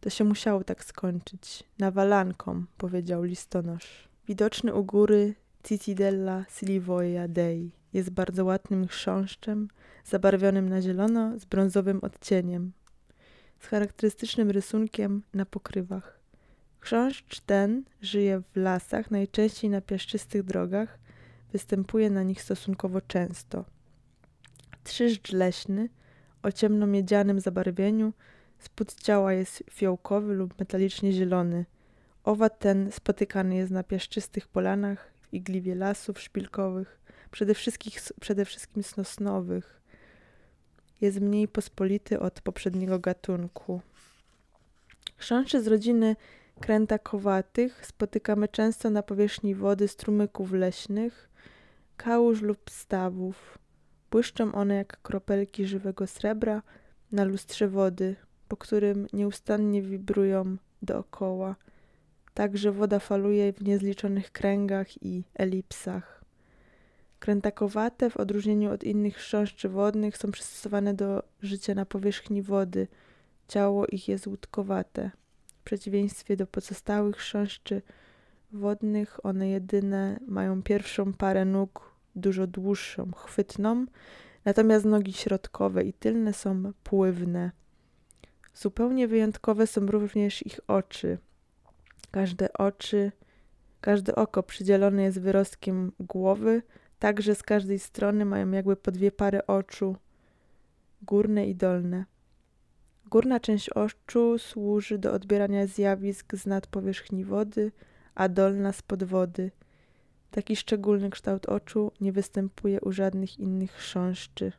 To 0.00 0.10
się 0.10 0.24
musiało 0.24 0.64
tak 0.64 0.84
skończyć. 0.84 1.64
Nawalanką, 1.78 2.64
powiedział 2.78 3.22
listonosz. 3.22 4.08
Widoczny 4.28 4.74
u 4.74 4.84
góry 4.84 5.34
Citidella 5.64 6.44
Silivoia 6.48 7.28
Dei. 7.28 7.70
Jest 7.96 8.10
bardzo 8.10 8.44
ładnym 8.44 8.86
chrząszczem, 8.86 9.68
zabarwionym 10.04 10.68
na 10.68 10.82
zielono 10.82 11.38
z 11.38 11.44
brązowym 11.44 12.00
odcieniem, 12.02 12.72
z 13.60 13.66
charakterystycznym 13.66 14.50
rysunkiem 14.50 15.22
na 15.34 15.46
pokrywach. 15.46 16.20
Chrząszcz 16.80 17.40
ten 17.40 17.84
żyje 18.02 18.42
w 18.52 18.56
lasach, 18.56 19.10
najczęściej 19.10 19.70
na 19.70 19.80
piaszczystych 19.80 20.42
drogach, 20.42 20.98
występuje 21.52 22.10
na 22.10 22.22
nich 22.22 22.42
stosunkowo 22.42 23.00
często. 23.00 23.64
Trzyżdż 24.84 25.32
leśny 25.32 25.88
o 26.42 26.52
ciemno-miedzianym 26.52 27.40
zabarwieniu, 27.40 28.12
spód 28.58 28.94
ciała 28.94 29.32
jest 29.32 29.64
fiołkowy 29.70 30.34
lub 30.34 30.58
metalicznie 30.58 31.12
zielony. 31.12 31.64
Owad 32.24 32.58
ten 32.58 32.92
spotykany 32.92 33.56
jest 33.56 33.72
na 33.72 33.82
piaszczystych 33.82 34.48
polanach, 34.48 35.10
w 35.22 35.34
igliwie 35.34 35.74
lasów 35.74 36.20
szpilkowych, 36.20 37.05
przede 37.30 37.54
wszystkim, 37.54 37.92
przede 38.20 38.44
wszystkim 38.44 38.82
snosnowych. 38.82 39.80
Jest 41.00 41.20
mniej 41.20 41.48
pospolity 41.48 42.20
od 42.20 42.40
poprzedniego 42.40 42.98
gatunku. 42.98 43.80
Chrząszcze 45.16 45.62
z 45.62 45.66
rodziny 45.66 46.16
krętakowatych 46.60 47.86
spotykamy 47.86 48.48
często 48.48 48.90
na 48.90 49.02
powierzchni 49.02 49.54
wody 49.54 49.88
strumyków 49.88 50.52
leśnych, 50.52 51.30
kałuż 51.96 52.42
lub 52.42 52.70
stawów. 52.70 53.58
Błyszczą 54.10 54.52
one 54.52 54.74
jak 54.74 55.02
kropelki 55.02 55.66
żywego 55.66 56.06
srebra 56.06 56.62
na 57.12 57.24
lustrze 57.24 57.68
wody, 57.68 58.16
po 58.48 58.56
którym 58.56 59.06
nieustannie 59.12 59.82
wibrują 59.82 60.56
dookoła. 60.82 61.56
Także 62.34 62.72
woda 62.72 62.98
faluje 62.98 63.52
w 63.52 63.62
niezliczonych 63.62 64.32
kręgach 64.32 65.02
i 65.02 65.24
elipsach. 65.34 66.15
Krętakowate, 67.18 68.10
w 68.10 68.16
odróżnieniu 68.16 68.70
od 68.72 68.84
innych 68.84 69.16
chrząszczy 69.16 69.68
wodnych, 69.68 70.16
są 70.16 70.30
przystosowane 70.30 70.94
do 70.94 71.22
życia 71.42 71.74
na 71.74 71.86
powierzchni 71.86 72.42
wody. 72.42 72.88
Ciało 73.48 73.86
ich 73.86 74.08
jest 74.08 74.26
łódkowate. 74.26 75.10
W 75.60 75.62
przeciwieństwie 75.64 76.36
do 76.36 76.46
pozostałych 76.46 77.16
chrząszczy 77.16 77.82
wodnych, 78.52 79.26
one 79.26 79.48
jedyne 79.48 80.20
mają 80.26 80.62
pierwszą 80.62 81.12
parę 81.12 81.44
nóg 81.44 81.96
dużo 82.14 82.46
dłuższą, 82.46 83.12
chwytną, 83.12 83.86
Natomiast 84.46 84.84
nogi 84.84 85.12
środkowe 85.12 85.84
i 85.84 85.92
tylne 85.92 86.32
są 86.32 86.72
pływne. 86.84 87.50
Zupełnie 88.54 89.08
wyjątkowe 89.08 89.66
są 89.66 89.86
również 89.86 90.46
ich 90.46 90.60
oczy. 90.68 91.18
Każde 92.10 92.52
oczy, 92.52 93.12
każde 93.80 94.14
oko 94.14 94.42
przydzielone 94.42 95.02
jest 95.02 95.20
wyrostkiem 95.20 95.92
głowy, 96.00 96.62
tak 96.98 97.22
że 97.22 97.34
z 97.34 97.42
każdej 97.42 97.78
strony 97.78 98.24
mają 98.24 98.50
jakby 98.50 98.76
po 98.76 98.90
dwie 98.90 99.12
pary 99.12 99.46
oczu, 99.46 99.96
górne 101.02 101.46
i 101.46 101.54
dolne. 101.54 102.04
Górna 103.10 103.40
część 103.40 103.70
oczu 103.70 104.38
służy 104.38 104.98
do 104.98 105.12
odbierania 105.12 105.66
zjawisk 105.66 106.36
z 106.36 106.46
nadpowierzchni 106.46 107.24
wody, 107.24 107.72
a 108.14 108.28
dolna 108.28 108.72
spod 108.72 109.04
wody. 109.04 109.50
Taki 110.30 110.56
szczególny 110.56 111.10
kształt 111.10 111.46
oczu 111.46 111.92
nie 112.00 112.12
występuje 112.12 112.80
u 112.80 112.92
żadnych 112.92 113.38
innych 113.38 113.72
chrząszczy. 113.72 114.52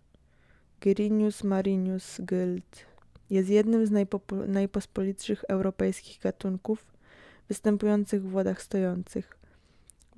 Gyrinius 0.82 1.44
marinius 1.44 2.22
gylt 2.22 2.86
jest 3.30 3.50
jednym 3.50 3.86
z 3.86 3.92
najpospolitszych 4.48 5.44
europejskich 5.50 6.20
gatunków 6.20 6.86
występujących 7.48 8.24
w 8.24 8.30
wodach 8.30 8.62
stojących. 8.62 9.38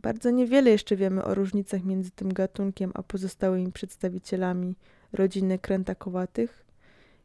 Bardzo 0.02 0.32
niewiele 0.32 0.70
jeszcze 0.70 0.96
wiemy 0.96 1.24
o 1.24 1.36
różnicach 1.36 1.84
między 1.84 2.12
tym 2.12 2.34
gatunkiem 2.34 2.92
a 2.94 3.04
pozostałymi 3.04 3.72
przedstawicielami 3.72 4.76
rodziny 5.14 5.60
krętakowatych, 5.60 6.66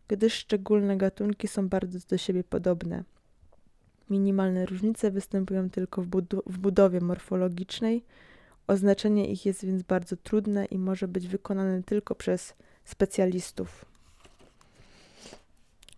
gdyż 0.09 0.35
szczególne 0.35 0.97
gatunki 0.97 1.49
są 1.49 1.69
bardzo 1.69 1.99
do 2.09 2.19
siebie 2.19 2.45
podobne. 2.45 3.05
Minimalne 4.11 4.67
różnice 4.67 5.11
występują 5.11 5.71
tylko 5.71 6.03
w, 6.03 6.09
w 6.47 6.59
budowie 6.59 7.01
morfologicznej. 7.01 8.05
Oznaczenie 8.67 9.29
ich 9.29 9.47
jest 9.47 9.65
więc 9.65 9.83
bardzo 9.83 10.17
trudne 10.17 10.65
i 10.65 10.79
może 10.79 11.09
być 11.09 11.29
wykonane 11.29 11.83
tylko 11.83 12.15
przez 12.15 12.55
specjalistów. 12.85 13.85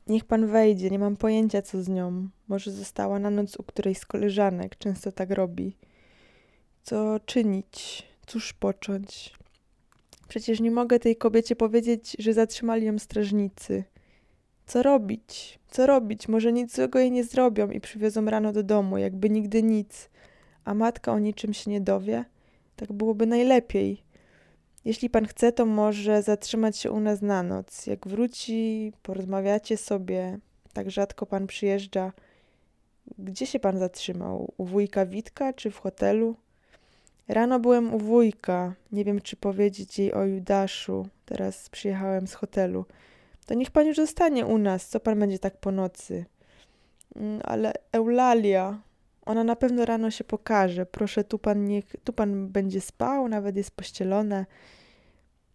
Niech 0.06 0.24
pan 0.24 0.46
wejdzie, 0.46 0.90
nie 0.90 0.98
mam 0.98 1.16
pojęcia 1.16 1.62
co 1.62 1.82
z 1.82 1.88
nią. 1.88 2.28
Może 2.48 2.72
została 2.72 3.18
na 3.18 3.30
noc 3.30 3.56
u 3.56 3.62
którejś 3.62 3.98
z 3.98 4.06
koleżanek, 4.06 4.78
często 4.78 5.12
tak 5.12 5.30
robi. 5.30 5.76
Co 6.86 7.20
czynić? 7.20 8.02
Cóż 8.26 8.52
począć? 8.52 9.34
Przecież 10.28 10.60
nie 10.60 10.70
mogę 10.70 10.98
tej 10.98 11.16
kobiecie 11.16 11.56
powiedzieć, 11.56 12.16
że 12.18 12.32
zatrzymali 12.32 12.86
ją 12.86 12.98
strażnicy. 12.98 13.84
Co 14.66 14.82
robić? 14.82 15.58
Co 15.70 15.86
robić? 15.86 16.28
Może 16.28 16.52
nic 16.52 16.74
złego 16.74 16.98
jej 16.98 17.10
nie 17.10 17.24
zrobią 17.24 17.70
i 17.70 17.80
przywiozą 17.80 18.24
rano 18.24 18.52
do 18.52 18.62
domu, 18.62 18.98
jakby 18.98 19.30
nigdy 19.30 19.62
nic. 19.62 20.10
A 20.64 20.74
matka 20.74 21.12
o 21.12 21.18
niczym 21.18 21.54
się 21.54 21.70
nie 21.70 21.80
dowie? 21.80 22.24
Tak 22.76 22.92
byłoby 22.92 23.26
najlepiej. 23.26 24.02
Jeśli 24.84 25.10
pan 25.10 25.26
chce, 25.26 25.52
to 25.52 25.66
może 25.66 26.22
zatrzymać 26.22 26.78
się 26.78 26.90
u 26.90 27.00
nas 27.00 27.22
na 27.22 27.42
noc. 27.42 27.86
Jak 27.86 28.06
wróci, 28.08 28.92
porozmawiacie 29.02 29.76
sobie. 29.76 30.38
Tak 30.72 30.90
rzadko 30.90 31.26
pan 31.26 31.46
przyjeżdża. 31.46 32.12
Gdzie 33.18 33.46
się 33.46 33.60
pan 33.60 33.78
zatrzymał? 33.78 34.52
U 34.56 34.64
wujka 34.64 35.06
Witka 35.06 35.52
czy 35.52 35.70
w 35.70 35.78
hotelu? 35.78 36.36
Rano 37.28 37.60
byłem 37.60 37.94
u 37.94 37.98
wujka. 37.98 38.74
Nie 38.92 39.04
wiem, 39.04 39.20
czy 39.20 39.36
powiedzieć 39.36 39.98
jej 39.98 40.14
o 40.14 40.24
Judaszu. 40.24 41.08
Teraz 41.24 41.68
przyjechałem 41.68 42.26
z 42.26 42.34
hotelu. 42.34 42.84
To 43.46 43.54
niech 43.54 43.70
pan 43.70 43.86
już 43.86 43.96
zostanie 43.96 44.46
u 44.46 44.58
nas. 44.58 44.88
Co 44.88 45.00
pan 45.00 45.18
będzie 45.18 45.38
tak 45.38 45.56
po 45.56 45.72
nocy? 45.72 46.24
Mm, 47.16 47.40
ale 47.44 47.72
Eulalia, 47.92 48.80
ona 49.26 49.44
na 49.44 49.56
pewno 49.56 49.84
rano 49.84 50.10
się 50.10 50.24
pokaże. 50.24 50.86
Proszę, 50.86 51.24
tu 51.24 51.38
pan 51.38 51.64
niech, 51.64 51.84
tu 52.04 52.12
pan 52.12 52.48
będzie 52.48 52.80
spał, 52.80 53.28
nawet 53.28 53.56
jest 53.56 53.70
pościelone. 53.70 54.46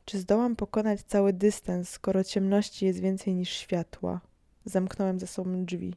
Czy 0.06 0.20
zdołam 0.20 0.56
pokonać 0.56 1.02
cały 1.02 1.34
dystans, 1.34 1.90
skoro 1.90 2.24
ciemności 2.24 2.86
jest 2.86 3.00
więcej 3.00 3.34
niż 3.34 3.50
światła? 3.50 4.22
Zamknąłem 4.66 5.20
za 5.20 5.28
sobą 5.28 5.66
drzwi. 5.66 5.96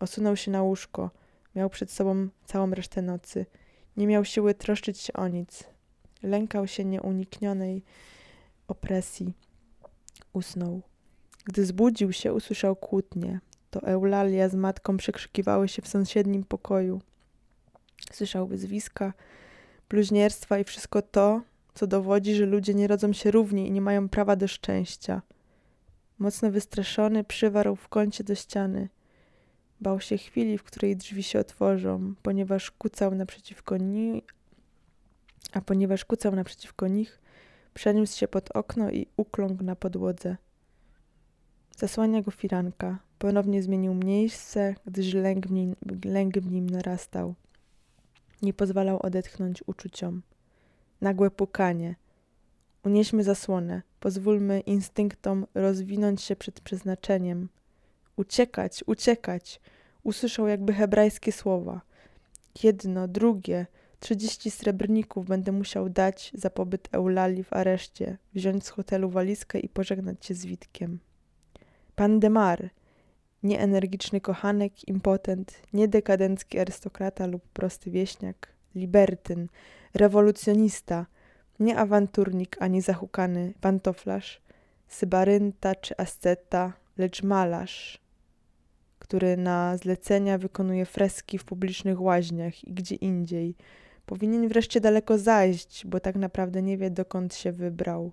Osunął 0.00 0.36
się 0.36 0.50
na 0.50 0.62
łóżko. 0.62 1.10
Miał 1.54 1.70
przed 1.70 1.90
sobą 1.90 2.28
całą 2.44 2.70
resztę 2.70 3.02
nocy. 3.02 3.46
Nie 3.96 4.06
miał 4.06 4.24
siły 4.24 4.54
troszczyć 4.54 4.98
się 4.98 5.12
o 5.12 5.28
nic. 5.28 5.64
Lękał 6.22 6.66
się 6.66 6.84
nieuniknionej 6.84 7.82
opresji. 8.68 9.34
Usnął. 10.32 10.82
Gdy 11.44 11.66
zbudził 11.66 12.12
się, 12.12 12.32
usłyszał 12.32 12.76
kłótnie. 12.76 13.40
To 13.70 13.82
Eulalia 13.82 14.48
z 14.48 14.54
matką 14.54 14.96
przekrzykiwały 14.96 15.68
się 15.68 15.82
w 15.82 15.88
sąsiednim 15.88 16.44
pokoju. 16.44 17.00
Słyszał 18.12 18.46
wyzwiska, 18.46 19.12
bluźnierstwa 19.88 20.58
i 20.58 20.64
wszystko 20.64 21.02
to, 21.02 21.42
co 21.74 21.86
dowodzi, 21.86 22.34
że 22.34 22.46
ludzie 22.46 22.74
nie 22.74 22.86
rodzą 22.86 23.12
się 23.12 23.30
równi 23.30 23.68
i 23.68 23.70
nie 23.70 23.80
mają 23.80 24.08
prawa 24.08 24.36
do 24.36 24.48
szczęścia. 24.48 25.22
Mocno 26.18 26.50
wystraszony 26.50 27.24
przywarł 27.24 27.76
w 27.76 27.88
kącie 27.88 28.24
do 28.24 28.34
ściany. 28.34 28.88
Bał 29.82 30.00
się 30.00 30.18
chwili, 30.18 30.58
w 30.58 30.62
której 30.62 30.96
drzwi 30.96 31.22
się 31.22 31.38
otworzą, 31.38 32.14
ponieważ 32.22 32.70
kucał 32.70 33.14
naprzeciwko 33.14 33.76
nich, 33.76 34.24
a 35.52 35.60
ponieważ 35.60 36.04
kucał 36.04 36.34
naprzeciwko 36.34 36.88
nich, 36.88 37.20
przeniósł 37.74 38.18
się 38.18 38.28
pod 38.28 38.50
okno 38.50 38.90
i 38.90 39.06
ukląkł 39.16 39.64
na 39.64 39.76
podłodze. 39.76 40.36
Zasłania 41.76 42.22
go 42.22 42.30
firanka. 42.30 42.98
Ponownie 43.18 43.62
zmienił 43.62 43.94
miejsce, 43.94 44.74
gdyż 44.86 45.14
lęk 45.14 45.46
w 45.46 45.50
nim, 45.50 45.76
lęk 46.04 46.38
w 46.38 46.50
nim 46.50 46.70
narastał. 46.70 47.34
Nie 48.42 48.52
pozwalał 48.52 48.98
odetchnąć 49.02 49.62
uczuciom. 49.66 50.22
Nagłe 51.00 51.30
pukanie. 51.30 51.96
Unieśmy 52.84 53.24
zasłonę. 53.24 53.82
Pozwólmy 54.00 54.60
instynktom 54.60 55.46
rozwinąć 55.54 56.22
się 56.22 56.36
przed 56.36 56.60
przeznaczeniem. 56.60 57.48
Uciekać, 58.16 58.84
uciekać. 58.86 59.60
Usłyszał 60.04 60.48
jakby 60.48 60.72
hebrajskie 60.72 61.32
słowa. 61.32 61.80
Jedno, 62.62 63.08
drugie, 63.08 63.66
trzydzieści 64.00 64.50
srebrników 64.50 65.26
będę 65.26 65.52
musiał 65.52 65.88
dać 65.88 66.32
za 66.34 66.50
pobyt 66.50 66.88
Eulali 66.92 67.44
w 67.44 67.52
areszcie, 67.52 68.18
wziąć 68.34 68.66
z 68.66 68.68
hotelu 68.68 69.10
walizkę 69.10 69.58
i 69.58 69.68
pożegnać 69.68 70.26
się 70.26 70.34
z 70.34 70.46
Witkiem. 70.46 70.98
Pan 71.94 72.20
Demar, 72.20 72.70
nie 73.42 73.60
energiczny 73.60 74.20
kochanek, 74.20 74.88
impotent, 74.88 75.62
nie 75.72 75.88
dekadencki 75.88 76.58
arystokrata 76.58 77.26
lub 77.26 77.42
prosty 77.42 77.90
wieśniak, 77.90 78.48
libertyn, 78.74 79.48
rewolucjonista, 79.94 81.06
nie 81.60 81.78
awanturnik 81.78 82.56
ani 82.60 82.80
zahukany 82.80 83.54
pantoflarz, 83.60 84.40
sybarynta 84.88 85.74
czy 85.74 85.96
asceta, 85.96 86.72
lecz 86.98 87.22
malarz, 87.22 88.01
który 89.12 89.36
na 89.36 89.76
zlecenia 89.76 90.38
wykonuje 90.38 90.86
freski 90.86 91.38
w 91.38 91.44
publicznych 91.44 92.00
łaźniach 92.00 92.64
i 92.64 92.72
gdzie 92.72 92.94
indziej. 92.94 93.54
Powinien 94.06 94.48
wreszcie 94.48 94.80
daleko 94.80 95.18
zajść, 95.18 95.86
bo 95.86 96.00
tak 96.00 96.16
naprawdę 96.16 96.62
nie 96.62 96.78
wie, 96.78 96.90
dokąd 96.90 97.34
się 97.34 97.52
wybrał. 97.52 98.12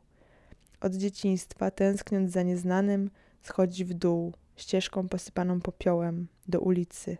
Od 0.82 0.95
dzieciństwa, 0.95 1.72
tęskniąc 1.72 2.32
za 2.32 2.43
nieznanym, 2.43 3.10
schodzi 3.41 3.86
w 3.86 3.93
dół, 3.93 4.34
ścieżką 4.56 5.10
posypaną 5.10 5.62
popiołem, 5.62 6.28
do 6.47 6.60
ulicy. 6.60 7.18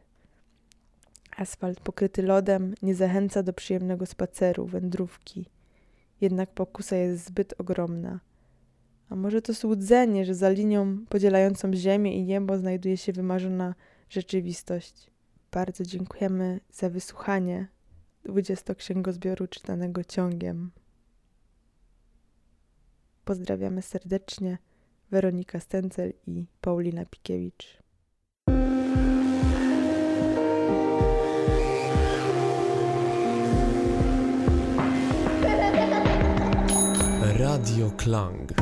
Asfalt 1.38 1.80
pokryty 1.80 2.22
lodem 2.22 2.74
nie 2.82 2.96
zachęca 2.96 3.44
do 3.44 3.54
przyjemnego 3.54 4.06
spaceru, 4.06 4.66
wędrówki. 4.66 5.46
Jednak 6.22 6.50
pokusa 6.50 6.96
jest 6.96 7.26
zbyt 7.26 7.54
ogromna. 7.58 8.20
A 9.10 9.16
może 9.16 9.42
to 9.42 9.54
złudzenie, 9.54 10.26
że 10.26 10.36
za 10.36 10.50
linią 10.50 11.06
podzielającą 11.10 11.74
ziemię 11.74 12.18
i 12.18 12.24
niebo 12.24 12.58
znajduje 12.58 12.98
się 12.98 13.14
wymarzona 13.14 13.76
rzeczywistość. 14.10 15.12
Bardzo 15.52 15.84
dziękujemy 15.84 16.60
za 16.72 16.90
wysłuchanie 16.90 17.68
dwudziestoksięgozbioru 18.24 19.48
czytanego 19.48 20.04
ciągiem. 20.04 20.72
Pozdrawiamy 23.26 23.82
serdecznie. 23.82 24.58
Weronika 25.12 25.60
Stencel 25.60 26.14
i 26.28 26.46
Paulina 26.62 27.06
Pikiewicz. 27.06 27.80
Radio 37.40 37.92
Klang. 37.98 38.59